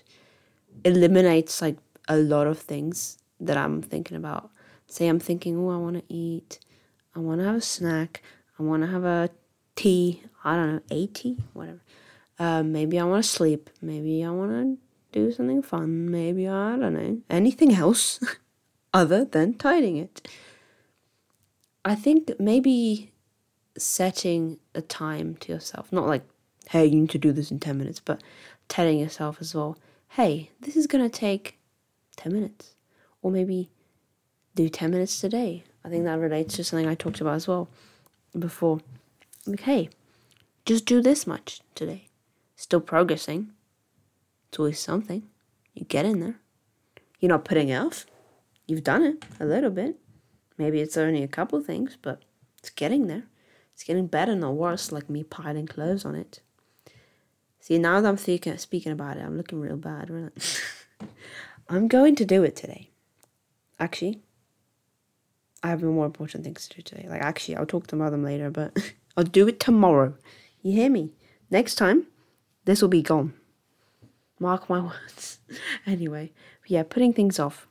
eliminates 0.84 1.62
like 1.62 1.78
a 2.08 2.17
lot 2.17 2.48
of 2.48 2.58
things 2.60 3.17
that 3.39 3.58
I'm 3.58 3.82
thinking 3.82 4.17
about. 4.17 4.52
Say 4.88 5.08
I'm 5.08 5.20
thinking, 5.20 5.58
oh, 5.58 5.70
I 5.70 5.78
want 5.78 5.98
to 5.98 6.13
eat, 6.13 6.60
I 7.15 7.20
want 7.20 7.39
to 7.39 7.46
have 7.46 7.56
a 7.56 7.62
snack, 7.62 8.22
I 8.60 8.63
want 8.63 8.84
to 8.84 8.88
have 8.88 9.06
a 9.06 9.30
tea, 9.76 10.24
I 10.44 10.56
don't 10.56 10.76
know, 10.76 10.82
a 10.91 11.08
tea, 11.08 11.38
whatever. 11.54 11.82
Uh, 12.38 12.63
maybe 12.63 13.00
I 13.00 13.04
want 13.04 13.24
to 13.24 13.30
sleep, 13.30 13.70
maybe 13.82 14.24
I 14.24 14.32
want 14.32 14.52
to 14.52 14.78
do 15.12 15.32
something 15.32 15.62
fun, 15.62 16.10
maybe 16.10 16.48
I 16.48 16.78
don't 16.78 16.94
know, 16.94 17.22
anything 17.30 17.74
else 17.74 18.20
other 18.94 19.26
than 19.26 19.54
tidying 19.54 19.98
it. 19.98 20.28
I 21.84 21.96
think 21.96 22.32
maybe 22.39 23.12
setting 23.78 24.60
a 24.76 24.82
time 24.82 25.36
to 25.38 25.52
yourself, 25.52 25.91
not 25.91 26.08
like, 26.08 26.24
hey, 26.70 26.86
you 26.86 27.02
need 27.02 27.10
to 27.12 27.17
do 27.17 27.32
this 27.32 27.52
in 27.52 27.60
10 27.60 27.78
minutes, 27.78 28.00
but 28.00 28.22
telling 28.67 29.00
yourself 29.00 29.38
as 29.39 29.56
well, 29.56 29.78
hey, 30.15 30.50
this 30.60 30.76
is 30.76 30.88
going 30.88 31.04
to 31.04 31.10
take 31.10 31.58
10 32.17 32.34
minutes. 32.34 32.76
Or 33.21 33.32
maybe 33.32 33.69
do 34.56 34.67
10 34.67 34.91
minutes 34.91 35.21
today. 35.21 35.63
I 35.86 35.89
think 35.89 36.04
that 36.04 36.19
relates 36.19 36.56
to 36.56 36.63
something 36.65 36.88
I 36.88 36.95
talked 36.95 37.21
about 37.21 37.36
as 37.36 37.47
well 37.47 37.69
before. 38.38 38.80
Like, 39.45 39.62
hey, 39.62 39.89
just 40.65 40.86
do 40.86 41.02
this 41.02 41.26
much 41.26 41.62
today. 41.76 42.10
Still 42.58 42.82
progressing. 42.82 43.52
It's 44.50 44.60
always 44.60 44.80
something. 44.80 45.24
You 45.74 45.86
get 45.86 46.06
in 46.06 46.19
there. 46.19 46.36
You're 47.19 47.30
not 47.30 47.45
putting 47.45 47.74
off. 47.74 48.06
You've 48.67 48.84
done 48.84 49.04
it 49.04 49.24
a 49.39 49.45
little 49.45 49.69
bit. 49.69 49.95
Maybe 50.58 50.82
it's 50.82 50.97
only 50.97 51.24
a 51.24 51.28
couple 51.28 51.62
things, 51.62 51.97
but 52.02 52.21
it's 52.58 52.69
getting 52.69 53.08
there. 53.08 53.24
It's 53.74 53.84
getting 53.84 54.08
better, 54.08 54.36
not 54.36 54.56
worse, 54.56 54.91
like 54.91 55.10
me 55.10 55.24
piling 55.24 55.67
clothes 55.67 56.04
on 56.04 56.15
it. 56.15 56.41
See, 57.62 57.78
now 57.78 58.02
that 58.02 58.10
I'm 58.10 58.17
thinking, 58.17 58.58
speaking 58.58 58.91
about 58.91 59.17
it, 59.17 59.24
I'm 59.24 59.38
looking 59.38 59.62
real 59.62 59.78
bad, 59.78 60.10
really. 60.10 60.32
I'm 61.69 61.88
going 61.88 62.15
to 62.15 62.26
do 62.26 62.43
it 62.43 62.56
today. 62.56 62.89
Actually, 63.80 64.19
I 65.62 65.69
have 65.69 65.84
more 65.84 66.08
important 66.08 66.43
things 66.43 66.67
to 66.67 66.78
do 66.78 66.82
today. 66.82 67.08
Like, 67.08 67.21
actually, 67.21 67.56
I'll 67.56 67.67
talk 67.67 67.93
about 67.93 68.12
them 68.12 68.24
later, 68.24 68.50
but 68.50 68.76
I'll 69.17 69.24
do 69.24 69.47
it 69.47 69.60
tomorrow. 69.60 70.15
You 70.63 70.74
hear 70.74 70.89
me? 70.89 71.12
Next 71.52 71.76
time, 71.76 72.08
this 72.65 72.82
will 72.82 72.89
be 72.89 73.04
gone. 73.04 73.34
Mark 74.39 74.67
my 74.67 74.80
words. 74.82 75.38
anyway, 75.86 76.32
yeah, 76.65 76.82
putting 76.82 77.13
things 77.13 77.39
off. 77.39 77.67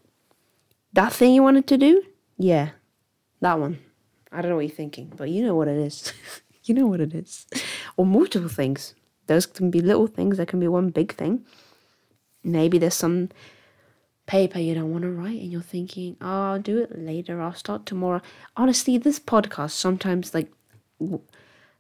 That 0.93 1.13
thing 1.13 1.35
you 1.35 1.43
wanted 1.43 1.67
to 1.67 1.77
do? 1.77 2.05
Yeah, 2.39 2.71
that 3.41 3.59
one. 3.59 3.81
I 4.31 4.41
don't 4.41 4.51
know 4.51 4.57
what 4.57 4.67
you're 4.67 4.75
thinking, 4.77 5.13
but 5.17 5.31
you 5.31 5.43
know 5.45 5.57
what 5.57 5.67
it 5.67 5.79
is. 5.79 6.13
you 6.63 6.75
know 6.77 6.87
what 6.87 7.01
it 7.01 7.13
is. 7.13 7.47
Or 7.97 8.07
multiple 8.07 8.49
things. 8.49 8.95
Those 9.31 9.47
can 9.47 9.71
be 9.71 9.81
little 9.81 10.09
things, 10.09 10.39
there 10.39 10.45
can 10.45 10.59
be 10.59 10.67
one 10.67 10.91
big 10.91 11.15
thing. 11.15 11.45
Maybe 12.43 12.79
there's 12.79 12.95
some 12.95 13.29
paper 14.27 14.59
you 14.59 14.75
don't 14.75 14.91
want 14.91 15.03
to 15.03 15.11
write 15.13 15.41
and 15.41 15.53
you're 15.53 15.61
thinking, 15.63 16.17
oh, 16.21 16.43
I'll 16.51 16.59
do 16.59 16.79
it 16.79 16.99
later, 16.99 17.41
I'll 17.41 17.55
start 17.55 17.87
tomorrow. 17.87 18.23
Honestly, 18.57 18.99
this 18.99 19.21
podcast 19.21 19.71
sometimes, 19.71 20.35
like, 20.35 20.51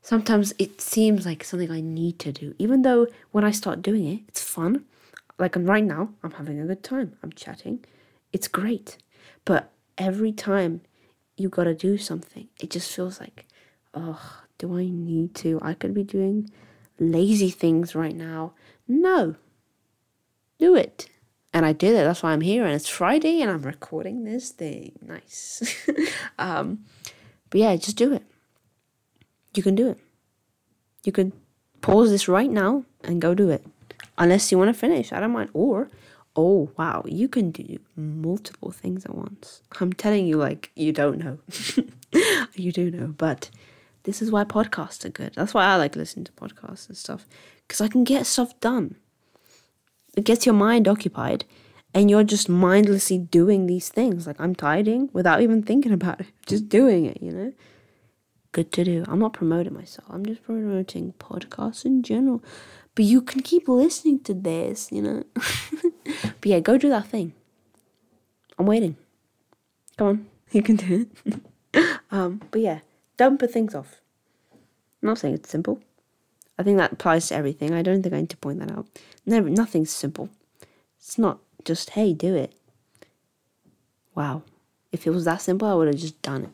sometimes 0.01 0.55
it 0.61 0.81
seems 0.81 1.27
like 1.27 1.43
something 1.43 1.73
I 1.73 1.81
need 1.81 2.21
to 2.21 2.31
do, 2.31 2.55
even 2.61 2.83
though 2.83 3.09
when 3.33 3.43
I 3.43 3.51
start 3.51 3.83
doing 3.83 4.07
it, 4.07 4.21
it's 4.29 4.45
fun. 4.45 4.85
Like, 5.37 5.57
I'm 5.57 5.67
right 5.67 5.83
now, 5.83 6.11
I'm 6.23 6.31
having 6.31 6.61
a 6.61 6.67
good 6.67 6.85
time, 6.85 7.17
I'm 7.21 7.33
chatting, 7.33 7.85
it's 8.33 8.47
great. 8.47 8.97
But 9.45 9.73
every 9.99 10.31
time 10.31 10.83
you 11.37 11.49
gotta 11.49 11.75
do 11.75 11.99
something, 11.99 12.47
it 12.61 12.71
just 12.71 12.95
feels 12.95 13.19
like, 13.19 13.47
oh, 13.93 14.45
do 14.59 14.79
I 14.79 14.85
need 14.89 15.35
to? 15.43 15.59
I 15.61 15.75
could 15.75 15.95
be 15.95 16.05
doing 16.05 16.49
lazy 17.01 17.51
things 17.51 17.95
right 17.95 18.15
now. 18.15 18.53
No. 18.87 19.35
Do 20.59 20.77
it. 20.77 21.09
And 21.53 21.67
I 21.67 21.73
did 21.73 21.95
it. 21.95 22.05
That's 22.05 22.23
why 22.23 22.33
I'm 22.33 22.43
here. 22.43 22.65
And 22.65 22.75
it's 22.75 22.89
Friday 22.89 23.41
and 23.41 23.51
I'm 23.51 23.63
recording 23.63 24.25
this 24.25 24.51
thing. 24.51 24.93
Nice. 25.03 25.89
um, 26.39 26.85
but 27.49 27.61
yeah, 27.61 27.75
just 27.77 27.97
do 27.97 28.13
it. 28.13 28.23
You 29.57 29.63
can 29.63 29.75
do 29.75 29.89
it. 29.89 29.99
You 31.03 31.11
can 31.11 31.33
pause 31.81 32.11
this 32.11 32.29
right 32.29 32.51
now 32.51 32.85
and 33.03 33.21
go 33.21 33.35
do 33.35 33.51
it. 33.51 33.67
Unless 34.17 34.53
you 34.53 34.59
want 34.59 34.69
to 34.69 34.79
finish. 34.79 35.13
I 35.13 35.19
don't 35.19 35.33
mind. 35.33 35.51
Or, 35.55 35.89
oh, 36.37 36.71
wow, 36.77 37.03
you 37.07 37.27
can 37.27 37.51
do 37.51 37.81
multiple 37.97 38.71
things 38.71 39.05
at 39.07 39.15
once. 39.15 39.63
I'm 39.81 39.93
telling 39.93 40.27
you, 40.27 40.37
like, 40.37 40.71
you 40.77 40.93
don't 40.93 41.19
know. 41.19 41.39
you 42.55 42.71
do 42.71 42.91
know. 42.91 43.15
But 43.17 43.51
this 44.05 44.23
is 44.23 44.31
why 44.31 44.45
podcasts 44.45 45.05
are 45.05 45.11
good. 45.11 45.35
That's 45.35 45.55
why 45.55 45.65
I 45.65 45.77
like 45.77 45.97
listening 45.97 46.25
to 46.25 46.33
podcasts 46.33 46.89
and 46.89 46.97
stuff 46.97 47.27
because 47.67 47.81
I 47.81 47.89
can 47.89 48.05
get 48.05 48.27
stuff 48.27 48.59
done. 48.61 48.97
It 50.17 50.25
gets 50.25 50.47
your 50.47 50.55
mind 50.55 50.89
occupied 50.89 51.45
and 51.95 52.11
you're 52.11 52.25
just 52.25 52.49
mindlessly 52.49 53.19
doing 53.19 53.67
these 53.67 53.89
things. 53.89 54.27
Like 54.27 54.41
I'm 54.41 54.55
tidying 54.55 55.11
without 55.13 55.41
even 55.41 55.63
thinking 55.63 55.93
about 55.93 56.21
it, 56.21 56.27
just 56.47 56.69
doing 56.69 57.07
it, 57.07 57.23
you 57.23 57.31
know? 57.31 57.53
Good 58.53 58.73
to 58.73 58.85
do. 58.85 59.05
I'm 59.07 59.21
not 59.21 59.33
promoting 59.33 59.75
myself, 59.75 60.09
I'm 60.11 60.25
just 60.25 60.43
promoting 60.43 61.13
podcasts 61.15 61.85
in 61.85 62.03
general. 62.03 62.43
But 62.97 63.05
you 63.05 63.23
can 63.23 63.43
keep 63.43 63.69
listening 63.69 64.21
to 64.25 64.35
this, 64.35 64.91
you 64.91 65.03
know? 65.03 65.25
but 65.35 66.47
yeah, 66.47 66.59
go 66.59 66.77
do 66.77 66.89
that 66.89 67.07
thing. 67.07 67.35
I'm 68.59 68.67
waiting. 68.67 68.97
Come 69.97 70.07
on, 70.07 70.27
you 70.51 70.63
can 70.63 70.77
do 70.77 71.07
it. 71.25 71.41
Um, 72.11 72.43
but 72.51 72.61
yeah, 72.61 72.81
don't 73.21 73.37
put 73.39 73.51
things 73.51 73.75
off. 73.75 74.01
I'm 74.51 75.09
not 75.11 75.19
saying 75.19 75.35
it's 75.35 75.51
simple. 75.51 75.79
I 76.59 76.63
think 76.63 76.79
that 76.79 76.93
applies 76.93 77.29
to 77.29 77.35
everything. 77.35 77.75
I 77.75 77.83
don't 77.83 78.03
think 78.03 78.15
I 78.15 78.21
need 78.21 78.31
to 78.31 78.37
point 78.39 78.61
that 78.61 78.71
out. 78.71 78.87
Never, 79.27 79.51
nothing's 79.51 79.91
simple. 79.91 80.31
It's 80.99 81.19
not 81.19 81.39
just 81.67 81.91
hey, 81.91 82.15
do 82.15 82.35
it. 82.35 82.55
Wow, 84.15 84.43
if 84.91 85.07
it 85.07 85.11
was 85.11 85.27
that 85.27 85.43
simple, 85.43 85.69
I 85.69 85.75
would 85.75 85.89
have 85.89 85.99
just 85.99 86.21
done 86.23 86.45
it. 86.45 86.51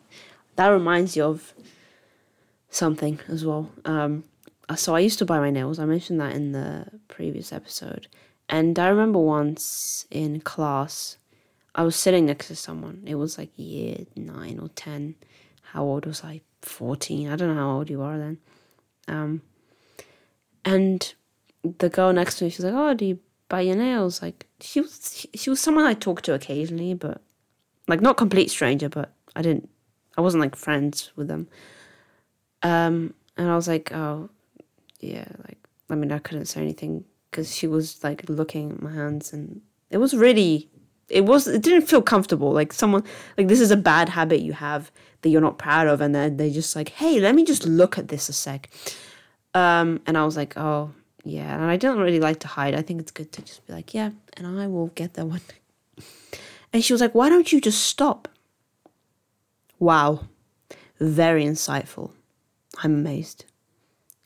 That 0.57 0.69
reminds 0.69 1.17
you 1.17 1.23
of 1.23 1.55
something 2.69 3.21
as 3.29 3.45
well. 3.45 3.71
Um, 3.85 4.25
so 4.75 4.97
I 4.97 4.99
used 4.99 5.21
to 5.21 5.25
buy 5.25 5.39
my 5.39 5.51
nails. 5.51 5.79
I 5.79 5.85
mentioned 5.85 6.21
that 6.21 6.35
in 6.35 6.51
the 6.51 6.87
previous 7.07 7.53
episode, 7.53 8.09
and 8.49 8.77
I 8.77 8.89
remember 8.89 9.21
once 9.21 10.05
in 10.11 10.41
class, 10.41 11.17
I 11.77 11.85
was 11.85 11.95
sitting 11.95 12.27
next 12.27 12.49
to 12.49 12.57
someone. 12.57 13.05
It 13.07 13.15
was 13.15 13.39
like 13.39 13.51
year 13.55 13.99
nine 14.17 14.59
or 14.59 14.69
ten. 14.71 15.15
How 15.73 15.83
old 15.85 16.07
was 16.07 16.23
I? 16.25 16.41
Fourteen. 16.63 17.29
I 17.29 17.37
don't 17.37 17.55
know 17.55 17.61
how 17.63 17.77
old 17.77 17.91
you 17.91 18.03
are 18.03 18.19
then. 18.19 18.39
Um, 19.09 19.43
and 20.65 21.15
the 21.79 21.89
girl 21.89 22.13
next 22.13 22.39
to 22.39 22.45
me, 22.45 22.51
she's 22.51 22.65
like, 22.65 22.75
"Oh, 22.75 22.95
do 22.95 23.05
you 23.05 23.19
buy 23.49 23.61
your 23.61 23.77
nails?" 23.77 24.23
Like 24.23 24.47
she 24.61 24.81
was, 24.81 25.27
she 25.35 25.51
was 25.51 25.61
someone 25.61 25.85
I 25.85 25.95
talked 25.95 26.25
to 26.25 26.35
occasionally, 26.35 26.95
but 26.95 27.21
like 27.89 28.01
not 28.01 28.17
complete 28.17 28.51
stranger, 28.51 28.89
but 28.89 29.13
I 29.37 29.43
didn't, 29.43 29.69
I 30.17 30.21
wasn't 30.21 30.41
like 30.41 30.57
friends 30.57 31.13
with 31.15 31.29
them. 31.29 31.49
Um, 32.63 33.15
and 33.37 33.49
I 33.51 33.55
was 33.55 33.69
like, 33.69 33.93
"Oh, 33.93 34.31
yeah." 35.01 35.29
Like, 35.47 35.59
I 35.91 35.95
mean, 35.95 36.11
I 36.11 36.19
couldn't 36.19 36.47
say 36.47 36.63
anything 36.63 37.05
because 37.31 37.55
she 37.55 37.67
was 37.67 38.03
like 38.03 38.29
looking 38.29 38.73
at 38.73 38.83
my 38.83 38.93
hands, 38.93 39.33
and 39.33 39.61
it 39.91 39.99
was 39.99 40.15
really, 40.15 40.69
it 41.09 41.25
was, 41.25 41.47
it 41.47 41.63
didn't 41.63 41.87
feel 41.87 42.03
comfortable. 42.03 42.53
Like 42.53 42.73
someone, 42.73 43.05
like 43.39 43.49
this 43.49 43.61
is 43.61 43.71
a 43.71 43.77
bad 43.77 44.09
habit 44.09 44.41
you 44.41 44.53
have 44.53 44.91
that 45.23 45.29
you're 45.31 45.41
not 45.41 45.59
proud 45.59 45.87
of, 45.87 46.01
and 46.01 46.15
then 46.15 46.37
they 46.37 46.51
just 46.51 46.77
like, 46.77 46.91
"Hey, 46.91 47.21
let 47.21 47.35
me 47.35 47.45
just 47.45 47.67
look 47.67 47.99
at 47.99 48.09
this 48.09 48.29
a 48.29 48.33
sec." 48.33 48.69
Um, 49.57 50.03
and 50.05 50.19
I 50.19 50.25
was 50.27 50.37
like, 50.37 50.55
oh, 50.59 50.93
yeah. 51.25 51.55
And 51.55 51.65
I 51.65 51.79
don't 51.79 51.99
really 51.99 52.21
like 52.21 52.41
to 52.41 52.47
hide. 52.47 52.75
I 52.75 52.83
think 52.83 53.01
it's 53.01 53.11
good 53.11 53.33
to 53.33 53.43
just 53.43 53.67
be 53.67 53.73
like, 53.73 53.95
yeah, 53.95 54.11
and 54.37 54.47
I 54.47 54.67
will 54.67 54.89
get 54.89 55.15
that 55.15 55.27
one. 55.27 55.41
And 56.75 56.85
she 56.85 56.93
was 56.93 57.01
like, 57.01 57.15
why 57.15 57.31
don't 57.31 57.51
you 57.51 57.59
just 57.59 57.85
stop? 57.85 58.29
Wow. 59.79 60.27
Very 61.01 61.45
insightful. 61.45 62.11
I'm 62.83 62.95
amazed. 62.95 63.47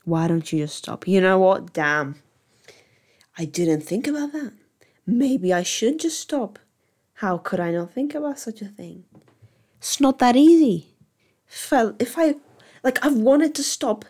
Why 0.04 0.26
don't 0.26 0.52
you 0.52 0.58
just 0.58 0.74
stop? 0.74 1.06
You 1.06 1.20
know 1.20 1.38
what? 1.38 1.72
Damn. 1.72 2.16
I 3.38 3.44
didn't 3.44 3.82
think 3.82 4.08
about 4.08 4.32
that. 4.32 4.52
Maybe 5.06 5.52
I 5.52 5.62
should 5.62 6.00
just 6.00 6.18
stop. 6.18 6.58
How 7.20 7.36
could 7.36 7.60
I 7.60 7.70
not 7.70 7.92
think 7.92 8.14
about 8.14 8.38
such 8.38 8.62
a 8.62 8.64
thing? 8.64 9.04
It's 9.76 10.00
not 10.00 10.20
that 10.20 10.36
easy. 10.36 10.94
If 11.70 12.16
I, 12.16 12.36
like, 12.82 13.04
I've 13.04 13.18
wanted 13.18 13.54
to 13.56 13.62
stop 13.62 14.06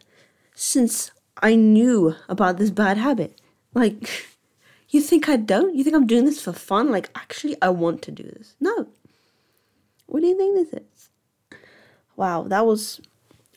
since 0.55 1.11
I 1.43 1.57
knew 1.57 2.15
about 2.29 2.59
this 2.59 2.71
bad 2.71 2.99
habit. 2.99 3.41
Like, 3.75 4.29
you 4.91 5.01
think 5.01 5.29
I 5.29 5.35
don't? 5.35 5.75
You 5.75 5.83
think 5.83 5.97
I'm 5.97 6.07
doing 6.07 6.25
this 6.25 6.41
for 6.41 6.53
fun? 6.53 6.93
Like, 6.93 7.11
actually, 7.17 7.57
I 7.61 7.71
want 7.71 8.01
to 8.03 8.13
do 8.13 8.23
this. 8.23 8.55
No. 8.61 8.87
What 10.07 10.21
do 10.21 10.29
you 10.29 10.37
think 10.37 10.55
this 10.55 10.81
is? 10.81 11.09
Wow, 12.15 12.45
that 12.45 12.65
was 12.65 13.01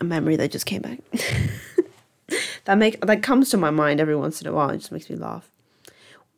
a 0.01 0.03
memory 0.03 0.35
that 0.35 0.51
just 0.51 0.65
came 0.65 0.81
back. 0.81 0.97
that 2.65 2.79
make 2.79 2.99
that 3.01 3.21
comes 3.21 3.51
to 3.51 3.57
my 3.57 3.69
mind 3.69 3.99
every 3.99 4.15
once 4.15 4.41
in 4.41 4.47
a 4.47 4.51
while. 4.51 4.71
It 4.71 4.79
just 4.79 4.91
makes 4.91 5.11
me 5.11 5.15
laugh. 5.15 5.51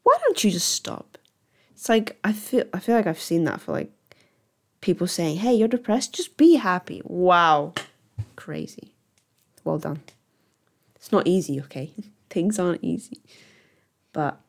Why 0.03 0.18
don't 0.22 0.43
you 0.43 0.51
just 0.51 0.68
stop? 0.68 1.14
It's 1.86 1.89
like 1.89 2.17
I 2.23 2.33
feel 2.33 2.63
I 2.73 2.79
feel 2.79 2.95
like 2.95 3.05
I've 3.05 3.21
seen 3.21 3.43
that 3.43 3.61
for 3.61 3.71
like 3.71 3.91
people 4.81 5.05
saying, 5.05 5.38
"Hey, 5.38 5.53
you're 5.53 5.67
depressed. 5.67 6.15
Just 6.15 6.36
be 6.36 6.55
happy." 6.55 7.03
Wow, 7.05 7.75
crazy. 8.36 8.91
Well 9.63 9.77
done. 9.77 10.01
It's 10.95 11.11
not 11.11 11.27
easy, 11.27 11.61
okay? 11.61 11.91
Things 12.31 12.57
aren't 12.57 12.83
easy. 12.83 13.21
But 14.13 14.41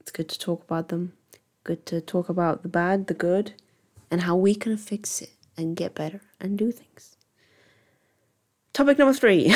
it's 0.00 0.10
good 0.10 0.30
to 0.30 0.38
talk 0.38 0.64
about 0.64 0.88
them. 0.88 1.12
Good 1.62 1.84
to 1.84 2.00
talk 2.00 2.30
about 2.30 2.62
the 2.62 2.70
bad, 2.70 3.08
the 3.08 3.12
good, 3.12 3.52
and 4.10 4.22
how 4.22 4.34
we 4.34 4.54
can 4.54 4.78
fix 4.78 5.20
it 5.20 5.34
and 5.58 5.76
get 5.76 5.94
better 5.94 6.22
and 6.40 6.56
do 6.56 6.72
things. 6.72 7.18
Topic 8.72 8.96
number 8.96 9.12
three. 9.12 9.54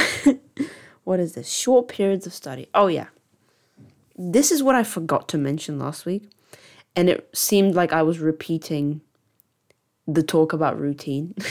what 1.05 1.19
is 1.19 1.33
this? 1.33 1.49
Short 1.49 1.89
periods 1.89 2.27
of 2.27 2.35
study. 2.35 2.69
Oh, 2.75 2.89
yeah. 2.89 3.07
This 4.19 4.53
is 4.53 4.63
what 4.63 4.75
I 4.75 4.83
forgot 4.83 5.31
to 5.31 5.39
mention 5.39 5.79
last 5.79 6.05
week. 6.05 6.29
And 6.97 7.09
it 7.09 7.29
seemed 7.33 7.75
like 7.75 7.93
I 7.93 8.03
was 8.03 8.19
repeating 8.19 9.01
the 10.07 10.23
talk 10.23 10.53
about 10.53 10.79
routine. 10.79 11.35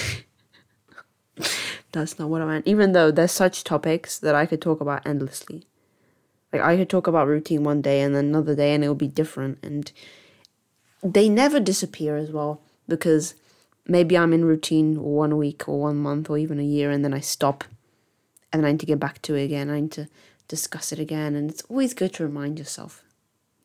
That's 1.92 2.18
not 2.18 2.30
what 2.30 2.42
I 2.42 2.46
meant. 2.46 2.68
Even 2.68 2.94
though 2.94 3.12
there's 3.12 3.32
such 3.32 3.64
topics 3.64 4.18
that 4.20 4.36
I 4.36 4.46
could 4.46 4.62
talk 4.62 4.82
about 4.82 5.06
endlessly. 5.06 5.66
Like 6.52 6.62
I 6.62 6.78
could 6.78 6.90
talk 6.90 7.08
about 7.08 7.28
routine 7.28 7.64
one 7.64 7.82
day 7.82 8.02
and 8.02 8.16
then 8.16 8.26
another 8.26 8.56
day 8.56 8.74
and 8.74 8.84
it 8.84 8.88
will 8.88 8.96
be 8.96 9.08
different 9.08 9.58
and 9.64 9.92
they 11.04 11.28
never 11.28 11.60
disappear 11.60 12.16
as 12.16 12.32
well 12.32 12.62
because 12.88 13.34
maybe 13.88 14.18
I'm 14.18 14.34
in 14.34 14.46
routine 14.46 15.02
one 15.02 15.38
week 15.38 15.68
or 15.68 15.82
one 15.82 15.98
month 15.98 16.30
or 16.30 16.38
even 16.38 16.60
a 16.60 16.64
year 16.64 16.92
and 16.92 17.04
then 17.04 17.14
I 17.14 17.20
stop 17.20 17.64
and 18.52 18.62
then 18.62 18.68
I 18.68 18.72
need 18.72 18.80
to 18.82 18.86
get 18.86 19.00
back 19.00 19.22
to 19.24 19.36
it 19.36 19.46
again. 19.46 19.72
I 19.72 19.80
need 19.80 19.92
to 19.94 20.08
discuss 20.48 20.92
it 20.92 21.00
again 21.00 21.36
and 21.36 21.50
it's 21.50 21.64
always 21.64 21.96
good 21.96 22.14
to 22.14 22.24
remind 22.24 22.60
yourself, 22.60 23.04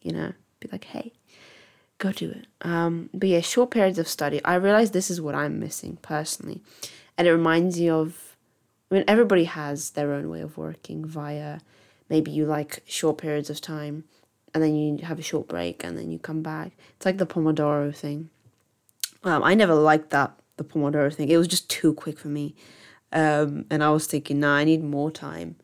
you 0.01 0.13
know, 0.13 0.33
be 0.59 0.69
like, 0.73 0.85
hey, 0.85 1.13
go 1.99 2.13
do 2.13 2.31
it. 2.31 2.47
Um, 2.63 3.11
but 3.13 3.29
yeah, 3.29 3.41
short 3.41 3.71
periods 3.71 3.99
of 3.99 4.09
study. 4.09 4.43
I 4.45 4.55
realize 4.55 4.93
this 4.93 5.11
is 5.11 5.21
what 5.21 5.35
I'm 5.35 5.59
missing 5.59 5.99
personally 6.01 6.63
and 7.19 7.27
it 7.27 7.33
reminds 7.33 7.79
you 7.79 7.93
of 7.93 8.37
I 8.91 8.95
mean 8.95 9.05
everybody 9.07 9.45
has 9.45 9.91
their 9.91 10.13
own 10.13 10.31
way 10.31 10.41
of 10.41 10.57
working 10.57 11.05
via 11.05 11.59
maybe 12.09 12.31
you 12.31 12.47
like 12.47 12.83
short 12.87 13.19
periods 13.19 13.51
of 13.51 13.61
time 13.61 14.05
and 14.55 14.63
then 14.63 14.75
you 14.75 15.05
have 15.05 15.19
a 15.19 15.23
short 15.23 15.49
break 15.49 15.85
and 15.85 15.99
then 15.99 16.11
you 16.11 16.19
come 16.19 16.43
back. 16.43 16.73
It's 16.97 17.05
like 17.05 17.19
the 17.19 17.27
Pomodoro 17.27 17.95
thing. 17.95 18.31
Um, 19.25 19.43
I 19.43 19.55
never 19.55 19.75
liked 19.75 20.11
that 20.11 20.33
the 20.57 20.65
Pomodoro 20.65 21.15
thing. 21.15 21.29
It 21.29 21.37
was 21.37 21.49
just 21.49 21.69
too 21.69 21.93
quick 21.93 22.19
for 22.19 22.29
me. 22.29 22.55
Um, 23.13 23.67
and 23.69 23.83
I 23.85 23.91
was 23.91 24.07
thinking, 24.07 24.41
nah, 24.41 24.57
I 24.57 24.65
need 24.65 24.83
more 24.83 25.11
time 25.11 25.57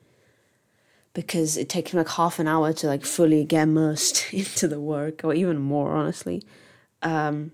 because 1.15 1.57
it 1.57 1.69
takes 1.69 1.95
like 1.95 2.09
half 2.09 2.39
an 2.39 2.49
hour 2.49 2.73
to 2.73 2.87
like 2.89 3.05
fully 3.05 3.45
get 3.45 3.63
immersed 3.63 4.27
into 4.33 4.69
the 4.69 4.81
work, 4.81 5.25
or 5.25 5.33
even 5.33 5.59
more, 5.59 5.93
honestly. 5.93 6.43
Um, 7.03 7.53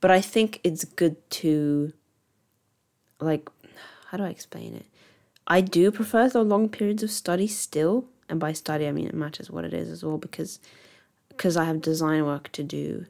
but 0.00 0.10
I 0.10 0.20
think 0.20 0.60
it's 0.62 0.84
good 0.84 1.28
to 1.30 1.92
like 3.20 3.48
how 4.10 4.18
do 4.18 4.24
I 4.24 4.28
explain 4.28 4.74
it? 4.74 4.86
I 5.48 5.60
do 5.60 5.90
prefer 5.90 6.28
the 6.28 6.42
long 6.42 6.68
periods 6.68 7.02
of 7.02 7.10
study 7.10 7.46
still, 7.46 8.06
and 8.28 8.38
by 8.38 8.52
study 8.52 8.86
I 8.86 8.92
mean 8.92 9.06
it 9.06 9.14
matters 9.14 9.50
what 9.50 9.64
it 9.64 9.74
is 9.74 9.88
as 9.88 10.04
well 10.04 10.18
because 10.18 10.60
because 11.28 11.56
I 11.56 11.64
have 11.64 11.80
design 11.80 12.24
work 12.24 12.50
to 12.52 12.62
do. 12.62 13.06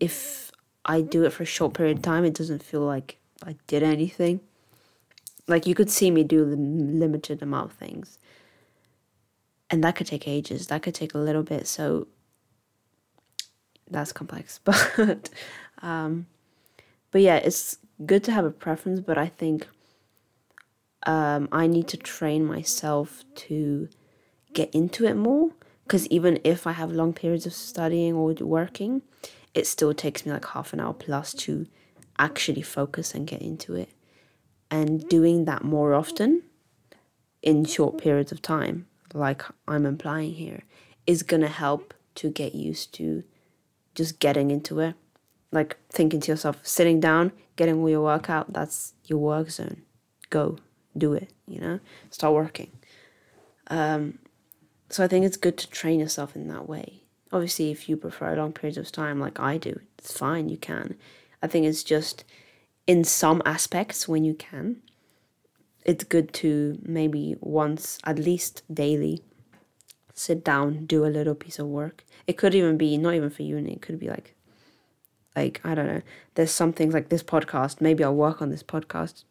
If 0.00 0.52
I 0.84 1.00
do 1.00 1.24
it 1.24 1.32
for 1.32 1.42
a 1.42 1.46
short 1.46 1.74
period 1.74 1.98
of 1.98 2.02
time, 2.02 2.24
it 2.24 2.34
doesn't 2.34 2.62
feel 2.62 2.80
like 2.80 3.18
I 3.44 3.56
did 3.66 3.82
anything. 3.82 4.40
Like 5.46 5.66
you 5.66 5.74
could 5.74 5.90
see 5.90 6.10
me 6.10 6.24
do 6.24 6.44
the 6.44 6.56
limited 6.56 7.42
amount 7.42 7.70
of 7.70 7.76
things, 7.76 8.18
and 9.70 9.84
that 9.84 9.96
could 9.96 10.06
take 10.06 10.26
ages. 10.26 10.68
That 10.68 10.82
could 10.82 10.94
take 10.94 11.14
a 11.14 11.18
little 11.18 11.42
bit. 11.42 11.66
So 11.66 12.08
that's 13.90 14.12
complex, 14.12 14.60
but 14.64 15.30
um, 15.82 16.26
but 17.10 17.22
yeah, 17.22 17.36
it's 17.36 17.78
good 18.04 18.24
to 18.24 18.32
have 18.32 18.44
a 18.44 18.50
preference, 18.50 19.00
but 19.00 19.18
I 19.18 19.26
think 19.26 19.66
um, 21.06 21.48
I 21.52 21.66
need 21.66 21.88
to 21.88 21.96
train 21.96 22.44
myself 22.44 23.24
to 23.34 23.88
get 24.52 24.70
into 24.74 25.06
it 25.06 25.14
more. 25.14 25.50
Because 25.84 26.06
even 26.08 26.38
if 26.44 26.66
I 26.66 26.72
have 26.72 26.92
long 26.92 27.14
periods 27.14 27.46
of 27.46 27.54
studying 27.54 28.12
or 28.12 28.34
working, 28.40 29.00
it 29.54 29.66
still 29.66 29.94
takes 29.94 30.26
me 30.26 30.32
like 30.32 30.44
half 30.44 30.74
an 30.74 30.80
hour 30.80 30.92
plus 30.92 31.32
to 31.32 31.66
actually 32.18 32.60
focus 32.60 33.14
and 33.14 33.26
get 33.26 33.40
into 33.40 33.74
it. 33.74 33.88
And 34.70 35.08
doing 35.08 35.46
that 35.46 35.64
more 35.64 35.94
often 35.94 36.42
in 37.40 37.64
short 37.64 37.96
periods 37.96 38.32
of 38.32 38.42
time, 38.42 38.86
like 39.14 39.42
I'm 39.66 39.86
implying 39.86 40.32
here, 40.32 40.62
is 41.06 41.22
going 41.22 41.42
to 41.42 41.48
help 41.48 41.94
to 42.16 42.30
get 42.30 42.54
used 42.54 42.92
to 42.94 43.24
just 43.94 44.18
getting 44.20 44.50
into 44.50 44.80
it 44.80 44.94
like 45.50 45.76
thinking 45.90 46.20
to 46.20 46.32
yourself, 46.32 46.58
sitting 46.62 47.00
down, 47.00 47.32
getting 47.56 47.86
your 47.86 48.02
work 48.02 48.28
out, 48.28 48.52
that's 48.52 48.94
your 49.04 49.18
work 49.18 49.50
zone. 49.50 49.82
Go, 50.30 50.58
do 50.96 51.14
it, 51.14 51.30
you 51.46 51.60
know, 51.60 51.80
start 52.10 52.34
working. 52.34 52.70
Um, 53.68 54.18
so 54.90 55.04
I 55.04 55.08
think 55.08 55.24
it's 55.24 55.36
good 55.36 55.56
to 55.58 55.70
train 55.70 56.00
yourself 56.00 56.36
in 56.36 56.48
that 56.48 56.68
way. 56.68 57.02
Obviously, 57.32 57.70
if 57.70 57.88
you 57.88 57.96
prefer 57.96 58.36
long 58.36 58.52
periods 58.52 58.78
of 58.78 58.90
time 58.90 59.20
like 59.20 59.38
I 59.38 59.58
do, 59.58 59.80
it's 59.98 60.16
fine, 60.16 60.48
you 60.48 60.56
can. 60.56 60.96
I 61.42 61.46
think 61.46 61.66
it's 61.66 61.84
just 61.84 62.24
in 62.86 63.04
some 63.04 63.42
aspects 63.44 64.08
when 64.08 64.24
you 64.24 64.34
can, 64.34 64.82
it's 65.84 66.04
good 66.04 66.32
to 66.34 66.78
maybe 66.82 67.36
once, 67.40 67.98
at 68.04 68.18
least 68.18 68.62
daily, 68.72 69.22
sit 70.14 70.44
down, 70.44 70.86
do 70.86 71.04
a 71.04 71.08
little 71.08 71.34
piece 71.34 71.58
of 71.58 71.66
work. 71.66 72.04
It 72.26 72.36
could 72.36 72.54
even 72.54 72.76
be 72.76 72.98
not 72.98 73.14
even 73.14 73.30
for 73.30 73.42
uni, 73.42 73.72
it 73.74 73.82
could 73.82 73.98
be 73.98 74.08
like 74.08 74.34
Like, 75.36 75.60
I 75.64 75.74
don't 75.74 75.86
know. 75.86 76.02
There's 76.34 76.50
some 76.50 76.72
things 76.72 76.94
like 76.94 77.08
this 77.08 77.22
podcast. 77.22 77.80
Maybe 77.80 78.02
I'll 78.02 78.14
work 78.14 78.42
on 78.42 78.50
this 78.50 78.64
podcast 78.64 79.24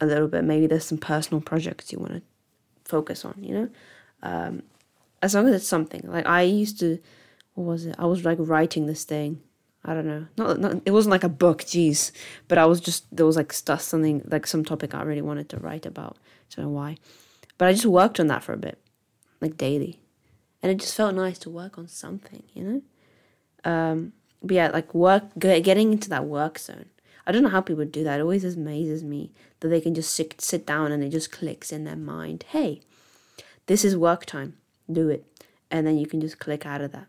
a 0.00 0.06
little 0.06 0.28
bit. 0.28 0.44
Maybe 0.44 0.68
there's 0.68 0.84
some 0.84 0.98
personal 0.98 1.40
projects 1.40 1.92
you 1.92 1.98
want 1.98 2.12
to 2.12 2.22
focus 2.84 3.24
on, 3.24 3.34
you 3.42 3.54
know? 3.54 3.68
Um, 4.22 4.62
as 5.22 5.34
long 5.34 5.48
as 5.48 5.54
it's 5.54 5.68
something. 5.68 6.02
Like, 6.04 6.26
I 6.26 6.42
used 6.42 6.78
to, 6.80 6.98
what 7.54 7.64
was 7.64 7.86
it? 7.86 7.96
I 7.98 8.06
was 8.06 8.24
like 8.24 8.38
writing 8.40 8.86
this 8.86 9.04
thing. 9.04 9.40
I 9.84 9.94
don't 9.94 10.06
know. 10.06 10.26
Not, 10.36 10.60
not 10.60 10.82
it 10.84 10.92
wasn't 10.92 11.12
like 11.12 11.24
a 11.24 11.28
book, 11.28 11.62
jeez. 11.62 12.10
But 12.48 12.58
I 12.58 12.66
was 12.66 12.80
just 12.80 13.04
there 13.14 13.26
was 13.26 13.36
like 13.36 13.52
stuff, 13.52 13.82
something 13.82 14.22
like 14.30 14.46
some 14.46 14.64
topic 14.64 14.94
I 14.94 15.02
really 15.02 15.22
wanted 15.22 15.48
to 15.50 15.58
write 15.58 15.86
about. 15.86 16.16
I 16.52 16.56
don't 16.56 16.66
know 16.66 16.70
why, 16.70 16.96
but 17.58 17.68
I 17.68 17.72
just 17.72 17.86
worked 17.86 18.20
on 18.20 18.28
that 18.28 18.42
for 18.42 18.52
a 18.52 18.56
bit, 18.56 18.78
like 19.40 19.56
daily, 19.56 20.00
and 20.62 20.70
it 20.70 20.78
just 20.78 20.96
felt 20.96 21.14
nice 21.14 21.38
to 21.40 21.50
work 21.50 21.78
on 21.78 21.88
something, 21.88 22.44
you 22.54 22.64
know. 22.64 22.82
Um, 23.70 24.12
but 24.42 24.54
yeah, 24.54 24.68
like 24.68 24.94
work, 24.94 25.24
getting 25.38 25.92
into 25.92 26.08
that 26.10 26.26
work 26.26 26.58
zone. 26.58 26.86
I 27.26 27.32
don't 27.32 27.42
know 27.42 27.48
how 27.48 27.62
people 27.62 27.84
do 27.86 28.04
that. 28.04 28.20
It 28.20 28.22
always 28.22 28.44
amazes 28.44 29.02
me 29.02 29.32
that 29.60 29.68
they 29.68 29.80
can 29.80 29.94
just 29.94 30.12
sit, 30.12 30.40
sit 30.40 30.66
down 30.66 30.92
and 30.92 31.02
it 31.02 31.08
just 31.08 31.32
clicks 31.32 31.72
in 31.72 31.84
their 31.84 31.96
mind. 31.96 32.44
Hey, 32.50 32.82
this 33.66 33.84
is 33.84 33.96
work 33.96 34.26
time. 34.26 34.58
Do 34.92 35.08
it. 35.08 35.24
And 35.70 35.86
then 35.86 35.96
you 35.96 36.06
can 36.06 36.20
just 36.20 36.38
click 36.38 36.66
out 36.66 36.82
of 36.82 36.92
that. 36.92 37.06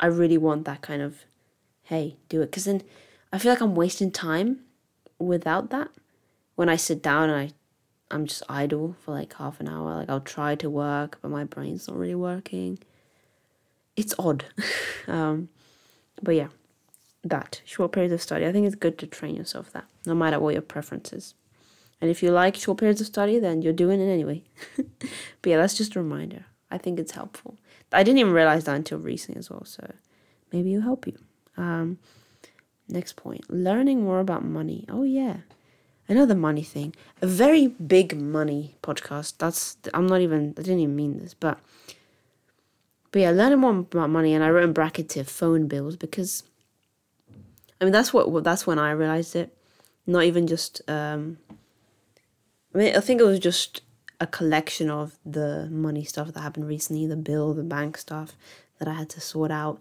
I 0.00 0.06
really 0.06 0.36
want 0.36 0.64
that 0.64 0.82
kind 0.82 1.00
of, 1.00 1.24
hey, 1.90 2.16
do 2.28 2.40
it. 2.40 2.52
Because 2.52 2.66
then 2.66 2.82
I 3.32 3.38
feel 3.38 3.50
like 3.50 3.60
I'm 3.60 3.74
wasting 3.74 4.12
time 4.12 4.60
without 5.18 5.70
that. 5.70 5.88
When 6.54 6.68
I 6.68 6.76
sit 6.76 7.02
down 7.02 7.30
I, 7.30 7.50
I'm 8.12 8.26
just 8.26 8.44
idle 8.48 8.94
for 9.04 9.10
like 9.10 9.34
half 9.34 9.58
an 9.58 9.68
hour. 9.68 9.96
Like 9.96 10.08
I'll 10.08 10.20
try 10.20 10.54
to 10.54 10.70
work, 10.70 11.18
but 11.20 11.32
my 11.32 11.42
brain's 11.42 11.88
not 11.88 11.96
really 11.96 12.14
working. 12.14 12.78
It's 13.96 14.14
odd. 14.20 14.44
um, 15.08 15.48
but 16.22 16.36
yeah, 16.36 16.48
that 17.24 17.60
short 17.64 17.90
periods 17.90 18.14
of 18.14 18.22
study. 18.22 18.46
I 18.46 18.52
think 18.52 18.66
it's 18.66 18.76
good 18.76 18.96
to 18.98 19.08
train 19.08 19.34
yourself 19.34 19.72
that, 19.72 19.86
no 20.06 20.14
matter 20.14 20.38
what 20.38 20.54
your 20.54 20.62
preference 20.62 21.12
is. 21.12 21.34
And 22.00 22.08
if 22.08 22.22
you 22.22 22.30
like 22.30 22.54
short 22.54 22.78
periods 22.78 23.00
of 23.00 23.08
study, 23.08 23.40
then 23.40 23.62
you're 23.62 23.72
doing 23.72 24.00
it 24.00 24.10
anyway. 24.10 24.44
but 24.76 25.50
yeah, 25.50 25.56
that's 25.56 25.76
just 25.76 25.96
a 25.96 26.00
reminder. 26.00 26.44
I 26.70 26.78
think 26.78 27.00
it's 27.00 27.12
helpful. 27.12 27.58
I 27.92 28.04
didn't 28.04 28.18
even 28.18 28.32
realize 28.32 28.64
that 28.64 28.76
until 28.76 28.98
recently 28.98 29.40
as 29.40 29.50
well, 29.50 29.64
so 29.64 29.92
maybe 30.52 30.72
it'll 30.72 30.84
help 30.84 31.08
you. 31.08 31.18
Um, 31.60 31.98
next 32.88 33.14
point 33.16 33.42
learning 33.48 34.02
more 34.02 34.20
about 34.20 34.44
money. 34.44 34.84
Oh, 34.88 35.02
yeah. 35.02 35.36
Another 36.08 36.34
money 36.34 36.62
thing. 36.62 36.94
A 37.22 37.26
very 37.26 37.68
big 37.68 38.20
money 38.20 38.76
podcast. 38.82 39.34
That's, 39.38 39.76
I'm 39.94 40.06
not 40.06 40.20
even, 40.20 40.54
I 40.58 40.62
didn't 40.62 40.80
even 40.80 40.96
mean 40.96 41.18
this, 41.18 41.34
but 41.34 41.58
but 43.12 43.22
yeah, 43.22 43.30
learning 43.30 43.58
more 43.58 43.70
about 43.70 44.10
money, 44.10 44.34
and 44.34 44.44
I 44.44 44.50
wrote 44.50 44.64
in 44.64 44.72
brackets 44.72 45.14
here 45.14 45.24
phone 45.24 45.66
bills 45.66 45.96
because, 45.96 46.44
I 47.80 47.84
mean, 47.84 47.92
that's 47.92 48.12
what 48.12 48.44
that's 48.44 48.66
when 48.66 48.78
I 48.78 48.92
realized 48.92 49.34
it. 49.34 49.56
Not 50.06 50.24
even 50.24 50.46
just. 50.46 50.80
Um, 50.88 51.38
I 52.72 52.78
mean, 52.78 52.96
I 52.96 53.00
think 53.00 53.20
it 53.20 53.24
was 53.24 53.40
just 53.40 53.82
a 54.20 54.26
collection 54.26 54.90
of 54.90 55.18
the 55.26 55.68
money 55.72 56.04
stuff 56.04 56.32
that 56.32 56.40
happened 56.40 56.68
recently, 56.68 57.06
the 57.06 57.16
bill, 57.16 57.52
the 57.52 57.64
bank 57.64 57.98
stuff 57.98 58.36
that 58.78 58.86
I 58.86 58.94
had 58.94 59.08
to 59.10 59.20
sort 59.20 59.50
out. 59.50 59.80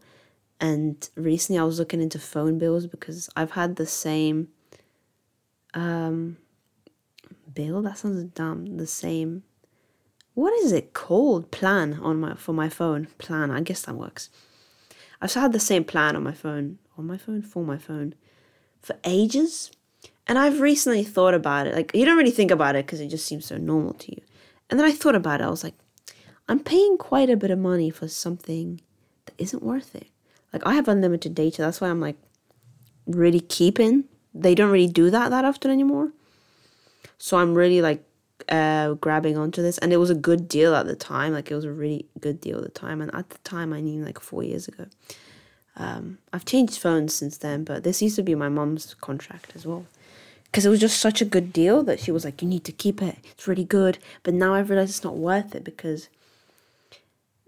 And 0.62 1.10
recently, 1.16 1.60
I 1.60 1.64
was 1.64 1.80
looking 1.80 2.01
into 2.01 2.20
phone 2.20 2.57
bills 2.57 2.86
because 2.88 3.30
I've 3.36 3.51
had 3.51 3.78
the 3.78 3.86
same. 3.86 4.49
Um, 5.74 6.38
bill 7.53 7.82
that 7.84 7.97
sounds 7.97 8.24
dumb. 8.24 8.78
The 8.78 8.88
same 8.88 9.43
what 10.39 10.53
is 10.64 10.72
it 10.72 10.93
called? 10.93 11.51
Plan 11.51 11.99
on 12.01 12.22
my 12.22 12.34
for 12.36 12.53
my 12.53 12.70
phone. 12.70 13.07
Plan. 13.18 13.51
I 13.51 13.60
guess 13.60 13.82
that 13.82 13.95
works. 13.95 14.30
I've 15.22 15.34
had 15.34 15.51
the 15.51 15.60
same 15.60 15.84
plan 15.84 16.16
on 16.16 16.24
my 16.24 16.32
phone, 16.32 16.80
on 16.97 17.05
my 17.05 17.18
phone, 17.18 17.41
for 17.41 17.62
my 17.62 17.78
phone, 17.78 18.16
for 18.82 18.95
ages. 19.03 19.70
And 20.28 20.39
I've 20.39 20.62
recently 20.62 21.03
thought 21.03 21.34
about 21.34 21.68
it. 21.68 21.76
Like, 21.76 21.93
you 21.93 22.05
don't 22.05 22.18
really 22.18 22.32
think 22.32 22.51
about 22.51 22.78
it 22.78 22.86
because 22.86 23.01
it 23.01 23.07
just 23.07 23.26
seems 23.26 23.47
so 23.47 23.57
normal 23.57 23.95
to 23.95 24.12
you. 24.14 24.22
And 24.70 24.80
then 24.80 24.88
I 24.88 24.93
thought 24.93 25.16
about 25.16 25.41
it. 25.41 25.43
I 25.43 25.49
was 25.49 25.64
like, 25.64 25.74
I'm 26.47 26.60
paying 26.60 26.97
quite 26.97 27.30
a 27.30 27.36
bit 27.36 27.51
of 27.51 27.60
money 27.60 27.89
for 27.89 28.07
something 28.07 28.80
that 29.26 29.36
isn't 29.38 29.62
worth 29.62 29.93
it. 29.93 30.07
Like, 30.54 30.66
I 30.66 30.74
have 30.74 30.88
unlimited 30.88 31.36
data. 31.36 31.62
That's 31.62 31.80
why 31.82 31.89
I'm 31.89 32.02
like 32.02 32.18
really 33.06 33.39
keeping. 33.39 34.06
They 34.34 34.56
don't 34.56 34.72
really 34.72 34.88
do 34.88 35.10
that 35.10 35.30
that 35.30 35.45
often 35.45 35.72
anymore. 35.72 36.12
So 37.18 37.38
I'm 37.38 37.54
really 37.54 37.82
like 37.82 38.04
uh, 38.47 38.93
grabbing 38.93 39.38
onto 39.38 39.62
this, 39.62 39.78
and 39.80 39.91
it 39.91 39.97
was 39.97 40.10
a 40.10 40.16
good 40.16 40.47
deal 40.47 40.74
at 40.76 40.86
the 40.86 40.95
time. 40.95 41.34
Like 41.34 41.52
it 41.52 41.56
was 41.56 41.66
a 41.66 41.72
really 41.72 42.06
good 42.20 42.39
deal 42.39 42.58
at 42.58 42.64
the 42.64 42.70
time, 42.70 43.02
and 43.02 43.14
at 43.14 43.30
the 43.30 43.38
time, 43.39 43.74
I 43.74 43.82
mean 43.82 44.06
like 44.06 44.20
four 44.20 44.43
years 44.43 44.68
ago. 44.68 44.86
Um, 45.76 46.18
I've 46.34 46.45
changed 46.45 46.80
phones 46.80 47.14
since 47.14 47.38
then, 47.38 47.64
but 47.64 47.84
this 47.84 48.02
used 48.02 48.16
to 48.18 48.24
be 48.24 48.36
my 48.36 48.50
mom's 48.50 48.93
contract 48.95 49.54
as 49.56 49.66
well, 49.66 49.86
because 50.45 50.66
it 50.66 50.70
was 50.70 50.80
just 50.80 51.00
such 51.00 51.22
a 51.22 51.26
good 51.26 51.54
deal 51.54 51.84
that 51.84 52.00
she 52.00 52.12
was 52.12 52.26
like, 52.26 52.41
"You 52.41 52.47
need 52.47 52.64
to 52.66 52.72
keep 52.72 53.02
it. 53.02 53.18
It's 53.32 53.47
really 53.47 53.66
good." 53.66 53.97
But 54.24 54.34
now 54.34 54.54
I've 54.54 54.70
realized 54.70 54.91
it's 54.91 55.04
not 55.04 55.18
worth 55.18 55.54
it 55.56 55.64
because 55.64 56.10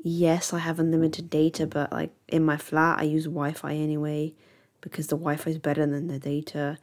yes, 0.04 0.54
I 0.54 0.60
have 0.60 0.80
unlimited 0.80 1.30
data, 1.30 1.68
but 1.68 1.91
like 1.91 2.12
in 2.28 2.43
my 2.43 2.58
flat, 2.58 2.99
I 2.99 3.04
use 3.04 3.26
Wi-Fi 3.26 3.74
anyway 3.74 4.34
because 4.82 5.08
the 5.08 5.16
Wi-Fi 5.16 5.52
is 5.52 5.58
better 5.58 5.86
than 5.86 6.08
the 6.08 6.20
data. 6.20 6.78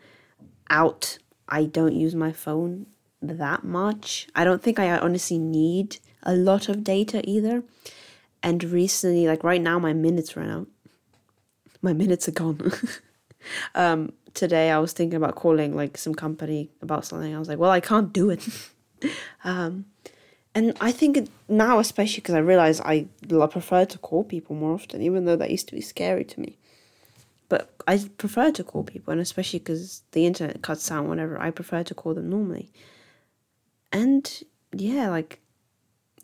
Out, 0.70 1.18
I 1.48 1.64
don't 1.64 1.94
use 1.94 2.14
my 2.14 2.32
phone 2.32 2.86
that 3.20 3.64
much. 3.64 4.28
I 4.34 4.44
don't 4.44 4.62
think 4.62 4.78
I 4.78 4.96
honestly 4.96 5.38
need 5.38 5.98
a 6.22 6.34
lot 6.34 6.68
of 6.68 6.84
data 6.84 7.22
either. 7.28 7.64
And 8.42 8.62
recently, 8.62 9.26
like 9.26 9.42
right 9.42 9.60
now, 9.60 9.78
my 9.78 9.92
minutes 9.92 10.36
ran 10.36 10.50
out. 10.50 10.68
My 11.82 11.92
minutes 11.92 12.28
are 12.28 12.32
gone. 12.32 12.72
um, 13.74 14.12
today, 14.34 14.70
I 14.70 14.78
was 14.78 14.92
thinking 14.92 15.16
about 15.16 15.34
calling 15.34 15.74
like 15.74 15.98
some 15.98 16.14
company 16.14 16.70
about 16.82 17.04
something. 17.04 17.34
I 17.34 17.38
was 17.38 17.48
like, 17.48 17.58
well, 17.58 17.70
I 17.70 17.80
can't 17.80 18.12
do 18.12 18.30
it. 18.30 18.46
um, 19.44 19.86
and 20.54 20.76
I 20.80 20.92
think 20.92 21.28
now, 21.48 21.78
especially 21.78 22.20
because 22.20 22.34
I 22.34 22.40
realize 22.40 22.80
I 22.80 23.06
prefer 23.50 23.84
to 23.84 23.98
call 23.98 24.24
people 24.24 24.56
more 24.56 24.72
often, 24.72 25.02
even 25.02 25.24
though 25.24 25.36
that 25.36 25.50
used 25.50 25.68
to 25.68 25.74
be 25.74 25.80
scary 25.80 26.24
to 26.24 26.40
me. 26.40 26.56
But 27.48 27.70
I 27.86 27.98
prefer 28.18 28.50
to 28.52 28.64
call 28.64 28.82
people, 28.82 29.12
and 29.12 29.20
especially 29.20 29.60
because 29.60 30.02
the 30.12 30.26
internet 30.26 30.60
cuts 30.62 30.90
out 30.90 31.06
whenever 31.06 31.40
I 31.40 31.50
prefer 31.50 31.82
to 31.84 31.94
call 31.94 32.14
them 32.14 32.28
normally 32.28 32.70
and 33.92 34.42
yeah, 34.72 35.08
like 35.08 35.40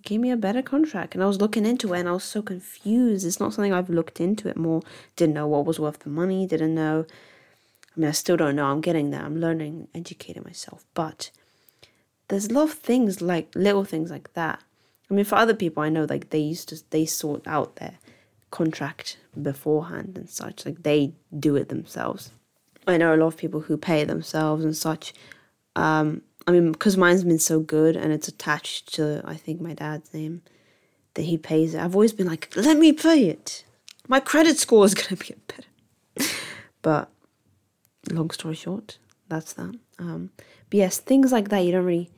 gave 0.03 0.20
me 0.20 0.31
a 0.31 0.37
better 0.37 0.62
contract. 0.62 1.14
And 1.14 1.22
I 1.22 1.27
was 1.27 1.41
looking 1.41 1.64
into 1.64 1.95
it 1.95 2.01
and 2.01 2.09
I 2.09 2.12
was 2.12 2.25
so 2.25 2.43
confused. 2.43 3.27
It's 3.27 3.41
not 3.41 3.55
something 3.55 3.72
I've 3.72 3.89
looked 3.89 4.20
into 4.20 4.49
it 4.49 4.57
more. 4.57 4.83
Didn't 5.16 5.35
know 5.35 5.47
what 5.47 5.64
was 5.64 5.81
worth 5.81 6.01
the 6.01 6.11
money, 6.11 6.47
didn't 6.47 6.75
know. 6.75 7.07
I 7.97 8.01
mean, 8.01 8.09
I 8.09 8.12
still 8.12 8.37
don't 8.37 8.57
know. 8.57 8.66
I'm 8.66 8.81
getting 8.81 9.11
there. 9.11 9.22
I'm 9.22 9.41
learning, 9.41 9.89
educating 9.95 10.43
myself. 10.43 10.85
But 10.95 11.31
there's 12.29 12.47
a 12.47 12.53
lot 12.53 12.64
of 12.64 12.75
things 12.75 13.20
like 13.20 13.49
little 13.55 13.85
things 13.85 14.11
like 14.11 14.33
that. 14.35 14.61
I 15.11 15.14
mean, 15.14 15.25
for 15.25 15.37
other 15.37 15.55
people, 15.55 15.83
I 15.83 15.89
know 15.89 16.07
like 16.09 16.31
they 16.31 16.39
used 16.39 16.70
to, 16.70 16.83
they 16.91 17.07
sort 17.07 17.47
out 17.47 17.77
their 17.77 17.99
contract 18.51 19.18
beforehand 19.41 20.16
and 20.16 20.29
such. 20.29 20.64
Like 20.64 20.83
they 20.83 21.12
do 21.39 21.57
it 21.57 21.68
themselves. 21.68 22.31
I 22.87 22.97
know 22.97 23.14
a 23.14 23.16
lot 23.16 23.27
of 23.27 23.37
people 23.37 23.61
who 23.61 23.77
pay 23.77 24.05
themselves 24.05 24.64
and 24.64 24.77
such. 24.77 25.12
Um, 25.77 26.22
I 26.47 26.53
mean, 26.53 26.72
because 26.72 26.97
mine's 26.97 27.25
been 27.25 27.39
so 27.39 27.61
good 27.61 27.97
and 27.97 28.12
it's 28.12 28.29
attached 28.29 28.95
to, 28.95 29.22
I 29.25 29.35
think, 29.35 29.61
my 29.61 29.75
dad's 29.75 30.12
name, 30.12 30.43
that 31.14 31.22
he 31.22 31.39
pays 31.39 31.75
it. 31.75 31.81
I've 31.81 31.95
always 31.95 32.12
been 32.12 32.27
like, 32.27 32.53
let 32.57 32.77
me 32.77 32.93
pay 32.93 33.29
it. 33.29 33.64
My 34.09 34.20
credit 34.20 34.59
score 34.59 34.85
is 34.85 34.95
to 34.95 35.16
be 35.16 35.35
better. 35.49 36.31
but 36.83 37.11
long 38.11 38.31
story 38.31 38.55
short, 38.55 38.99
that's 39.29 39.55
that. 39.55 39.75
Um, 39.99 40.31
but 40.75 40.79
yes, 40.79 40.99
things 40.99 41.31
like 41.31 41.51
that 41.51 41.61
you 41.61 41.70
don't 41.70 41.85
really 41.85 42.11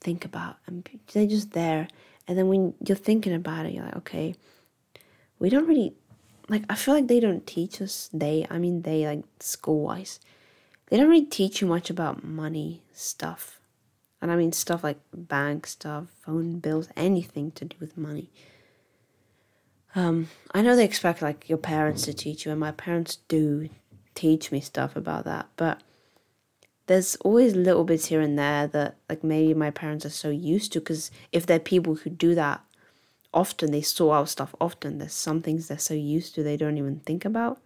think 0.00 0.24
about. 0.24 0.56
And 0.66 0.88
they're 1.12 1.26
just 1.26 1.52
there. 1.52 1.88
And 2.28 2.38
then 2.38 2.48
when 2.48 2.74
you're 2.86 2.96
thinking 2.96 3.34
about 3.34 3.66
it, 3.66 3.72
you're 3.72 3.84
like, 3.84 3.96
okay, 3.96 4.36
we 5.40 5.50
don't 5.50 5.66
really, 5.66 5.94
like, 6.48 6.62
I 6.68 6.76
feel 6.76 6.94
like 6.94 7.08
they 7.08 7.18
don't 7.18 7.46
teach 7.46 7.82
us, 7.82 8.08
they, 8.12 8.46
I 8.50 8.58
mean, 8.58 8.82
they, 8.82 9.06
like, 9.06 9.24
school 9.40 9.82
wise 9.82 10.20
they 10.90 10.96
don't 10.96 11.08
really 11.08 11.24
teach 11.24 11.60
you 11.60 11.66
much 11.66 11.88
about 11.88 12.24
money 12.24 12.82
stuff. 12.92 13.60
And 14.20 14.30
I 14.30 14.36
mean 14.36 14.52
stuff 14.52 14.84
like 14.84 14.98
bank 15.14 15.66
stuff, 15.66 16.08
phone 16.20 16.58
bills, 16.58 16.88
anything 16.96 17.52
to 17.52 17.64
do 17.64 17.76
with 17.80 17.96
money. 17.96 18.28
Um, 19.94 20.28
I 20.52 20.62
know 20.62 20.76
they 20.76 20.84
expect 20.84 21.22
like 21.22 21.48
your 21.48 21.58
parents 21.58 22.04
to 22.04 22.12
teach 22.12 22.44
you, 22.44 22.50
and 22.50 22.60
my 22.60 22.72
parents 22.72 23.16
do 23.28 23.70
teach 24.14 24.52
me 24.52 24.60
stuff 24.60 24.94
about 24.94 25.24
that, 25.24 25.48
but 25.56 25.80
there's 26.90 27.14
always 27.20 27.54
little 27.54 27.84
bits 27.84 28.06
here 28.06 28.20
and 28.20 28.36
there 28.36 28.66
that 28.66 28.96
like 29.08 29.22
maybe 29.22 29.54
my 29.54 29.70
parents 29.70 30.04
are 30.04 30.10
so 30.10 30.28
used 30.28 30.72
to 30.72 30.80
because 30.80 31.12
if 31.30 31.46
they're 31.46 31.60
people 31.60 31.94
who 31.94 32.10
do 32.10 32.34
that 32.34 32.64
often, 33.32 33.70
they 33.70 33.80
sort 33.80 34.16
out 34.16 34.28
stuff 34.28 34.56
often. 34.60 34.98
There's 34.98 35.14
some 35.14 35.40
things 35.40 35.68
they're 35.68 35.78
so 35.78 35.94
used 35.94 36.34
to 36.34 36.42
they 36.42 36.56
don't 36.56 36.78
even 36.78 36.98
think 36.98 37.24
about 37.24 37.60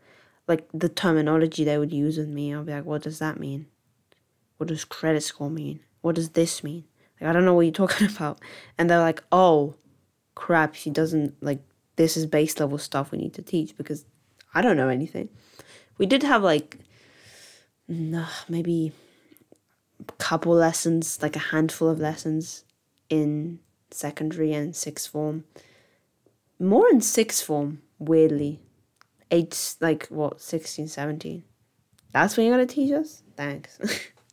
like 0.46 0.68
the 0.74 0.90
terminology 0.90 1.64
they 1.64 1.78
would 1.78 1.90
use 1.90 2.18
with 2.18 2.28
me. 2.28 2.52
I'll 2.52 2.64
be 2.64 2.72
like, 2.72 2.84
what 2.84 3.00
does 3.00 3.18
that 3.18 3.40
mean? 3.40 3.64
What 4.58 4.66
does 4.66 4.84
credit 4.84 5.22
score 5.22 5.48
mean? 5.48 5.80
What 6.02 6.16
does 6.16 6.28
this 6.28 6.62
mean? 6.62 6.84
Like, 7.18 7.30
I 7.30 7.32
don't 7.32 7.46
know 7.46 7.54
what 7.54 7.62
you're 7.62 7.72
talking 7.86 8.08
about. 8.08 8.40
And 8.76 8.90
they're 8.90 8.98
like, 8.98 9.24
oh, 9.32 9.74
crap, 10.34 10.74
she 10.74 10.90
doesn't, 10.90 11.34
like, 11.42 11.60
this 11.96 12.18
is 12.18 12.26
base 12.26 12.60
level 12.60 12.76
stuff 12.76 13.10
we 13.10 13.16
need 13.16 13.32
to 13.32 13.42
teach 13.42 13.74
because 13.74 14.04
I 14.52 14.60
don't 14.60 14.76
know 14.76 14.90
anything. 14.90 15.30
we 15.96 16.04
did 16.04 16.24
have 16.24 16.42
like 16.42 16.76
maybe 17.88 18.92
couple 20.18 20.52
lessons, 20.52 21.18
like 21.22 21.36
a 21.36 21.50
handful 21.50 21.88
of 21.88 22.00
lessons 22.00 22.64
in 23.08 23.60
secondary 23.90 24.52
and 24.52 24.74
sixth 24.74 25.10
form. 25.10 25.44
More 26.58 26.88
in 26.90 27.00
sixth 27.00 27.44
form, 27.44 27.82
weirdly. 27.98 28.60
Age 29.30 29.56
like 29.80 30.06
what, 30.08 30.40
16, 30.40 30.88
17. 30.88 31.44
That's 32.12 32.36
when 32.36 32.46
you're 32.46 32.54
gonna 32.54 32.66
teach 32.66 32.92
us? 32.92 33.22
Thanks. 33.36 33.78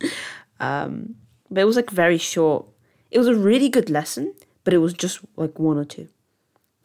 um, 0.60 1.16
but 1.50 1.60
it 1.60 1.64
was 1.64 1.76
like 1.76 1.90
very 1.90 2.18
short. 2.18 2.66
It 3.10 3.18
was 3.18 3.28
a 3.28 3.34
really 3.34 3.68
good 3.68 3.90
lesson, 3.90 4.34
but 4.64 4.72
it 4.72 4.78
was 4.78 4.94
just 4.94 5.20
like 5.36 5.58
one 5.58 5.78
or 5.78 5.84
two. 5.84 6.08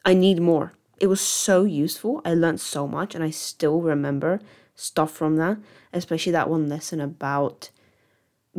I 0.04 0.14
need 0.14 0.42
more. 0.42 0.74
It 1.00 1.08
was 1.08 1.22
so 1.22 1.64
useful. 1.64 2.22
I 2.26 2.34
learned 2.34 2.60
so 2.60 2.88
much 2.88 3.14
and 3.14 3.24
I 3.24 3.30
still 3.30 3.82
remember 3.82 4.40
stuff 4.76 5.12
from 5.12 5.36
that, 5.38 5.58
especially 5.94 6.32
that 6.32 6.50
one 6.50 6.68
lesson 6.68 7.00
about 7.00 7.70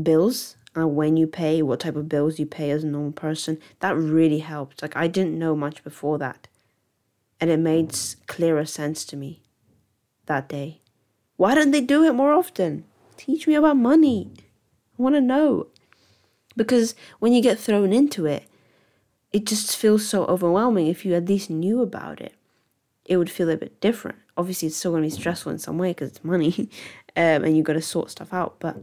bills 0.03 0.57
and 0.75 0.95
when 0.95 1.17
you 1.17 1.27
pay, 1.27 1.63
what 1.63 1.81
type 1.81 1.97
of 1.97 2.09
bills 2.09 2.39
you 2.39 2.47
pay 2.47 2.71
as 2.71 2.85
a 2.85 2.87
normal 2.87 3.13
person. 3.13 3.59
That 3.81 3.97
really 3.97 4.39
helped. 4.39 4.83
Like 4.83 4.97
I 4.97 5.09
didn't 5.09 5.39
know 5.39 5.57
much 5.57 5.83
before 5.83 6.19
that. 6.19 6.47
And 7.41 7.51
it 7.51 7.59
made 7.59 7.97
clearer 8.27 8.65
sense 8.65 9.05
to 9.07 9.17
me 9.17 9.43
that 10.27 10.49
day. 10.49 10.81
Why 11.37 11.55
don't 11.55 11.71
they 11.71 11.81
do 11.81 12.05
it 12.05 12.13
more 12.13 12.33
often? 12.33 12.85
Teach 13.17 13.47
me 13.47 13.55
about 13.55 13.77
money. 13.77 14.31
I 14.99 15.03
want 15.03 15.15
to 15.15 15.21
know. 15.21 15.69
Because 16.57 16.95
when 17.21 17.33
you 17.33 17.41
get 17.41 17.59
thrown 17.59 17.93
into 17.93 18.27
it, 18.27 18.45
it 19.33 19.47
just 19.47 19.77
feels 19.77 20.09
so 20.09 20.25
overwhelming. 20.27 20.89
If 20.89 21.05
you 21.05 21.15
at 21.15 21.29
least 21.29 21.51
knew 21.51 21.81
about 21.81 22.21
it, 22.21 22.35
it 23.05 23.17
would 23.17 23.31
feel 23.31 23.51
a 23.51 23.57
bit 23.57 23.81
different. 23.81 24.19
Obviously, 24.37 24.69
it's 24.69 24.77
still 24.77 24.93
going 24.93 25.03
to 25.03 25.09
be 25.09 25.21
stressful 25.21 25.53
in 25.53 25.59
some 25.59 25.79
way 25.79 25.91
because 25.91 26.11
it's 26.11 26.25
money 26.25 26.69
um, 27.17 27.45
and 27.45 27.57
you've 27.57 27.67
got 27.67 27.75
to 27.75 27.83
sort 27.83 28.11
stuff 28.11 28.33
out. 28.33 28.57
But 28.59 28.77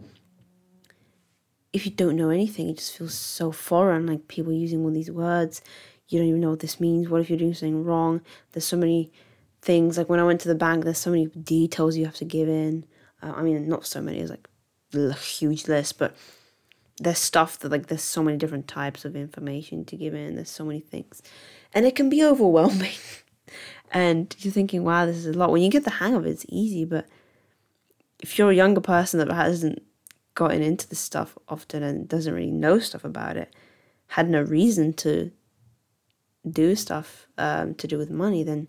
if 1.76 1.86
you 1.86 1.92
don't 1.92 2.16
know 2.16 2.30
anything, 2.30 2.70
it 2.70 2.78
just 2.78 2.98
feels 2.98 3.14
so 3.14 3.52
foreign, 3.52 4.08
like 4.08 4.30
people 4.30 4.54
using 4.54 4.86
all 4.86 4.92
these 4.92 5.12
words. 5.12 5.62
You 6.08 6.20
don't 6.20 6.30
even 6.30 6.40
know 6.40 6.52
what 6.52 6.62
this 6.62 6.80
means. 6.80 7.10
What 7.10 7.20
if 7.20 7.30
you're 7.30 7.38
doing 7.38 7.54
something 7.54 7.84
wrong? 7.84 8.22
There's 8.54 8.64
so 8.64 8.78
many 8.78 9.12
things. 9.62 9.98
Like 9.98 10.08
when 10.08 10.22
I 10.22 10.24
went 10.24 10.40
to 10.42 10.48
the 10.48 10.56
bank, 10.56 10.86
there's 10.86 11.00
so 11.00 11.12
many 11.12 11.26
details 11.26 11.98
you 11.98 12.06
have 12.06 12.16
to 12.16 12.24
give 12.24 12.48
in. 12.48 12.86
Uh, 13.22 13.34
I 13.36 13.42
mean, 13.42 13.68
not 13.68 13.86
so 13.86 14.00
many. 14.00 14.20
It's 14.20 14.30
like 14.30 14.48
a 14.94 15.12
huge 15.16 15.68
list, 15.68 16.00
but 16.00 16.16
there's 16.98 17.20
stuff 17.20 17.60
that 17.60 17.72
like 17.72 17.88
there's 17.88 18.02
so 18.02 18.24
many 18.24 18.38
different 18.38 18.70
types 18.70 19.04
of 19.04 19.18
information 19.18 19.84
to 19.84 19.98
give 19.98 20.14
in. 20.14 20.36
There's 20.36 20.50
so 20.50 20.64
many 20.64 20.80
things, 20.80 21.22
and 21.74 21.86
it 21.86 21.94
can 21.94 22.10
be 22.10 22.24
overwhelming. 22.32 22.96
and 23.92 24.34
you're 24.40 24.54
thinking, 24.54 24.86
wow, 24.86 25.06
this 25.06 25.18
is 25.18 25.26
a 25.26 25.34
lot. 25.34 25.52
When 25.52 25.62
you 25.62 25.70
get 25.70 25.84
the 25.84 25.90
hang 25.90 26.16
of 26.16 26.26
it, 26.26 26.30
it's 26.30 26.46
easy. 26.48 26.86
But 26.86 27.06
if 28.22 28.40
you're 28.40 28.52
a 28.52 28.56
younger 28.56 28.80
person 28.80 29.20
that 29.20 29.30
hasn't 29.30 29.84
gotten 30.36 30.62
into 30.62 30.88
this 30.88 31.00
stuff 31.00 31.38
often 31.50 31.82
and 31.82 32.08
doesn't 32.08 32.34
really 32.34 32.52
know 32.52 32.80
stuff 32.80 33.04
about 33.04 33.38
it, 33.38 33.54
had 34.08 34.30
no 34.30 34.42
reason 34.42 34.94
to 34.94 35.32
do 36.50 36.76
stuff 36.76 37.28
um, 37.38 37.74
to 37.76 37.88
do 37.88 37.98
with 37.98 38.10
money, 38.10 38.44
then 38.44 38.68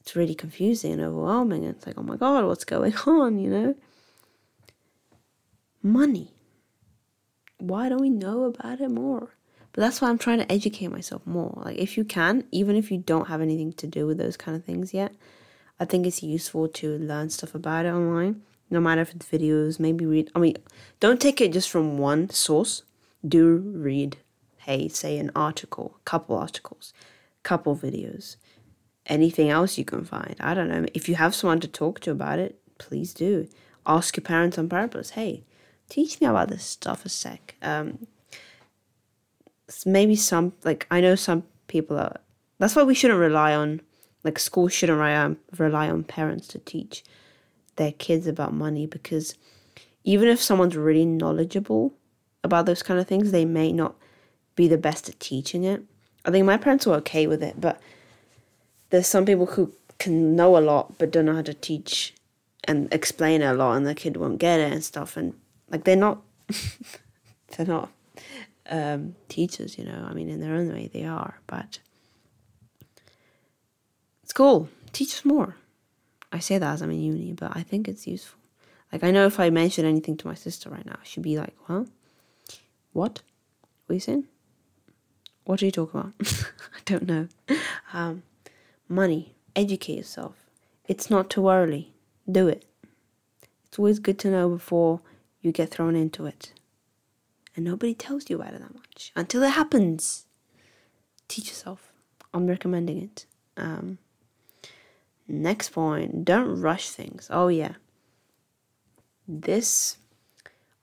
it's 0.00 0.16
really 0.16 0.34
confusing 0.34 0.92
and 0.92 1.02
overwhelming. 1.02 1.64
It's 1.64 1.86
like, 1.86 1.98
oh 1.98 2.02
my 2.02 2.16
God, 2.16 2.44
what's 2.44 2.64
going 2.64 2.94
on, 3.06 3.38
you 3.38 3.50
know? 3.50 3.74
Money. 5.82 6.32
Why 7.58 7.88
don't 7.88 8.00
we 8.00 8.10
know 8.10 8.44
about 8.44 8.80
it 8.80 8.90
more? 8.90 9.34
But 9.72 9.80
that's 9.80 10.00
why 10.00 10.08
I'm 10.08 10.18
trying 10.18 10.38
to 10.38 10.52
educate 10.52 10.88
myself 10.88 11.26
more. 11.26 11.62
Like, 11.64 11.78
if 11.78 11.96
you 11.96 12.04
can, 12.04 12.44
even 12.50 12.76
if 12.76 12.90
you 12.90 12.98
don't 12.98 13.28
have 13.28 13.40
anything 13.40 13.72
to 13.74 13.86
do 13.86 14.06
with 14.06 14.18
those 14.18 14.36
kind 14.36 14.56
of 14.56 14.64
things 14.64 14.92
yet, 14.92 15.12
I 15.80 15.84
think 15.84 16.06
it's 16.06 16.22
useful 16.22 16.68
to 16.68 16.98
learn 16.98 17.30
stuff 17.30 17.54
about 17.54 17.86
it 17.86 17.90
online, 17.90 18.42
no 18.72 18.80
matter 18.80 19.02
if 19.02 19.14
it's 19.14 19.26
videos, 19.26 19.78
maybe 19.78 20.06
read. 20.06 20.30
I 20.34 20.38
mean, 20.38 20.56
don't 20.98 21.20
take 21.20 21.40
it 21.40 21.52
just 21.52 21.70
from 21.70 21.98
one 21.98 22.30
source. 22.30 22.82
Do 23.26 23.58
read, 23.58 24.16
hey, 24.58 24.88
say 24.88 25.18
an 25.18 25.30
article, 25.36 25.98
couple 26.04 26.36
articles, 26.36 26.92
couple 27.42 27.76
videos, 27.76 28.36
anything 29.06 29.50
else 29.50 29.78
you 29.78 29.84
can 29.84 30.04
find. 30.04 30.34
I 30.40 30.54
don't 30.54 30.68
know. 30.68 30.86
If 30.94 31.08
you 31.08 31.14
have 31.16 31.34
someone 31.34 31.60
to 31.60 31.68
talk 31.68 32.00
to 32.00 32.10
about 32.10 32.38
it, 32.38 32.58
please 32.78 33.12
do. 33.12 33.46
Ask 33.86 34.16
your 34.16 34.24
parents 34.24 34.58
on 34.58 34.68
purpose. 34.68 35.10
Hey, 35.10 35.44
teach 35.88 36.20
me 36.20 36.26
about 36.26 36.48
this 36.48 36.64
stuff 36.64 37.04
a 37.04 37.08
sec. 37.08 37.54
Um, 37.62 38.06
maybe 39.84 40.16
some 40.16 40.52
like 40.64 40.86
I 40.90 41.00
know 41.00 41.14
some 41.14 41.44
people 41.68 41.98
are. 41.98 42.16
That's 42.58 42.74
why 42.74 42.82
we 42.82 42.94
shouldn't 42.94 43.20
rely 43.20 43.54
on 43.54 43.82
like 44.24 44.38
school 44.38 44.68
shouldn't 44.68 44.98
rely 44.98 45.16
on 45.16 45.36
rely 45.58 45.90
on 45.90 46.04
parents 46.04 46.48
to 46.48 46.58
teach 46.58 47.04
their 47.76 47.92
kids 47.92 48.26
about 48.26 48.52
money 48.52 48.86
because 48.86 49.34
even 50.04 50.28
if 50.28 50.42
someone's 50.42 50.76
really 50.76 51.04
knowledgeable 51.04 51.94
about 52.44 52.66
those 52.66 52.82
kind 52.82 52.98
of 52.98 53.06
things, 53.06 53.30
they 53.30 53.44
may 53.44 53.72
not 53.72 53.94
be 54.56 54.68
the 54.68 54.78
best 54.78 55.08
at 55.08 55.20
teaching 55.20 55.64
it. 55.64 55.82
I 56.24 56.30
think 56.30 56.46
my 56.46 56.56
parents 56.56 56.86
were 56.86 56.94
okay 56.96 57.26
with 57.26 57.42
it, 57.42 57.60
but 57.60 57.80
there's 58.90 59.06
some 59.06 59.24
people 59.24 59.46
who 59.46 59.72
can 59.98 60.34
know 60.34 60.56
a 60.56 60.60
lot 60.60 60.98
but 60.98 61.10
don't 61.10 61.26
know 61.26 61.34
how 61.34 61.42
to 61.42 61.54
teach 61.54 62.12
and 62.64 62.92
explain 62.92 63.40
it 63.40 63.46
a 63.46 63.54
lot 63.54 63.76
and 63.76 63.86
the 63.86 63.94
kid 63.94 64.16
won't 64.16 64.38
get 64.38 64.58
it 64.58 64.72
and 64.72 64.82
stuff 64.82 65.16
and 65.16 65.32
like 65.70 65.84
they're 65.84 65.96
not 65.96 66.20
they're 67.56 67.66
not 67.66 67.88
um, 68.68 69.14
teachers 69.28 69.78
you 69.78 69.84
know 69.84 70.06
i 70.08 70.12
mean 70.12 70.28
in 70.28 70.40
their 70.40 70.54
own 70.54 70.72
way 70.72 70.90
they 70.92 71.04
are 71.04 71.38
but 71.46 71.78
it's 74.24 74.32
cool 74.32 74.68
teach 74.92 75.14
us 75.14 75.24
more 75.24 75.54
i 76.32 76.38
say 76.38 76.58
that 76.58 76.72
as 76.72 76.82
i'm 76.82 76.90
in 76.90 77.00
uni 77.00 77.32
but 77.32 77.56
i 77.56 77.62
think 77.62 77.86
it's 77.86 78.06
useful 78.06 78.40
like 78.92 79.04
i 79.04 79.10
know 79.10 79.26
if 79.26 79.38
i 79.38 79.48
mention 79.50 79.84
anything 79.84 80.16
to 80.16 80.26
my 80.26 80.34
sister 80.34 80.68
right 80.70 80.86
now 80.86 80.98
she'd 81.04 81.22
be 81.22 81.38
like 81.38 81.54
huh? 81.66 81.84
what 82.92 83.22
what 83.86 83.90
are 83.90 83.94
you 83.94 84.00
saying 84.00 84.24
what 85.44 85.62
are 85.62 85.66
you 85.66 85.72
talking 85.72 86.00
about 86.00 86.12
i 86.76 86.80
don't 86.84 87.06
know 87.06 87.28
um, 87.92 88.22
money, 88.92 89.34
educate 89.56 89.96
yourself. 89.96 90.36
It's 90.86 91.10
not 91.10 91.30
too 91.30 91.48
early. 91.48 91.92
Do 92.30 92.48
it. 92.48 92.64
It's 93.66 93.78
always 93.78 93.98
good 93.98 94.18
to 94.20 94.30
know 94.30 94.48
before 94.48 95.00
you 95.40 95.50
get 95.52 95.70
thrown 95.70 95.96
into 95.96 96.26
it. 96.26 96.52
And 97.56 97.64
nobody 97.64 97.94
tells 97.94 98.30
you 98.30 98.36
about 98.36 98.54
it 98.54 98.60
that 98.60 98.74
much 98.74 99.12
until 99.16 99.42
it 99.42 99.50
happens. 99.50 100.26
Teach 101.28 101.48
yourself. 101.48 101.92
I'm 102.32 102.46
recommending 102.46 102.98
it. 103.02 103.26
Um, 103.56 103.98
next 105.28 105.70
point 105.70 106.24
don't 106.24 106.60
rush 106.60 106.90
things. 106.90 107.28
Oh, 107.30 107.48
yeah. 107.48 107.74
This, 109.26 109.98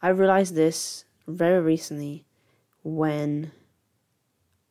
I 0.01 0.09
realized 0.09 0.55
this 0.55 1.05
very 1.27 1.61
recently 1.61 2.25
when 2.83 3.51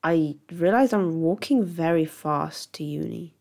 I 0.02 0.36
realized 0.52 0.94
I'm 0.94 1.20
walking 1.20 1.64
very 1.64 2.04
fast 2.04 2.72
to 2.74 2.84
uni. 2.84 3.34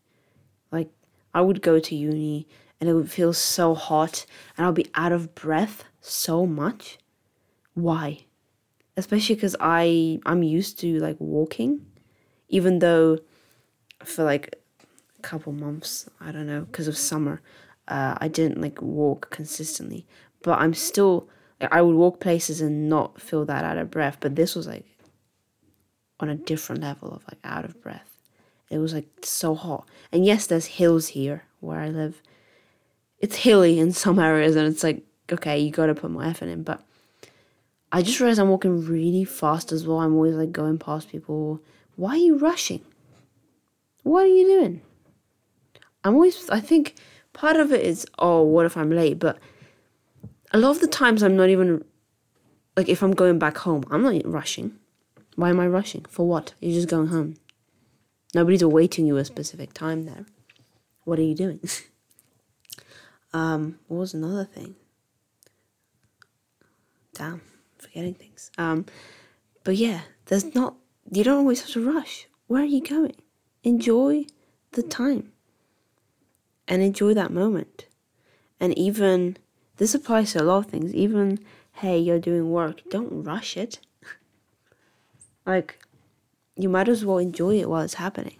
Like, 0.70 0.90
I 1.32 1.40
would 1.40 1.62
go 1.62 1.78
to 1.78 1.94
uni 1.94 2.46
and 2.80 2.88
it 2.88 2.94
would 2.94 3.10
feel 3.10 3.32
so 3.32 3.74
hot 3.74 4.26
and 4.56 4.66
I'll 4.66 4.72
be 4.72 4.90
out 4.94 5.12
of 5.12 5.34
breath 5.34 5.84
so 6.00 6.46
much. 6.46 6.98
Why? 7.74 8.24
Especially 8.96 9.36
because 9.36 9.56
I 9.60 10.20
I'm 10.26 10.42
used 10.42 10.78
to 10.80 10.98
like 10.98 11.16
walking, 11.20 11.86
even 12.48 12.80
though 12.80 13.18
for 14.04 14.24
like 14.24 14.57
couple 15.22 15.52
months 15.52 16.08
I 16.20 16.32
don't 16.32 16.46
know 16.46 16.62
because 16.62 16.88
of 16.88 16.96
summer, 16.96 17.40
uh, 17.88 18.16
I 18.18 18.28
didn't 18.28 18.60
like 18.60 18.80
walk 18.80 19.30
consistently. 19.30 20.06
But 20.42 20.60
I'm 20.60 20.74
still 20.74 21.28
I 21.60 21.82
would 21.82 21.96
walk 21.96 22.20
places 22.20 22.60
and 22.60 22.88
not 22.88 23.20
feel 23.20 23.44
that 23.46 23.64
out 23.64 23.78
of 23.78 23.90
breath. 23.90 24.18
But 24.20 24.36
this 24.36 24.54
was 24.54 24.66
like 24.66 24.86
on 26.20 26.28
a 26.28 26.34
different 26.34 26.82
level 26.82 27.12
of 27.12 27.24
like 27.24 27.38
out 27.44 27.64
of 27.64 27.80
breath. 27.82 28.16
It 28.70 28.78
was 28.78 28.92
like 28.92 29.08
so 29.22 29.54
hot. 29.54 29.88
And 30.12 30.24
yes, 30.24 30.46
there's 30.46 30.66
hills 30.66 31.08
here 31.08 31.44
where 31.60 31.80
I 31.80 31.88
live. 31.88 32.22
It's 33.18 33.36
hilly 33.36 33.78
in 33.78 33.92
some 33.92 34.18
areas, 34.18 34.54
and 34.54 34.66
it's 34.68 34.84
like, 34.84 35.02
okay, 35.32 35.58
you 35.58 35.70
gotta 35.70 35.94
put 35.94 36.10
more 36.10 36.24
effort 36.24 36.48
in. 36.48 36.62
But 36.62 36.82
I 37.90 38.02
just 38.02 38.20
realized 38.20 38.38
I'm 38.38 38.50
walking 38.50 38.86
really 38.86 39.24
fast 39.24 39.72
as 39.72 39.86
well. 39.86 39.98
I'm 39.98 40.14
always 40.14 40.34
like 40.34 40.52
going 40.52 40.78
past 40.78 41.10
people. 41.10 41.60
Why 41.96 42.10
are 42.10 42.16
you 42.16 42.38
rushing? 42.38 42.82
What 44.02 44.24
are 44.24 44.28
you 44.28 44.46
doing? 44.46 44.82
I'm 46.08 46.14
always, 46.14 46.48
I 46.48 46.60
think 46.60 46.94
part 47.34 47.56
of 47.56 47.70
it 47.70 47.84
is, 47.84 48.06
oh, 48.18 48.42
what 48.42 48.64
if 48.64 48.78
I'm 48.78 48.90
late? 48.90 49.18
But 49.18 49.38
a 50.52 50.58
lot 50.58 50.70
of 50.70 50.80
the 50.80 50.86
times 50.86 51.22
I'm 51.22 51.36
not 51.36 51.50
even, 51.50 51.84
like, 52.78 52.88
if 52.88 53.02
I'm 53.02 53.12
going 53.12 53.38
back 53.38 53.58
home, 53.58 53.84
I'm 53.90 54.02
not 54.02 54.14
rushing. 54.24 54.72
Why 55.36 55.50
am 55.50 55.60
I 55.60 55.66
rushing? 55.66 56.06
For 56.08 56.26
what? 56.26 56.54
You're 56.60 56.72
just 56.72 56.88
going 56.88 57.08
home. 57.08 57.34
Nobody's 58.34 58.62
awaiting 58.62 59.04
you 59.04 59.18
a 59.18 59.24
specific 59.26 59.74
time 59.74 60.06
there. 60.06 60.24
What 61.04 61.18
are 61.18 61.22
you 61.22 61.34
doing? 61.34 61.60
um, 63.34 63.78
what 63.88 63.98
was 63.98 64.14
another 64.14 64.46
thing? 64.46 64.76
Damn, 67.12 67.42
forgetting 67.76 68.14
things. 68.14 68.50
Um, 68.56 68.86
but 69.62 69.76
yeah, 69.76 70.00
there's 70.24 70.54
not. 70.54 70.74
You 71.10 71.22
don't 71.22 71.40
always 71.40 71.60
have 71.60 71.70
to 71.70 71.92
rush. 71.92 72.28
Where 72.46 72.62
are 72.62 72.66
you 72.66 72.80
going? 72.82 73.16
Enjoy 73.62 74.24
the 74.72 74.82
time, 74.82 75.32
and 76.68 76.82
enjoy 76.82 77.14
that 77.14 77.32
moment. 77.32 77.86
And 78.60 78.76
even 78.76 79.36
this 79.78 79.94
applies 79.94 80.32
to 80.32 80.42
a 80.42 80.44
lot 80.44 80.58
of 80.58 80.66
things. 80.66 80.94
Even 80.94 81.40
hey, 81.72 81.98
you're 81.98 82.18
doing 82.18 82.50
work, 82.50 82.82
don't 82.90 83.24
rush 83.24 83.56
it. 83.56 83.78
like 85.46 85.80
you 86.56 86.68
might 86.68 86.88
as 86.88 87.04
well 87.04 87.18
enjoy 87.18 87.58
it 87.58 87.70
while 87.70 87.82
it's 87.82 87.94
happening, 87.94 88.36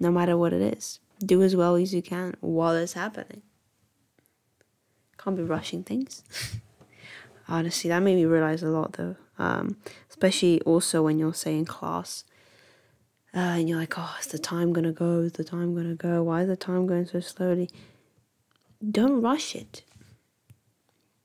no 0.00 0.10
matter 0.10 0.36
what 0.36 0.52
it 0.52 0.62
is. 0.78 0.98
Do 1.24 1.42
as 1.42 1.54
well 1.54 1.76
as 1.76 1.94
you 1.94 2.02
can 2.02 2.34
while 2.40 2.74
it's 2.74 2.94
happening. 2.94 3.42
Can't 5.18 5.36
be 5.36 5.42
rushing 5.42 5.84
things. 5.84 6.24
Honestly, 7.48 7.88
that 7.88 8.00
made 8.00 8.16
me 8.16 8.24
realize 8.24 8.62
a 8.62 8.68
lot 8.68 8.94
though. 8.94 9.16
Um, 9.38 9.76
especially 10.08 10.60
also 10.62 11.02
when 11.02 11.18
you're 11.18 11.34
saying 11.34 11.66
class. 11.66 12.24
Uh, 13.34 13.56
and 13.58 13.68
you're 13.68 13.78
like, 13.78 13.94
oh, 13.96 14.14
is 14.20 14.26
the 14.26 14.38
time 14.38 14.72
gonna 14.72 14.92
go? 14.92 15.20
Is 15.20 15.32
the 15.32 15.44
time 15.44 15.74
gonna 15.74 15.94
go? 15.94 16.22
Why 16.22 16.42
is 16.42 16.48
the 16.48 16.56
time 16.56 16.86
going 16.86 17.06
so 17.06 17.20
slowly? 17.20 17.70
Don't 18.90 19.22
rush 19.22 19.54
it. 19.54 19.84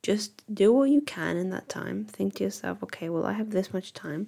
Just 0.03 0.41
do 0.53 0.72
what 0.72 0.89
you 0.89 1.01
can 1.01 1.36
in 1.36 1.49
that 1.49 1.68
time. 1.68 2.05
Think 2.05 2.36
to 2.36 2.45
yourself, 2.45 2.82
okay, 2.82 3.10
well, 3.10 3.26
I 3.26 3.34
have 3.34 3.49
this 3.49 3.74
much 3.74 3.91
time. 3.91 4.28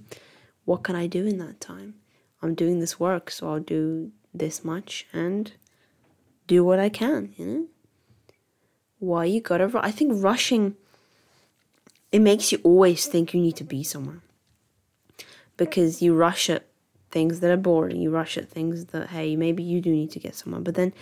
What 0.66 0.84
can 0.84 0.96
I 0.96 1.08
do 1.08 1.26
in 1.26 1.38
that 1.38 1.62
time? 1.62 1.96
I'm 2.42 2.54
doing 2.54 2.80
this 2.80 3.00
work, 3.00 3.32
so 3.32 3.50
I'll 3.50 3.60
do 3.60 4.12
this 4.34 4.66
much 4.66 5.08
and 5.14 5.54
do 6.48 6.66
what 6.66 6.80
I 6.80 6.90
can, 6.90 7.34
you 7.38 7.46
know? 7.46 7.68
Why 9.00 9.24
you 9.26 9.40
gotta, 9.40 9.72
I 9.82 9.92
think 9.92 10.12
rushing, 10.16 10.76
it 12.12 12.20
makes 12.20 12.52
you 12.52 12.60
always 12.64 13.06
think 13.06 13.34
you 13.34 13.40
need 13.40 13.56
to 13.56 13.64
be 13.64 13.84
somewhere. 13.84 14.22
Because 15.56 16.02
you 16.02 16.14
rush 16.14 16.50
at 16.50 16.66
things 17.10 17.40
that 17.40 17.52
are 17.52 17.58
boring, 17.58 18.02
you 18.02 18.10
rush 18.10 18.38
at 18.38 18.50
things 18.50 18.86
that, 18.86 19.10
hey, 19.10 19.36
maybe 19.36 19.64
you 19.64 19.82
do 19.82 19.92
need 19.92 20.12
to 20.12 20.20
get 20.20 20.36
somewhere, 20.36 20.62
but 20.62 20.76
then 20.76 20.94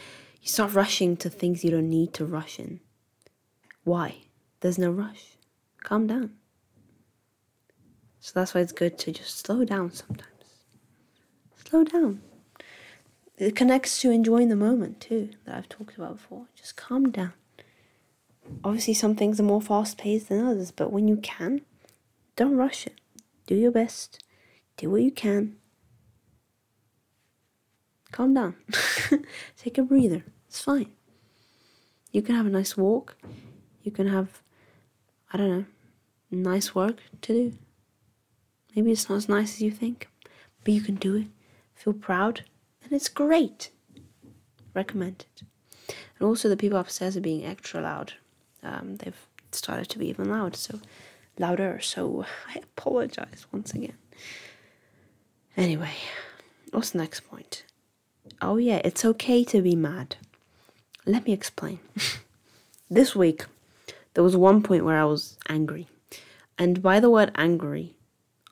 you 0.42 0.48
start 0.48 0.74
rushing 0.74 1.18
to 1.18 1.30
things 1.30 1.64
you 1.64 1.72
don't 1.72 1.90
need 1.90 2.14
to 2.14 2.26
rush 2.26 2.60
in. 2.60 2.80
Why? 3.84 4.18
There's 4.62 4.78
no 4.78 4.92
rush. 4.92 5.38
Calm 5.84 6.08
down. 6.08 6.34
So 8.20 8.32
that's 8.36 8.54
why 8.54 8.62
it's 8.62 8.72
good 8.72 8.98
to 9.00 9.12
just 9.12 9.38
slow 9.46 9.64
down 9.64 9.92
sometimes. 9.92 10.32
Slow 11.66 11.84
down. 11.84 12.22
It 13.38 13.56
connects 13.56 14.02
to 14.02 14.12
enjoying 14.12 14.50
the 14.50 14.56
moment 14.56 15.00
too, 15.00 15.30
that 15.46 15.56
I've 15.56 15.70
talked 15.70 15.96
about 15.98 16.18
before. 16.18 16.48
Just 16.56 16.76
calm 16.76 17.12
down. 17.12 17.34
Obviously, 18.64 18.94
some 18.94 19.16
things 19.16 19.40
are 19.40 19.44
more 19.44 19.62
fast 19.62 19.98
paced 19.98 20.30
than 20.30 20.46
others, 20.46 20.72
but 20.72 20.92
when 20.92 21.08
you 21.08 21.18
can, 21.18 21.62
don't 22.36 22.56
rush 22.56 22.88
it. 22.88 23.00
Do 23.46 23.56
your 23.56 23.72
best. 23.72 24.24
Do 24.78 24.90
what 24.90 25.02
you 25.02 25.12
can. 25.12 25.58
Calm 28.18 28.34
down. 28.34 28.56
Take 29.58 29.78
a 29.78 29.84
breather. 29.84 30.26
It's 30.48 30.60
fine. 30.60 30.92
You 32.12 32.24
can 32.24 32.34
have 32.34 32.48
a 32.48 32.50
nice 32.50 32.76
walk. 32.76 33.16
You 33.84 33.92
can 33.92 34.08
have 34.08 34.42
I 35.32 35.38
don't 35.38 35.50
know, 35.52 35.66
nice 36.32 36.74
work 36.74 36.98
to 37.22 37.34
do. 37.34 37.58
Maybe 38.76 38.92
it's 38.92 39.08
not 39.08 39.18
as 39.18 39.30
nice 39.30 39.54
as 39.54 39.62
you 39.62 39.70
think, 39.70 40.10
but 40.64 40.74
you 40.74 40.82
can 40.82 40.96
do 40.96 41.16
it. 41.16 41.28
Feel 41.76 41.94
proud, 41.94 42.42
and 42.84 42.92
it's 42.92 43.08
great. 43.08 43.70
Recommend 44.74 45.26
it. 45.36 45.44
And 46.18 46.28
also, 46.28 46.50
the 46.50 46.58
people 46.58 46.80
upstairs 46.80 47.16
are 47.18 47.22
being 47.22 47.46
extra 47.46 47.82
loud. 47.82 48.14
Um, 48.64 48.96
they've 48.96 49.28
started 49.52 49.90
to 49.90 50.00
be 50.00 50.10
even 50.10 50.28
loud, 50.28 50.56
so 50.56 50.80
louder. 51.38 51.80
So 51.82 52.26
I 52.48 52.62
apologize 52.64 53.46
once 53.52 53.76
again. 53.76 53.98
Anyway, 55.56 55.94
what's 56.72 56.90
the 56.90 56.98
next 56.98 57.20
point? 57.20 57.64
Oh, 58.42 58.58
yeah, 58.58 58.82
it's 58.84 59.06
okay 59.06 59.44
to 59.46 59.62
be 59.62 59.76
mad. 59.76 60.16
Let 61.06 61.26
me 61.26 61.34
explain. 61.34 61.80
this 62.90 63.16
week, 63.16 63.46
there 64.14 64.24
was 64.24 64.36
one 64.36 64.64
point 64.64 64.86
where 64.86 65.00
I 65.00 65.06
was 65.06 65.38
angry. 65.48 65.88
And 66.58 66.82
by 66.82 67.00
the 67.00 67.10
word 67.10 67.32
angry, 67.36 67.96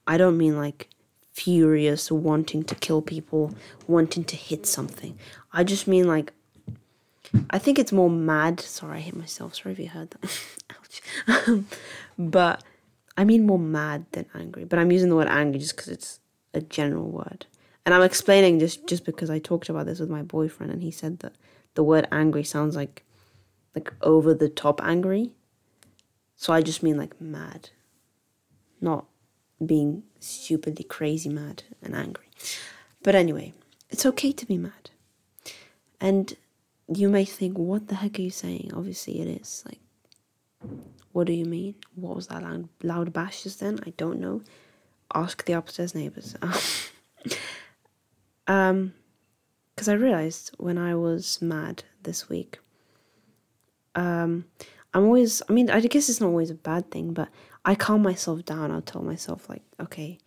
I 0.06 0.18
don't 0.18 0.38
mean 0.38 0.58
like 0.58 0.90
furious, 1.34 2.12
wanting 2.12 2.64
to 2.64 2.76
kill 2.76 3.02
people, 3.02 3.56
wanting 3.88 4.24
to 4.26 4.36
hit 4.36 4.66
something. 4.66 5.18
I 5.52 5.64
just 5.64 5.88
mean 5.88 6.08
like, 6.08 6.32
I 7.50 7.58
think 7.58 7.80
it's 7.80 7.92
more 7.92 8.10
mad. 8.10 8.60
Sorry, 8.60 8.98
I 8.98 9.02
hit 9.02 9.16
myself. 9.16 9.56
Sorry 9.56 9.74
if 9.74 9.80
you 9.80 9.90
heard 9.90 10.12
that. 10.12 10.40
Ouch. 10.70 11.48
Um, 11.48 11.68
but 12.18 12.64
I 13.18 13.24
mean 13.24 13.46
more 13.46 13.60
mad 13.60 14.06
than 14.12 14.26
angry. 14.34 14.66
But 14.66 14.80
I'm 14.80 14.92
using 14.92 15.10
the 15.10 15.16
word 15.16 15.28
angry 15.28 15.60
just 15.60 15.76
because 15.76 15.90
it's 15.90 16.20
a 16.54 16.62
general 16.62 17.10
word. 17.10 17.46
And 17.86 17.94
I'm 17.94 18.02
explaining 18.02 18.60
just 18.60 18.88
just 18.88 19.06
because 19.06 19.30
I 19.30 19.40
talked 19.40 19.70
about 19.70 19.86
this 19.86 20.00
with 20.00 20.10
my 20.10 20.24
boyfriend 20.24 20.72
and 20.72 20.82
he 20.82 20.92
said 20.92 21.20
that 21.20 21.36
the 21.76 21.84
word 21.84 22.08
angry 22.12 22.44
sounds 22.44 22.76
like 22.76 23.04
like 23.76 23.94
over 24.02 24.34
the 24.34 24.50
top 24.50 24.82
angry 24.84 25.32
so 26.36 26.54
I 26.54 26.62
just 26.62 26.84
mean 26.84 26.98
like 26.98 27.20
mad, 27.20 27.70
not 28.82 29.06
being 29.66 30.04
stupidly 30.20 30.84
crazy 30.84 31.30
mad 31.30 31.64
and 31.82 31.96
angry. 31.96 32.30
But 33.04 33.16
anyway, 33.16 33.54
it's 33.90 34.06
okay 34.06 34.32
to 34.34 34.46
be 34.46 34.58
mad. 34.58 34.92
And 36.02 36.36
you 36.94 37.10
may 37.10 37.26
think, 37.26 37.58
what 37.58 37.88
the 37.88 37.96
heck 37.96 38.20
are 38.20 38.22
you 38.22 38.30
saying? 38.30 38.72
Obviously, 38.76 39.22
it 39.22 39.42
is. 39.42 39.64
Like, 39.66 39.80
what 41.14 41.28
do 41.28 41.34
you 41.34 41.46
mean? 41.46 41.76
What 41.96 42.16
was 42.16 42.28
that 42.28 42.44
loud, 42.44 42.68
loud 42.84 43.14
bash 43.14 43.44
just 43.44 43.62
then? 43.62 43.80
I 43.86 43.92
don't 43.92 44.20
know. 44.20 44.42
Ask 45.14 45.46
the 45.46 45.54
upstairs 45.54 45.96
neighbors. 45.96 46.36
um, 48.48 48.94
because 49.76 49.90
I 49.90 49.94
realized 49.94 50.52
when 50.58 50.78
I 50.78 50.96
was 50.96 51.42
mad 51.42 51.84
this 52.04 52.30
week, 52.30 52.60
um, 53.96 54.46
I'm 54.94 55.04
always, 55.04 55.42
I 55.50 55.54
mean, 55.54 55.70
I 55.70 55.82
guess 55.82 56.08
it's 56.10 56.22
not 56.22 56.28
always 56.28 56.50
a 56.50 56.56
bad 56.56 56.90
thing, 56.92 57.14
but 57.14 57.30
I 57.66 57.76
calm 57.76 58.02
myself 58.02 58.46
down. 58.46 58.72
I'll 58.72 58.82
tell 58.82 59.02
myself, 59.02 59.50
like, 59.50 59.64
okay, 59.80 60.20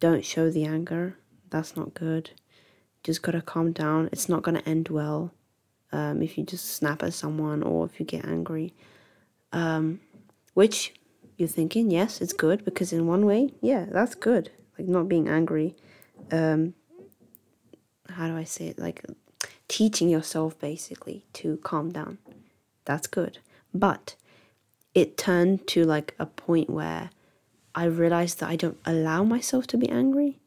don't 0.00 0.24
show 0.24 0.50
the 0.50 0.64
anger. 0.64 1.18
That's 1.50 1.76
not 1.76 1.94
good. 1.94 2.30
Just 3.04 3.22
gotta 3.22 3.42
calm 3.42 3.72
down. 3.72 4.08
It's 4.12 4.28
not 4.28 4.42
gonna 4.42 4.62
end 4.64 4.88
well 4.88 5.32
um, 5.92 6.22
if 6.22 6.38
you 6.38 6.44
just 6.44 6.66
snap 6.66 7.02
at 7.02 7.14
someone 7.14 7.62
or 7.62 7.86
if 7.86 7.98
you 8.00 8.06
get 8.06 8.24
angry. 8.24 8.74
Um, 9.52 10.00
which 10.54 10.94
you're 11.36 11.48
thinking, 11.48 11.90
yes, 11.90 12.20
it's 12.20 12.32
good 12.32 12.64
because 12.64 12.92
in 12.92 13.06
one 13.06 13.24
way, 13.24 13.54
yeah, 13.60 13.86
that's 13.90 14.14
good. 14.14 14.50
Like 14.78 14.88
not 14.88 15.08
being 15.08 15.28
angry. 15.28 15.76
Um, 16.30 16.74
how 18.08 18.28
do 18.28 18.36
I 18.36 18.44
say 18.44 18.68
it? 18.68 18.78
Like 18.78 19.04
teaching 19.68 20.08
yourself 20.08 20.58
basically 20.58 21.24
to 21.34 21.58
calm 21.58 21.90
down. 21.90 22.18
That's 22.84 23.06
good. 23.06 23.38
But 23.74 24.16
it 24.94 25.16
turned 25.16 25.66
to 25.68 25.84
like 25.84 26.14
a 26.18 26.26
point 26.26 26.70
where 26.70 27.10
I 27.74 27.84
realized 27.84 28.40
that 28.40 28.48
I 28.48 28.56
don't 28.56 28.78
allow 28.84 29.22
myself 29.24 29.66
to 29.68 29.76
be 29.76 29.88
angry. 29.88 30.38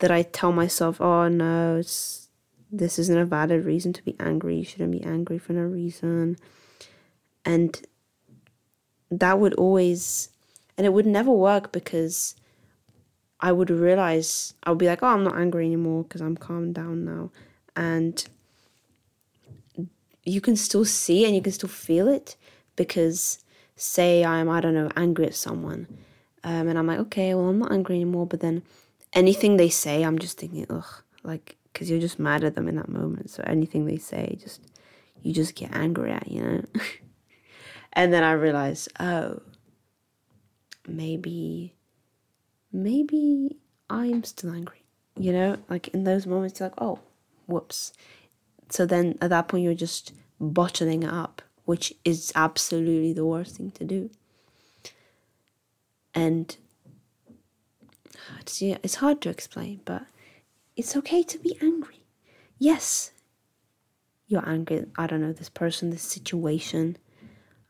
That 0.00 0.10
I 0.10 0.22
tell 0.22 0.52
myself, 0.52 1.00
oh 1.00 1.28
no, 1.28 1.76
this 1.78 2.98
isn't 2.98 3.18
a 3.18 3.24
valid 3.24 3.64
reason 3.64 3.92
to 3.94 4.02
be 4.02 4.16
angry. 4.18 4.58
You 4.58 4.64
shouldn't 4.64 4.92
be 4.92 5.02
angry 5.02 5.38
for 5.38 5.52
no 5.52 5.62
reason. 5.62 6.36
And 7.44 7.80
that 9.10 9.38
would 9.38 9.54
always, 9.54 10.30
and 10.76 10.84
it 10.84 10.92
would 10.92 11.06
never 11.06 11.30
work 11.30 11.72
because 11.72 12.34
I 13.46 13.52
would 13.52 13.70
realize, 13.70 14.54
I 14.64 14.70
would 14.70 14.78
be 14.78 14.88
like, 14.88 15.04
oh, 15.04 15.06
I'm 15.06 15.22
not 15.22 15.38
angry 15.38 15.66
anymore 15.66 16.02
because 16.02 16.20
I'm 16.20 16.36
calmed 16.36 16.74
down 16.74 17.04
now. 17.04 17.30
And 17.76 18.26
you 20.24 20.40
can 20.40 20.56
still 20.56 20.84
see 20.84 21.24
and 21.24 21.32
you 21.32 21.40
can 21.40 21.52
still 21.52 21.68
feel 21.68 22.08
it 22.08 22.34
because 22.74 23.38
say 23.76 24.24
I'm 24.24 24.48
I 24.48 24.60
don't 24.60 24.74
know 24.74 24.90
angry 24.96 25.26
at 25.26 25.36
someone, 25.36 25.86
um, 26.42 26.66
and 26.66 26.76
I'm 26.76 26.88
like 26.88 26.98
okay, 27.06 27.34
well 27.36 27.46
I'm 27.46 27.60
not 27.60 27.70
angry 27.70 27.94
anymore, 27.94 28.26
but 28.26 28.40
then 28.40 28.64
anything 29.12 29.56
they 29.58 29.68
say, 29.68 30.02
I'm 30.02 30.18
just 30.18 30.38
thinking 30.40 30.66
ugh, 30.68 31.02
like 31.22 31.56
because 31.72 31.88
you're 31.88 32.00
just 32.00 32.18
mad 32.18 32.42
at 32.42 32.56
them 32.56 32.66
in 32.66 32.74
that 32.74 32.88
moment. 32.88 33.30
So 33.30 33.44
anything 33.46 33.86
they 33.86 33.98
say, 33.98 34.36
just 34.42 34.60
you 35.22 35.32
just 35.32 35.54
get 35.54 35.72
angry 35.72 36.10
at, 36.10 36.26
you 36.26 36.42
know. 36.42 36.64
and 37.92 38.12
then 38.12 38.24
I 38.24 38.32
realize, 38.32 38.88
oh, 38.98 39.40
maybe, 40.88 41.75
maybe 42.76 43.56
I'm 43.90 44.24
still 44.24 44.52
angry. 44.52 44.82
You 45.18 45.32
know, 45.32 45.56
like 45.68 45.88
in 45.88 46.04
those 46.04 46.26
moments, 46.26 46.60
you're 46.60 46.68
like, 46.68 46.80
oh, 46.80 47.00
whoops. 47.46 47.92
So 48.68 48.84
then 48.86 49.16
at 49.20 49.30
that 49.30 49.48
point, 49.48 49.64
you're 49.64 49.74
just 49.74 50.12
bottling 50.38 51.04
up 51.04 51.42
which 51.66 51.92
is 52.04 52.32
absolutely 52.34 53.12
the 53.12 53.26
worst 53.26 53.56
thing 53.56 53.70
to 53.72 53.84
do. 53.84 54.08
And 56.14 56.56
it's, 58.40 58.94
hard 58.94 59.20
to 59.22 59.28
explain, 59.28 59.82
but 59.84 60.06
it's 60.76 60.96
okay 60.96 61.22
to 61.24 61.38
be 61.38 61.58
angry. 61.60 62.00
Yes, 62.58 63.10
you're 64.28 64.48
angry. 64.48 64.86
I 64.96 65.06
don't 65.06 65.20
know, 65.20 65.32
this 65.32 65.50
person, 65.50 65.90
this 65.90 66.02
situation. 66.02 66.96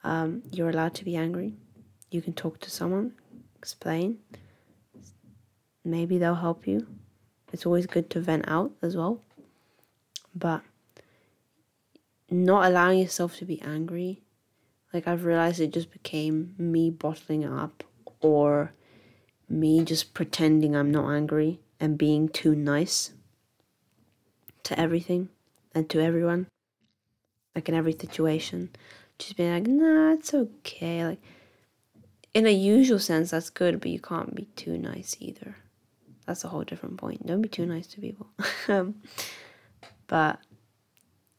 Um, 0.05 0.43
you're 0.53 0.71
allowed 0.71 0.95
to 0.95 1.05
be 1.05 1.17
angry. 1.17 1.55
You 2.11 2.23
can 2.23 2.35
talk 2.35 2.61
to 2.61 2.71
someone, 2.71 3.15
explain. 3.57 4.19
Maybe 5.87 6.19
they'll 6.19 6.35
help 6.35 6.67
you. 6.67 6.85
It's 7.53 7.65
always 7.65 7.87
good 7.87 8.11
to 8.11 8.21
vent 8.21 8.49
out 8.49 8.73
as 8.83 8.97
well. 8.97 9.21
But 10.35 10.63
not 12.29 12.67
allowing 12.67 12.99
yourself 12.99 13.37
to 13.37 13.45
be 13.45 13.63
angry 13.63 14.21
Like 14.93 15.07
I've 15.07 15.25
realized 15.25 15.61
it 15.61 15.73
just 15.73 15.93
became 15.93 16.55
me 16.59 16.91
bottling 16.91 17.45
up 17.45 17.85
or 18.21 18.73
me 19.49 19.85
just 19.85 20.13
pretending 20.13 20.75
I'm 20.75 20.91
not 20.91 21.09
angry 21.09 21.61
and 21.79 21.97
being 21.97 22.29
too 22.29 22.57
nice 22.57 23.13
to 24.65 24.79
everything 24.79 25.29
and 25.73 25.89
to 25.91 26.01
everyone. 26.01 26.49
Like 27.55 27.69
in 27.69 27.77
every 27.77 27.93
situation. 27.93 28.71
Just 29.19 29.37
being 29.37 29.53
like, 29.53 29.67
nah, 29.69 30.15
it's 30.15 30.35
okay. 30.35 31.05
Like 31.05 31.23
in 32.35 32.47
a 32.47 32.51
usual 32.51 32.99
sense 32.99 33.31
that's 33.31 33.51
good, 33.51 33.81
but 33.81 33.91
you 33.91 34.01
can't 34.01 34.35
be 34.35 34.47
too 34.57 34.77
nice 34.79 35.17
either. 35.21 35.57
That's 36.27 36.45
a 36.45 36.49
whole 36.49 36.65
different 36.65 36.97
point. 36.97 37.27
Don't 37.27 37.43
be 37.43 37.49
too 37.49 37.67
nice 37.67 37.87
to 37.89 38.01
people. 38.01 38.27
um, 38.69 38.97
but 40.07 40.41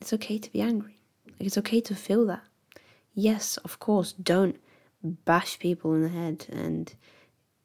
it's 0.02 0.14
okay 0.14 0.38
to 0.38 0.52
be 0.52 0.62
angry. 0.62 0.98
Like 1.26 1.48
it's 1.48 1.58
okay 1.58 1.82
to 1.82 1.96
feel 1.96 2.26
that. 2.28 2.44
Yes, 3.14 3.58
of 3.58 3.80
course, 3.80 4.14
don't 4.14 4.58
bash 5.04 5.60
people 5.60 5.94
in 5.94 6.04
the 6.04 6.10
head 6.10 6.46
and 6.50 6.94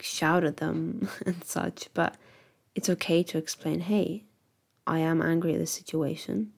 shout 0.00 0.44
at 0.44 0.58
them 0.58 1.08
and 1.26 1.44
such, 1.44 1.88
but 1.94 2.16
it's 2.74 2.88
okay 2.88 3.22
to 3.22 3.38
explain, 3.38 3.80
hey, 3.80 4.24
I 4.86 4.98
am 4.98 5.22
angry 5.22 5.52
at 5.54 5.60
this 5.60 5.70
situation, 5.70 6.52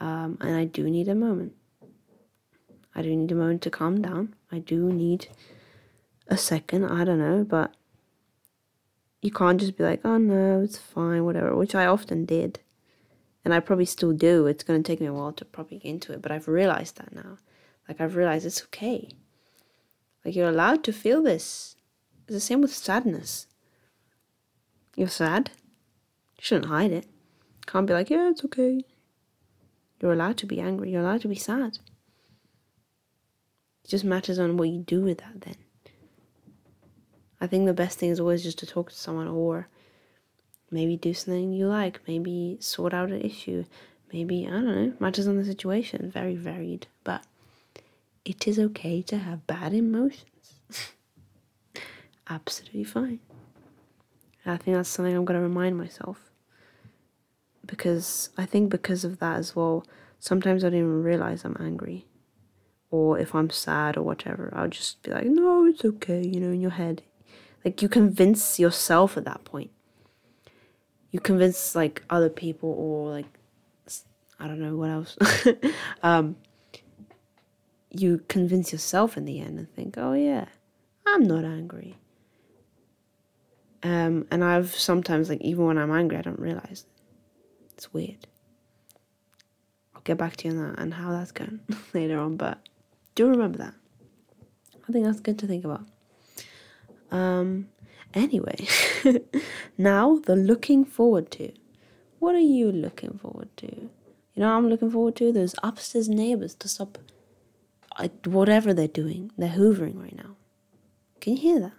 um, 0.00 0.38
and 0.40 0.56
I 0.56 0.64
do 0.64 0.90
need 0.90 1.08
a 1.08 1.14
moment. 1.14 1.52
I 2.94 3.02
do 3.02 3.14
need 3.14 3.30
a 3.30 3.36
moment 3.36 3.62
to 3.62 3.70
calm 3.70 4.00
down. 4.02 4.34
I 4.50 4.58
do 4.58 4.92
need 4.92 5.28
a 6.28 6.36
second, 6.36 6.84
I 6.86 7.04
don't 7.04 7.18
know, 7.18 7.44
but 7.44 7.74
you 9.24 9.30
can't 9.30 9.58
just 9.58 9.78
be 9.78 9.84
like, 9.84 10.02
oh 10.04 10.18
no, 10.18 10.60
it's 10.60 10.76
fine, 10.76 11.24
whatever, 11.24 11.56
which 11.56 11.74
I 11.74 11.86
often 11.86 12.26
did. 12.26 12.60
And 13.42 13.54
I 13.54 13.60
probably 13.60 13.86
still 13.86 14.12
do. 14.12 14.46
It's 14.46 14.62
going 14.62 14.82
to 14.82 14.86
take 14.86 15.00
me 15.00 15.06
a 15.06 15.14
while 15.14 15.32
to 15.32 15.46
probably 15.46 15.78
get 15.78 15.88
into 15.88 16.12
it, 16.12 16.20
but 16.20 16.30
I've 16.30 16.46
realized 16.46 16.98
that 16.98 17.14
now. 17.14 17.38
Like, 17.88 18.02
I've 18.02 18.16
realized 18.16 18.44
it's 18.44 18.62
okay. 18.64 19.08
Like, 20.24 20.36
you're 20.36 20.50
allowed 20.50 20.84
to 20.84 20.92
feel 20.92 21.22
this. 21.22 21.76
It's 22.24 22.34
the 22.34 22.40
same 22.40 22.60
with 22.60 22.74
sadness. 22.74 23.46
You're 24.94 25.08
sad. 25.08 25.52
You 26.36 26.42
shouldn't 26.42 26.70
hide 26.70 26.92
it. 26.92 27.06
Can't 27.66 27.86
be 27.86 27.94
like, 27.94 28.10
yeah, 28.10 28.28
it's 28.28 28.44
okay. 28.44 28.82
You're 30.00 30.12
allowed 30.12 30.36
to 30.38 30.46
be 30.46 30.60
angry. 30.60 30.90
You're 30.90 31.00
allowed 31.00 31.22
to 31.22 31.28
be 31.28 31.34
sad. 31.34 31.78
It 33.84 33.88
just 33.88 34.04
matters 34.04 34.38
on 34.38 34.58
what 34.58 34.68
you 34.68 34.80
do 34.80 35.00
with 35.00 35.18
that 35.18 35.40
then. 35.40 35.56
I 37.44 37.46
think 37.46 37.66
the 37.66 37.74
best 37.74 37.98
thing 37.98 38.08
is 38.08 38.20
always 38.20 38.42
just 38.42 38.56
to 38.60 38.66
talk 38.66 38.88
to 38.88 38.96
someone 38.96 39.28
or 39.28 39.68
maybe 40.70 40.96
do 40.96 41.12
something 41.12 41.52
you 41.52 41.66
like, 41.66 42.00
maybe 42.08 42.56
sort 42.58 42.94
out 42.94 43.10
an 43.10 43.20
issue, 43.20 43.66
maybe, 44.14 44.46
I 44.46 44.50
don't 44.50 44.64
know, 44.64 44.92
matters 44.98 45.28
on 45.28 45.36
the 45.36 45.44
situation, 45.44 46.10
very 46.10 46.36
varied. 46.36 46.86
But 47.04 47.22
it 48.24 48.48
is 48.48 48.58
okay 48.58 49.02
to 49.02 49.18
have 49.18 49.46
bad 49.46 49.74
emotions. 49.74 50.54
Absolutely 52.30 52.84
fine. 52.84 53.20
I 54.46 54.56
think 54.56 54.78
that's 54.78 54.88
something 54.88 55.14
I'm 55.14 55.26
going 55.26 55.38
to 55.38 55.46
remind 55.46 55.76
myself. 55.76 56.30
Because 57.66 58.30
I 58.38 58.46
think 58.46 58.70
because 58.70 59.04
of 59.04 59.18
that 59.18 59.36
as 59.36 59.54
well, 59.54 59.84
sometimes 60.18 60.64
I 60.64 60.70
don't 60.70 60.78
even 60.78 61.02
realize 61.02 61.44
I'm 61.44 61.58
angry. 61.60 62.06
Or 62.90 63.18
if 63.18 63.34
I'm 63.34 63.50
sad 63.50 63.98
or 63.98 64.02
whatever, 64.02 64.50
I'll 64.56 64.68
just 64.68 65.02
be 65.02 65.10
like, 65.10 65.26
no, 65.26 65.66
it's 65.66 65.84
okay, 65.84 66.26
you 66.26 66.40
know, 66.40 66.50
in 66.50 66.62
your 66.62 66.70
head. 66.70 67.02
Like 67.64 67.80
you 67.80 67.88
convince 67.88 68.58
yourself 68.58 69.16
at 69.16 69.24
that 69.24 69.44
point. 69.44 69.70
You 71.10 71.20
convince 71.20 71.74
like 71.74 72.02
other 72.10 72.28
people 72.28 72.74
or 72.76 73.10
like 73.10 73.26
I 74.38 74.46
don't 74.46 74.60
know 74.60 74.76
what 74.76 74.90
else. 74.90 75.16
um, 76.02 76.36
you 77.90 78.22
convince 78.28 78.72
yourself 78.72 79.16
in 79.16 79.24
the 79.24 79.40
end 79.40 79.58
and 79.58 79.72
think, 79.72 79.96
oh 79.96 80.12
yeah, 80.12 80.46
I'm 81.06 81.22
not 81.22 81.44
angry. 81.44 81.96
Um, 83.82 84.26
and 84.30 84.42
I've 84.42 84.74
sometimes 84.74 85.28
like 85.28 85.40
even 85.40 85.66
when 85.66 85.78
I'm 85.78 85.92
angry, 85.92 86.18
I 86.18 86.22
don't 86.22 86.38
realize. 86.38 86.84
It's 87.74 87.92
weird. 87.92 88.26
I'll 89.94 90.02
get 90.02 90.18
back 90.18 90.36
to 90.38 90.48
you 90.48 90.54
on 90.54 90.68
that 90.68 90.78
and 90.78 90.94
how 90.94 91.12
that's 91.12 91.32
going 91.32 91.60
later 91.94 92.18
on, 92.18 92.36
but 92.36 92.58
do 93.14 93.28
remember 93.28 93.58
that. 93.58 93.74
I 94.88 94.92
think 94.92 95.04
that's 95.04 95.20
good 95.20 95.38
to 95.38 95.46
think 95.46 95.64
about. 95.64 95.86
Um, 97.10 97.68
anyway, 98.12 98.66
now 99.78 100.18
the 100.24 100.36
looking 100.36 100.84
forward 100.84 101.30
to. 101.32 101.52
What 102.18 102.34
are 102.34 102.40
you 102.40 102.72
looking 102.72 103.18
forward 103.18 103.54
to? 103.58 103.66
You 103.66 104.42
know, 104.42 104.56
I'm 104.56 104.68
looking 104.68 104.90
forward 104.90 105.16
to 105.16 105.32
those 105.32 105.54
upstairs 105.62 106.08
neighbors 106.08 106.54
to 106.56 106.68
stop 106.68 106.98
whatever 108.24 108.74
they're 108.74 108.88
doing. 108.88 109.30
They're 109.38 109.50
hoovering 109.50 110.00
right 110.00 110.16
now. 110.16 110.36
Can 111.20 111.36
you 111.36 111.42
hear 111.42 111.60
that? 111.60 111.72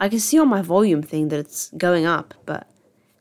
I 0.00 0.08
can 0.08 0.20
see 0.20 0.38
on 0.38 0.48
my 0.48 0.62
volume 0.62 1.02
thing 1.02 1.28
that 1.28 1.38
it's 1.38 1.70
going 1.76 2.06
up, 2.06 2.34
but 2.46 2.68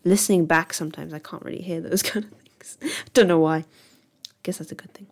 listening 0.04 0.46
back 0.46 0.74
sometimes 0.74 1.14
I 1.14 1.20
can't 1.20 1.44
really 1.44 1.62
hear 1.62 1.82
those 1.82 2.02
kind 2.10 2.26
of 2.26 2.32
things. 2.32 2.78
Don't 3.14 3.28
know 3.28 3.40
why. 3.40 3.58
I 3.58 3.66
guess 4.44 4.58
that's 4.58 4.72
a 4.72 4.76
good 4.76 4.94
thing. 4.94 5.08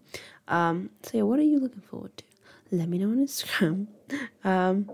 Um, 0.47 0.91
so 1.03 1.17
yeah, 1.17 1.23
what 1.23 1.39
are 1.39 1.43
you 1.43 1.59
looking 1.59 1.81
forward 1.81 2.15
to? 2.17 2.23
Let 2.71 2.89
me 2.89 2.97
know 2.97 3.09
on 3.09 3.25
Instagram. 3.25 3.87
Um, 4.43 4.89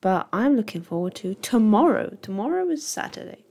but 0.00 0.28
I'm 0.32 0.56
looking 0.56 0.82
forward 0.82 1.14
to 1.16 1.34
tomorrow. 1.34 2.16
Tomorrow 2.22 2.68
is 2.70 2.86
Saturday. 2.86 3.44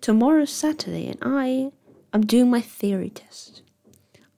Tomorrow's 0.00 0.50
Saturday, 0.50 1.08
and 1.08 1.18
I 1.22 1.72
am 2.12 2.26
doing 2.26 2.50
my 2.50 2.60
theory 2.60 3.10
test. 3.10 3.62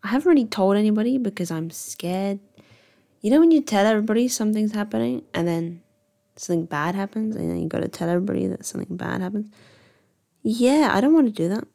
I 0.03 0.09
haven't 0.09 0.29
really 0.29 0.45
told 0.45 0.77
anybody 0.77 1.17
because 1.19 1.51
I'm 1.51 1.71
scared. 1.71 2.39
You 3.21 3.31
know 3.31 3.41
when 3.41 3.51
you 3.51 3.63
tell 3.63 3.87
everybody 3.87 4.29
something's 4.29 4.73
happening 4.73 5.25
and 5.33 5.49
then 5.49 5.83
something 6.37 6.67
bad 6.67 6.95
happens 6.95 7.37
and 7.37 7.51
then 7.51 7.63
you 7.63 7.69
gotta 7.69 7.89
tell 7.89 8.09
everybody 8.09 8.47
that 8.49 8.67
something 8.67 8.97
bad 8.97 9.23
happens? 9.23 9.51
Yeah, 10.43 10.91
I 10.93 11.01
don't 11.01 11.15
want 11.15 11.27
to 11.27 11.33
do 11.33 11.49
that. 11.49 11.67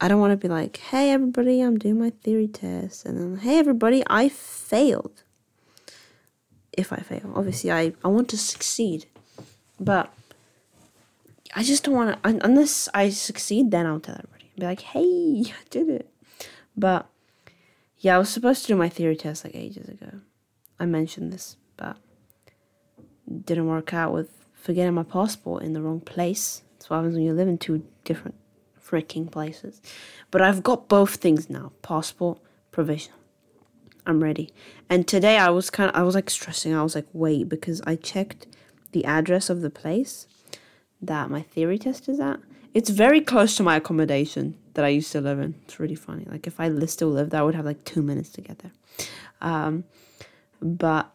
I 0.00 0.06
don't 0.06 0.20
want 0.20 0.30
to 0.30 0.36
be 0.36 0.46
like, 0.46 0.76
hey 0.76 1.10
everybody, 1.10 1.60
I'm 1.60 1.76
doing 1.76 1.98
my 1.98 2.10
theory 2.10 2.46
test, 2.46 3.04
and 3.04 3.18
then 3.18 3.38
hey 3.38 3.58
everybody, 3.58 4.04
I 4.06 4.28
failed. 4.28 5.24
If 6.78 6.92
I 6.92 6.98
fail, 6.98 7.32
obviously 7.34 7.72
I, 7.72 7.92
I 8.04 8.08
want 8.08 8.28
to 8.28 8.38
succeed, 8.38 9.06
but 9.80 10.14
I 11.56 11.64
just 11.64 11.82
don't 11.82 11.94
want 11.94 12.22
to. 12.22 12.44
Unless 12.44 12.88
I 12.94 13.10
succeed, 13.10 13.72
then 13.72 13.84
I'll 13.84 13.98
tell 13.98 14.14
everybody. 14.14 14.50
Be 14.56 14.64
like, 14.64 14.80
hey, 14.80 15.42
I 15.60 15.64
did 15.70 15.88
it. 15.88 16.08
But 16.76 17.06
yeah, 17.98 18.14
I 18.14 18.18
was 18.18 18.28
supposed 18.28 18.62
to 18.62 18.68
do 18.68 18.76
my 18.76 18.88
theory 18.88 19.16
test 19.16 19.44
like 19.44 19.56
ages 19.56 19.88
ago. 19.88 20.20
I 20.78 20.86
mentioned 20.86 21.32
this, 21.32 21.56
but 21.76 21.96
didn't 23.44 23.66
work 23.66 23.92
out 23.92 24.12
with 24.12 24.30
forgetting 24.54 24.94
my 24.94 25.02
passport 25.02 25.64
in 25.64 25.72
the 25.72 25.82
wrong 25.82 26.00
place. 26.00 26.62
That's 26.72 26.88
what 26.88 26.98
happens 26.98 27.14
when 27.14 27.24
you 27.24 27.32
live 27.32 27.48
in 27.48 27.58
two 27.58 27.84
different 28.04 28.36
freaking 28.80 29.30
places. 29.30 29.82
But 30.30 30.42
I've 30.42 30.62
got 30.62 30.88
both 30.88 31.16
things 31.16 31.50
now 31.50 31.72
passport, 31.82 32.38
provision. 32.70 33.12
I'm 34.08 34.22
ready. 34.22 34.50
And 34.88 35.06
today 35.06 35.36
I 35.36 35.50
was 35.50 35.68
kind 35.68 35.90
of, 35.90 35.94
I 35.94 36.02
was 36.02 36.14
like 36.14 36.30
stressing. 36.30 36.74
I 36.74 36.82
was 36.82 36.94
like, 36.94 37.06
wait, 37.12 37.46
because 37.46 37.82
I 37.86 37.94
checked 37.94 38.46
the 38.92 39.04
address 39.04 39.50
of 39.50 39.60
the 39.60 39.68
place 39.68 40.26
that 41.02 41.28
my 41.28 41.42
theory 41.42 41.78
test 41.78 42.08
is 42.08 42.18
at. 42.18 42.40
It's 42.72 42.88
very 42.88 43.20
close 43.20 43.54
to 43.58 43.62
my 43.62 43.76
accommodation 43.76 44.56
that 44.72 44.84
I 44.84 44.88
used 44.88 45.12
to 45.12 45.20
live 45.20 45.38
in. 45.38 45.54
It's 45.64 45.78
really 45.78 45.94
funny. 45.94 46.24
Like 46.26 46.46
if 46.46 46.58
I 46.58 46.74
still 46.86 47.08
lived 47.08 47.32
there, 47.32 47.40
I 47.40 47.42
would 47.44 47.54
have 47.54 47.66
like 47.66 47.84
two 47.84 48.02
minutes 48.02 48.30
to 48.30 48.40
get 48.40 48.60
there. 48.60 48.72
Um, 49.42 49.84
but 50.62 51.10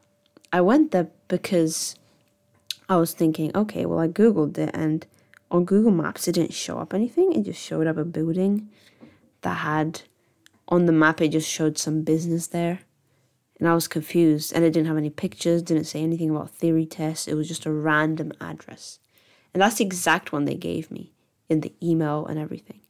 I 0.51 0.61
went 0.61 0.91
there 0.91 1.07
because 1.29 1.95
I 2.87 2.97
was 2.97 3.13
thinking, 3.13 3.51
okay, 3.55 3.87
well 3.87 3.99
I 3.99 4.07
googled 4.07 4.55
it 4.59 4.69
and 4.71 5.07
on 5.49 5.65
Google 5.65 5.91
Maps 5.91 6.27
it 6.27 6.33
didn't 6.33 6.53
show 6.53 6.77
up 6.77 6.93
anything. 6.93 7.33
It 7.33 7.43
just 7.43 7.61
showed 7.61 7.87
up 7.87 7.97
a 7.97 8.05
building 8.05 8.69
that 9.41 9.55
had 9.55 10.03
on 10.67 10.85
the 10.85 10.91
map 10.91 11.21
it 11.21 11.29
just 11.29 11.49
showed 11.49 11.77
some 11.77 12.03
business 12.03 12.47
there. 12.47 12.79
And 13.59 13.67
I 13.67 13.75
was 13.75 13.87
confused 13.87 14.51
and 14.53 14.65
it 14.65 14.71
didn't 14.71 14.87
have 14.87 14.97
any 14.97 15.09
pictures, 15.09 15.61
didn't 15.61 15.85
say 15.85 16.01
anything 16.01 16.29
about 16.29 16.49
theory 16.49 16.85
tests. 16.85 17.27
It 17.27 17.35
was 17.35 17.47
just 17.47 17.65
a 17.65 17.71
random 17.71 18.33
address. 18.41 18.99
And 19.53 19.61
that's 19.61 19.75
the 19.75 19.85
exact 19.85 20.31
one 20.31 20.45
they 20.45 20.55
gave 20.55 20.89
me 20.89 21.11
in 21.49 21.61
the 21.61 21.73
email 21.81 22.25
and 22.25 22.39
everything 22.39 22.81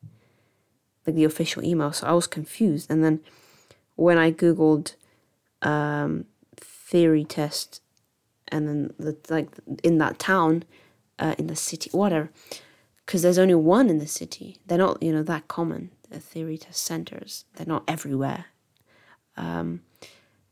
like 1.06 1.16
the 1.16 1.24
official 1.24 1.64
email. 1.64 1.92
So 1.92 2.08
I 2.08 2.14
was 2.14 2.28
confused. 2.28 2.90
And 2.90 3.04
then 3.04 3.20
when 3.96 4.18
I 4.18 4.32
googled 4.32 4.96
um, 5.62 6.26
theory 6.56 7.26
test, 7.26 7.82
and 8.50 8.68
then 8.68 8.94
the, 9.00 9.18
like 9.30 9.50
in 9.84 9.98
that 9.98 10.20
town, 10.20 10.64
uh, 11.20 11.36
in 11.38 11.48
the 11.48 11.56
city, 11.56 11.90
whatever, 11.92 12.30
because 13.06 13.22
there's 13.22 13.38
only 13.38 13.56
one 13.56 13.90
in 13.90 13.98
the 13.98 14.08
city. 14.08 14.60
They're 14.66 14.78
not 14.78 15.02
you 15.02 15.12
know 15.12 15.24
that 15.24 15.48
common. 15.48 15.92
The 16.14 16.20
theory 16.20 16.60
test 16.60 16.84
centers. 16.84 17.46
They're 17.56 17.66
not 17.66 17.84
everywhere. 17.88 18.46
Um, 19.36 19.82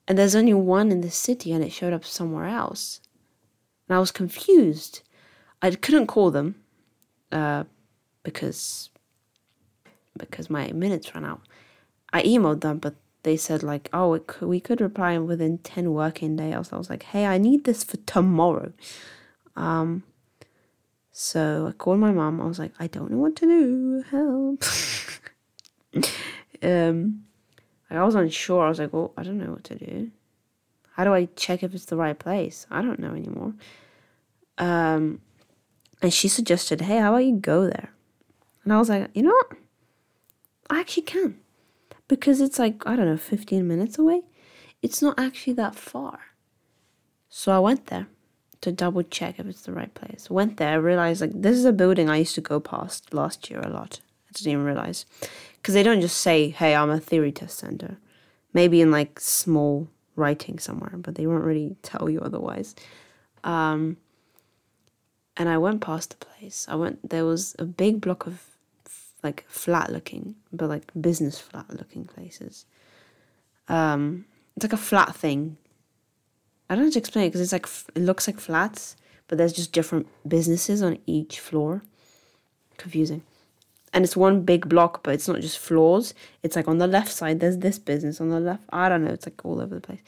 and 0.07 0.17
there's 0.17 0.35
only 0.35 0.55
one 0.55 0.91
in 0.91 1.01
the 1.01 1.11
city, 1.11 1.51
and 1.51 1.63
it 1.63 1.71
showed 1.71 1.93
up 1.93 2.03
somewhere 2.03 2.45
else. 2.45 2.99
And 3.87 3.95
I 3.95 3.99
was 3.99 4.11
confused. 4.11 5.03
I 5.61 5.69
couldn't 5.69 6.07
call 6.07 6.31
them 6.31 6.55
uh, 7.31 7.65
because 8.23 8.89
because 10.17 10.49
my 10.49 10.71
minutes 10.71 11.13
ran 11.13 11.25
out. 11.25 11.41
I 12.11 12.23
emailed 12.23 12.61
them, 12.61 12.79
but 12.79 12.95
they 13.21 13.37
said 13.37 13.61
like, 13.61 13.87
oh, 13.93 14.19
could, 14.25 14.47
we 14.47 14.59
could 14.59 14.81
reply 14.81 15.15
within 15.19 15.59
ten 15.59 15.93
working 15.93 16.37
days. 16.37 16.73
I 16.73 16.77
was 16.77 16.89
like, 16.89 17.03
hey, 17.03 17.27
I 17.27 17.37
need 17.37 17.65
this 17.65 17.83
for 17.83 17.97
tomorrow. 17.97 18.73
Um, 19.55 20.03
so 21.11 21.67
I 21.67 21.71
called 21.73 21.99
my 21.99 22.11
mom. 22.11 22.41
I 22.41 22.45
was 22.45 22.57
like, 22.57 22.73
I 22.79 22.87
don't 22.87 23.11
know 23.11 23.19
what 23.19 23.35
to 23.35 23.45
do. 23.45 24.03
Help. 24.09 24.63
um, 26.63 27.23
I 27.89 28.03
was 28.03 28.15
unsure. 28.15 28.65
I 28.65 28.69
was 28.69 28.79
like, 28.79 28.93
well, 28.93 29.13
I 29.17 29.23
don't 29.23 29.37
know 29.37 29.51
what 29.51 29.63
to 29.65 29.75
do. 29.75 30.11
How 30.93 31.03
do 31.03 31.13
I 31.13 31.25
check 31.35 31.63
if 31.63 31.73
it's 31.73 31.85
the 31.85 31.95
right 31.95 32.17
place? 32.17 32.65
I 32.69 32.81
don't 32.81 32.99
know 32.99 33.13
anymore. 33.13 33.53
Um, 34.57 35.21
and 36.01 36.13
she 36.13 36.27
suggested, 36.27 36.81
hey, 36.81 36.97
how 36.97 37.13
about 37.13 37.25
you 37.25 37.35
go 37.35 37.65
there? 37.65 37.91
And 38.63 38.73
I 38.73 38.77
was 38.77 38.89
like, 38.89 39.09
you 39.13 39.23
know 39.23 39.31
what? 39.31 39.57
I 40.69 40.79
actually 40.79 41.03
can. 41.03 41.39
Because 42.07 42.41
it's 42.41 42.59
like, 42.59 42.83
I 42.85 42.95
don't 42.95 43.05
know, 43.05 43.17
15 43.17 43.67
minutes 43.67 43.97
away. 43.97 44.21
It's 44.81 45.01
not 45.01 45.19
actually 45.19 45.53
that 45.53 45.75
far. 45.75 46.19
So 47.29 47.51
I 47.51 47.59
went 47.59 47.87
there 47.87 48.07
to 48.61 48.71
double 48.71 49.03
check 49.03 49.39
if 49.39 49.45
it's 49.45 49.61
the 49.61 49.73
right 49.73 49.93
place. 49.93 50.29
Went 50.29 50.57
there, 50.57 50.81
realized 50.81 51.21
like 51.21 51.31
this 51.33 51.57
is 51.57 51.65
a 51.65 51.73
building 51.73 52.09
I 52.09 52.17
used 52.17 52.35
to 52.35 52.41
go 52.41 52.59
past 52.59 53.13
last 53.13 53.49
year 53.49 53.59
a 53.59 53.69
lot. 53.69 54.01
I 54.31 54.37
didn't 54.37 54.53
even 54.53 54.65
realize. 54.65 55.05
Because 55.57 55.73
they 55.73 55.83
don't 55.83 56.01
just 56.01 56.17
say, 56.17 56.49
hey, 56.49 56.75
I'm 56.75 56.89
a 56.89 56.99
theory 56.99 57.31
test 57.31 57.59
center. 57.59 57.97
Maybe 58.53 58.81
in 58.81 58.91
like 58.91 59.19
small 59.19 59.89
writing 60.15 60.57
somewhere, 60.57 60.93
but 60.95 61.15
they 61.15 61.27
won't 61.27 61.43
really 61.43 61.75
tell 61.83 62.09
you 62.09 62.19
otherwise. 62.21 62.75
Um, 63.43 63.97
and 65.37 65.49
I 65.49 65.57
went 65.57 65.81
past 65.81 66.11
the 66.11 66.25
place. 66.25 66.65
I 66.69 66.75
went. 66.75 67.09
There 67.09 67.25
was 67.25 67.55
a 67.59 67.65
big 67.65 68.01
block 68.01 68.27
of 68.27 68.43
like 69.23 69.45
flat 69.47 69.91
looking, 69.91 70.35
but 70.51 70.69
like 70.69 70.91
business 70.99 71.39
flat 71.39 71.69
looking 71.69 72.05
places. 72.05 72.65
Um, 73.67 74.25
it's 74.55 74.63
like 74.63 74.73
a 74.73 74.77
flat 74.77 75.15
thing. 75.15 75.57
I 76.69 76.75
don't 76.75 76.85
know 76.85 76.89
how 76.89 76.93
to 76.93 76.99
explain 76.99 77.25
it 77.25 77.29
because 77.29 77.41
it's 77.41 77.53
like 77.53 77.67
it 77.95 78.01
looks 78.01 78.27
like 78.27 78.39
flats, 78.39 78.95
but 79.27 79.37
there's 79.37 79.53
just 79.53 79.71
different 79.71 80.07
businesses 80.27 80.81
on 80.81 80.97
each 81.05 81.39
floor. 81.39 81.83
Confusing. 82.77 83.23
And 83.93 84.05
it's 84.05 84.15
one 84.15 84.43
big 84.43 84.69
block, 84.69 85.03
but 85.03 85.13
it's 85.13 85.27
not 85.27 85.41
just 85.41 85.59
floors. 85.59 86.13
It's 86.43 86.55
like 86.55 86.67
on 86.67 86.77
the 86.77 86.87
left 86.87 87.11
side, 87.11 87.39
there's 87.39 87.57
this 87.57 87.77
business. 87.77 88.21
On 88.21 88.29
the 88.29 88.39
left, 88.39 88.63
I 88.69 88.87
don't 88.87 89.03
know. 89.03 89.11
It's 89.11 89.25
like 89.25 89.43
all 89.43 89.59
over 89.61 89.75
the 89.75 89.81
place. 89.81 89.99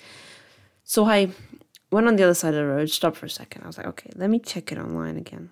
So 0.84 1.06
I 1.06 1.32
went 1.92 2.08
on 2.08 2.16
the 2.16 2.24
other 2.24 2.34
side 2.34 2.54
of 2.54 2.56
the 2.56 2.66
road, 2.66 2.90
stopped 2.90 3.18
for 3.18 3.26
a 3.26 3.30
second. 3.30 3.64
I 3.64 3.68
was 3.68 3.78
like, 3.78 3.88
okay, 3.88 4.10
let 4.16 4.30
me 4.30 4.40
check 4.40 4.72
it 4.72 4.78
online 4.78 5.18
again. 5.18 5.50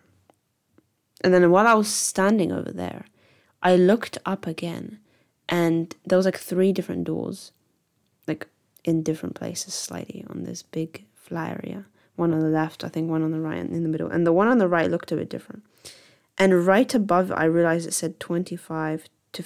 And 1.23 1.33
then 1.33 1.51
while 1.51 1.67
I 1.67 1.73
was 1.73 1.89
standing 1.89 2.51
over 2.51 2.71
there, 2.71 3.05
I 3.61 3.75
looked 3.75 4.17
up 4.25 4.47
again 4.47 4.99
and 5.47 5.95
there 6.05 6.17
was 6.17 6.25
like 6.25 6.37
three 6.37 6.71
different 6.71 7.03
doors, 7.03 7.51
like 8.27 8.47
in 8.83 9.03
different 9.03 9.35
places 9.35 9.73
slightly 9.73 10.25
on 10.29 10.43
this 10.43 10.63
big 10.63 11.05
flat 11.13 11.63
area. 11.63 11.85
One 12.15 12.33
on 12.33 12.39
the 12.39 12.47
left, 12.47 12.83
I 12.83 12.89
think 12.89 13.09
one 13.09 13.23
on 13.23 13.31
the 13.31 13.39
right, 13.39 13.57
and 13.57 13.71
in 13.71 13.83
the 13.83 13.89
middle. 13.89 14.09
And 14.09 14.25
the 14.25 14.33
one 14.33 14.47
on 14.47 14.57
the 14.57 14.67
right 14.67 14.89
looked 14.89 15.11
a 15.11 15.15
bit 15.15 15.29
different. 15.29 15.63
And 16.37 16.65
right 16.65 16.93
above, 16.93 17.31
I 17.31 17.45
realized 17.45 17.87
it 17.87 17.93
said 17.93 18.19
25 18.19 19.05
to 19.33 19.43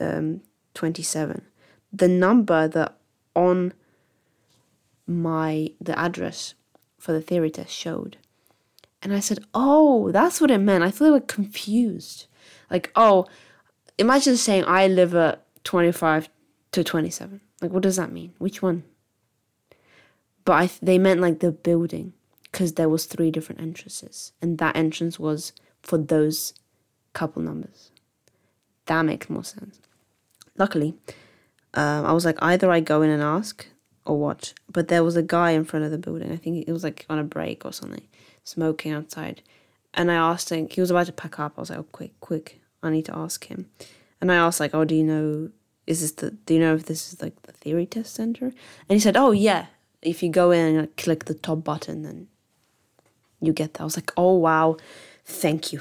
um, 0.00 0.40
27. 0.74 1.42
The 1.92 2.08
number 2.08 2.68
that 2.68 2.96
on 3.34 3.72
my 5.06 5.70
the 5.80 5.98
address 5.98 6.54
for 6.98 7.12
the 7.12 7.20
theory 7.20 7.50
test 7.50 7.72
showed. 7.72 8.16
And 9.02 9.12
I 9.12 9.20
said, 9.20 9.40
"Oh, 9.52 10.10
that's 10.12 10.40
what 10.40 10.50
it 10.50 10.58
meant." 10.58 10.84
I 10.84 10.90
thought 10.90 11.04
they 11.04 11.10
were 11.10 11.20
confused. 11.20 12.26
Like, 12.70 12.90
"Oh, 12.94 13.26
imagine 13.98 14.36
saying 14.36 14.64
I 14.66 14.86
live 14.86 15.14
at 15.14 15.44
25 15.64 16.28
to 16.72 16.84
27. 16.84 17.40
Like, 17.60 17.70
what 17.70 17.82
does 17.82 17.96
that 17.96 18.12
mean? 18.12 18.32
Which 18.38 18.62
one? 18.62 18.84
But 20.44 20.52
I, 20.52 20.70
they 20.80 20.98
meant 20.98 21.20
like 21.20 21.40
the 21.40 21.52
building 21.52 22.14
because 22.44 22.74
there 22.74 22.88
was 22.88 23.06
three 23.06 23.30
different 23.30 23.60
entrances, 23.60 24.32
and 24.42 24.58
that 24.58 24.76
entrance 24.76 25.18
was 25.18 25.52
for 25.82 25.98
those 25.98 26.54
couple 27.12 27.42
numbers. 27.42 27.90
That 28.86 29.02
makes 29.02 29.30
more 29.30 29.44
sense. 29.44 29.80
Luckily, 30.56 30.94
um, 31.74 32.04
I 32.04 32.12
was 32.12 32.24
like, 32.24 32.38
either 32.42 32.70
I 32.70 32.80
go 32.80 33.02
in 33.02 33.10
and 33.10 33.22
ask 33.22 33.66
or 34.04 34.18
what. 34.18 34.54
But 34.70 34.88
there 34.88 35.04
was 35.04 35.16
a 35.16 35.22
guy 35.22 35.52
in 35.52 35.64
front 35.64 35.84
of 35.84 35.90
the 35.90 35.98
building. 35.98 36.32
I 36.32 36.36
think 36.36 36.66
it 36.66 36.72
was 36.72 36.84
like 36.84 37.06
on 37.08 37.18
a 37.18 37.24
break 37.24 37.64
or 37.64 37.72
something, 37.72 38.06
smoking 38.44 38.92
outside. 38.92 39.42
And 39.94 40.10
I 40.10 40.14
asked 40.14 40.50
him, 40.50 40.68
he 40.68 40.80
was 40.80 40.90
about 40.90 41.06
to 41.06 41.12
pack 41.12 41.38
up. 41.38 41.54
I 41.56 41.60
was 41.60 41.70
like, 41.70 41.78
oh, 41.78 41.86
quick, 41.92 42.18
quick. 42.20 42.60
I 42.82 42.90
need 42.90 43.04
to 43.06 43.16
ask 43.16 43.46
him. 43.46 43.66
And 44.22 44.30
I 44.30 44.36
asked 44.36 44.60
like, 44.60 44.72
"Oh, 44.72 44.84
do 44.84 44.94
you 44.94 45.02
know? 45.02 45.50
Is 45.86 46.00
this 46.00 46.12
the? 46.12 46.30
Do 46.30 46.54
you 46.54 46.60
know 46.60 46.74
if 46.76 46.86
this 46.86 47.12
is 47.12 47.20
like 47.20 47.40
the 47.42 47.52
theory 47.52 47.86
test 47.86 48.14
center?" 48.14 48.46
And 48.46 48.54
he 48.96 49.00
said, 49.00 49.16
"Oh 49.16 49.32
yeah. 49.32 49.66
If 50.00 50.22
you 50.22 50.30
go 50.30 50.52
in 50.52 50.76
and 50.76 50.96
click 50.96 51.24
the 51.24 51.34
top 51.34 51.64
button, 51.64 52.02
then 52.02 52.28
you 53.40 53.52
get 53.52 53.74
that." 53.74 53.80
I 53.80 53.84
was 53.84 53.96
like, 53.96 54.12
"Oh 54.16 54.34
wow, 54.34 54.76
thank 55.24 55.72
you. 55.72 55.80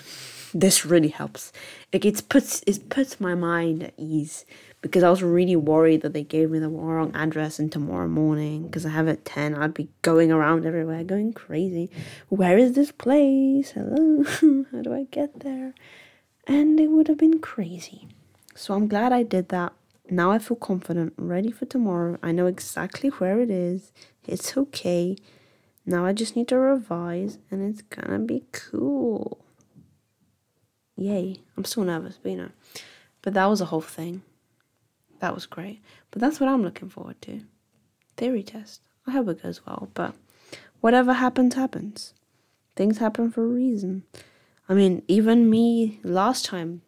This 0.54 0.86
really 0.86 1.10
helps. 1.10 1.54
Like 1.94 2.06
it 2.06 2.28
puts 2.28 2.62
it 2.68 2.90
puts 2.90 3.20
my 3.20 3.36
mind 3.36 3.84
at 3.84 3.94
ease." 3.98 4.46
Because 4.82 5.04
I 5.04 5.12
was 5.12 5.22
really 5.22 5.56
worried 5.56 6.02
that 6.02 6.14
they 6.14 6.24
gave 6.24 6.50
me 6.50 6.58
the 6.58 6.68
wrong 6.68 7.12
address 7.16 7.60
and 7.60 7.72
tomorrow 7.72 8.08
morning, 8.08 8.64
because 8.64 8.84
I 8.84 8.90
have 8.90 9.08
at 9.08 9.24
10, 9.26 9.54
I'd 9.54 9.76
be 9.76 9.90
going 10.02 10.32
around 10.32 10.66
everywhere, 10.66 11.04
going 11.04 11.34
crazy. 11.34 11.92
Where 12.30 12.58
is 12.58 12.74
this 12.74 12.92
place? 12.92 13.70
Hello? 13.72 14.24
How 14.72 14.82
do 14.82 14.92
I 14.92 15.04
get 15.12 15.42
there? 15.42 15.76
and 16.48 16.80
it 16.80 16.88
would 16.88 17.08
have 17.08 17.18
been 17.18 17.40
crazy. 17.40 18.08
So 18.56 18.74
I'm 18.74 18.88
glad 18.88 19.14
I 19.14 19.24
did 19.24 19.50
that. 19.50 19.74
Now 20.10 20.32
I 20.32 20.40
feel 20.40 20.58
confident, 20.58 21.14
ready 21.18 21.52
for 21.52 21.66
tomorrow. 21.66 22.18
I 22.22 22.32
know 22.32 22.48
exactly 22.48 23.10
where 23.10 23.40
it 23.40 23.50
is. 23.50 23.92
It's 24.28 24.58
okay. 24.58 25.16
Now 25.86 26.06
I 26.06 26.14
just 26.14 26.36
need 26.36 26.48
to 26.50 26.58
revise 26.58 27.40
and 27.50 27.62
it's 27.68 27.82
gonna 27.82 28.20
be 28.20 28.44
cool. 28.52 29.44
Yay. 30.96 31.38
I'm 31.58 31.66
still 31.66 31.84
nervous, 31.84 32.20
but 32.22 32.32
you 32.32 32.38
know. 32.38 32.52
But 33.22 33.34
that 33.34 33.48
was 33.48 33.62
a 33.62 33.66
whole 33.66 33.82
thing. 33.82 34.22
That 35.20 35.34
was 35.34 35.46
great. 35.46 35.82
But 36.12 36.22
that's 36.22 36.40
what 36.40 36.50
I'm 36.50 36.64
looking 36.64 36.90
forward 36.90 37.22
to. 37.24 37.42
Theory 38.18 38.44
test. 38.44 38.82
I 39.08 39.12
hope 39.12 39.30
it 39.30 39.42
goes 39.42 39.66
well, 39.66 39.90
but 39.94 40.14
whatever 40.80 41.14
happens, 41.14 41.56
happens. 41.56 42.14
Things 42.76 43.00
happen 43.00 43.32
for 43.32 43.44
a 43.44 43.48
reason. 43.48 44.04
I 44.70 44.74
mean, 44.74 45.04
even 45.08 45.50
me 45.50 46.00
last 46.04 46.46
time 46.46 46.82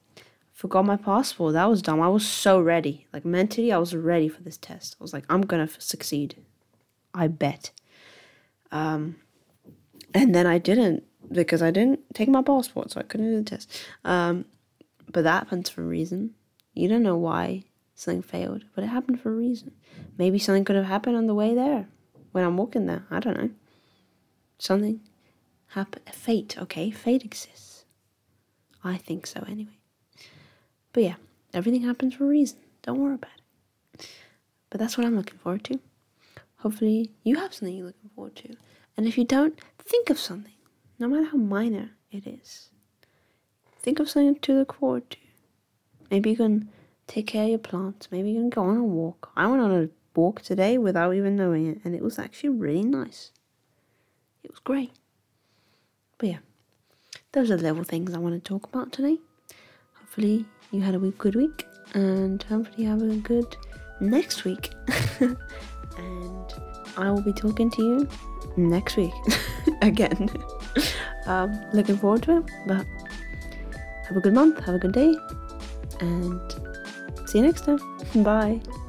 forgot 0.53 0.85
my 0.85 0.95
passport. 0.95 1.53
That 1.53 1.69
was 1.69 1.81
dumb. 1.81 2.01
I 2.01 2.07
was 2.07 2.25
so 2.25 2.61
ready. 2.61 3.07
Like 3.11 3.25
mentally, 3.25 3.71
I 3.71 3.77
was 3.77 3.95
ready 3.95 4.29
for 4.29 4.41
this 4.43 4.57
test. 4.57 4.95
I 4.99 5.03
was 5.03 5.11
like, 5.11 5.25
I'm 5.29 5.41
gonna 5.41 5.63
f- 5.63 5.81
succeed. 5.81 6.35
I 7.13 7.27
bet. 7.27 7.71
Um, 8.73 9.17
and 10.13 10.35
then 10.35 10.47
I 10.47 10.57
didn't 10.57 11.03
because 11.31 11.61
I 11.61 11.71
didn't 11.71 12.01
take 12.13 12.27
my 12.27 12.41
passport, 12.41 12.91
so 12.91 12.99
I 12.99 13.03
couldn't 13.03 13.31
do 13.31 13.37
the 13.37 13.49
test. 13.49 13.71
Um, 14.03 14.45
but 15.09 15.23
that 15.23 15.43
happens 15.43 15.69
for 15.69 15.81
a 15.81 15.87
reason. 15.87 16.31
You 16.73 16.89
don't 16.89 17.03
know 17.03 17.15
why 17.15 17.63
something 17.95 18.23
failed, 18.23 18.65
but 18.75 18.83
it 18.83 18.87
happened 18.87 19.21
for 19.21 19.29
a 19.29 19.35
reason. 19.35 19.71
Maybe 20.17 20.39
something 20.39 20.65
could 20.65 20.75
have 20.75 20.85
happened 20.85 21.15
on 21.15 21.27
the 21.27 21.35
way 21.35 21.53
there 21.53 21.87
when 22.31 22.43
I'm 22.43 22.57
walking 22.57 22.87
there. 22.87 23.05
I 23.11 23.19
don't 23.19 23.37
know. 23.37 23.49
Something 24.57 25.01
happen. 25.67 26.01
Fate, 26.11 26.57
okay? 26.57 26.89
Fate 26.89 27.23
exists. 27.23 27.85
I 28.83 28.97
think 28.97 29.27
so 29.27 29.45
anyway. 29.47 29.77
But 30.93 31.03
yeah, 31.03 31.15
everything 31.53 31.83
happens 31.83 32.15
for 32.15 32.25
a 32.25 32.27
reason. 32.27 32.57
Don't 32.81 32.99
worry 32.99 33.15
about 33.15 33.31
it. 33.97 34.07
But 34.69 34.79
that's 34.79 34.97
what 34.97 35.05
I'm 35.05 35.15
looking 35.15 35.37
forward 35.37 35.63
to. 35.65 35.79
Hopefully, 36.63 37.11
you 37.23 37.35
have 37.35 37.53
something 37.53 37.75
you're 37.75 37.87
looking 37.87 38.09
forward 38.15 38.35
to. 38.37 38.55
And 38.97 39.07
if 39.07 39.17
you 39.17 39.25
don't, 39.25 39.59
think 39.79 40.09
of 40.09 40.17
something, 40.17 40.53
no 40.97 41.07
matter 41.07 41.25
how 41.25 41.37
minor 41.37 41.91
it 42.11 42.25
is. 42.25 42.69
Think 43.79 43.99
of 43.99 44.09
something 44.09 44.39
to 44.39 44.53
look 44.53 44.73
forward 44.73 45.09
to. 45.11 45.17
Maybe 46.09 46.31
you 46.31 46.37
can 46.37 46.69
take 47.07 47.27
care 47.27 47.43
of 47.43 47.49
your 47.49 47.59
plants. 47.59 48.07
Maybe 48.11 48.31
you 48.31 48.39
can 48.39 48.49
go 48.49 48.63
on 48.63 48.77
a 48.77 48.83
walk. 48.83 49.31
I 49.35 49.47
went 49.47 49.61
on 49.61 49.71
a 49.71 49.89
walk 50.15 50.41
today 50.41 50.77
without 50.77 51.13
even 51.13 51.35
knowing 51.35 51.67
it, 51.67 51.79
and 51.83 51.93
it 51.93 52.01
was 52.01 52.17
actually 52.17 52.49
really 52.49 52.83
nice. 52.83 53.31
It 54.43 54.51
was 54.51 54.59
great. 54.59 54.91
But 56.17 56.29
yeah 56.29 56.37
those 57.33 57.49
are 57.49 57.57
the 57.57 57.63
little 57.63 57.83
things 57.83 58.13
I 58.13 58.19
want 58.19 58.35
to 58.35 58.47
talk 58.47 58.67
about 58.67 58.91
today. 58.91 59.17
Hopefully, 59.99 60.45
you 60.71 60.81
had 60.81 60.95
a 60.95 60.99
good 60.99 61.35
week, 61.35 61.65
and 61.93 62.41
hopefully, 62.43 62.83
you 62.83 62.89
have 62.89 63.01
a 63.01 63.15
good 63.17 63.57
next 63.99 64.45
week. 64.45 64.71
and 65.97 66.53
I 66.97 67.09
will 67.11 67.21
be 67.21 67.33
talking 67.33 67.69
to 67.71 67.83
you 67.83 68.07
next 68.57 68.97
week 68.97 69.13
again. 69.81 70.29
um, 71.25 71.59
looking 71.73 71.97
forward 71.97 72.23
to 72.23 72.37
it, 72.37 72.43
but 72.67 72.85
have 74.07 74.17
a 74.17 74.21
good 74.21 74.33
month, 74.33 74.59
have 74.65 74.75
a 74.75 74.79
good 74.79 74.93
day, 74.93 75.15
and 75.99 76.41
see 77.27 77.39
you 77.39 77.45
next 77.45 77.65
time. 77.65 77.79
Bye. 78.23 78.61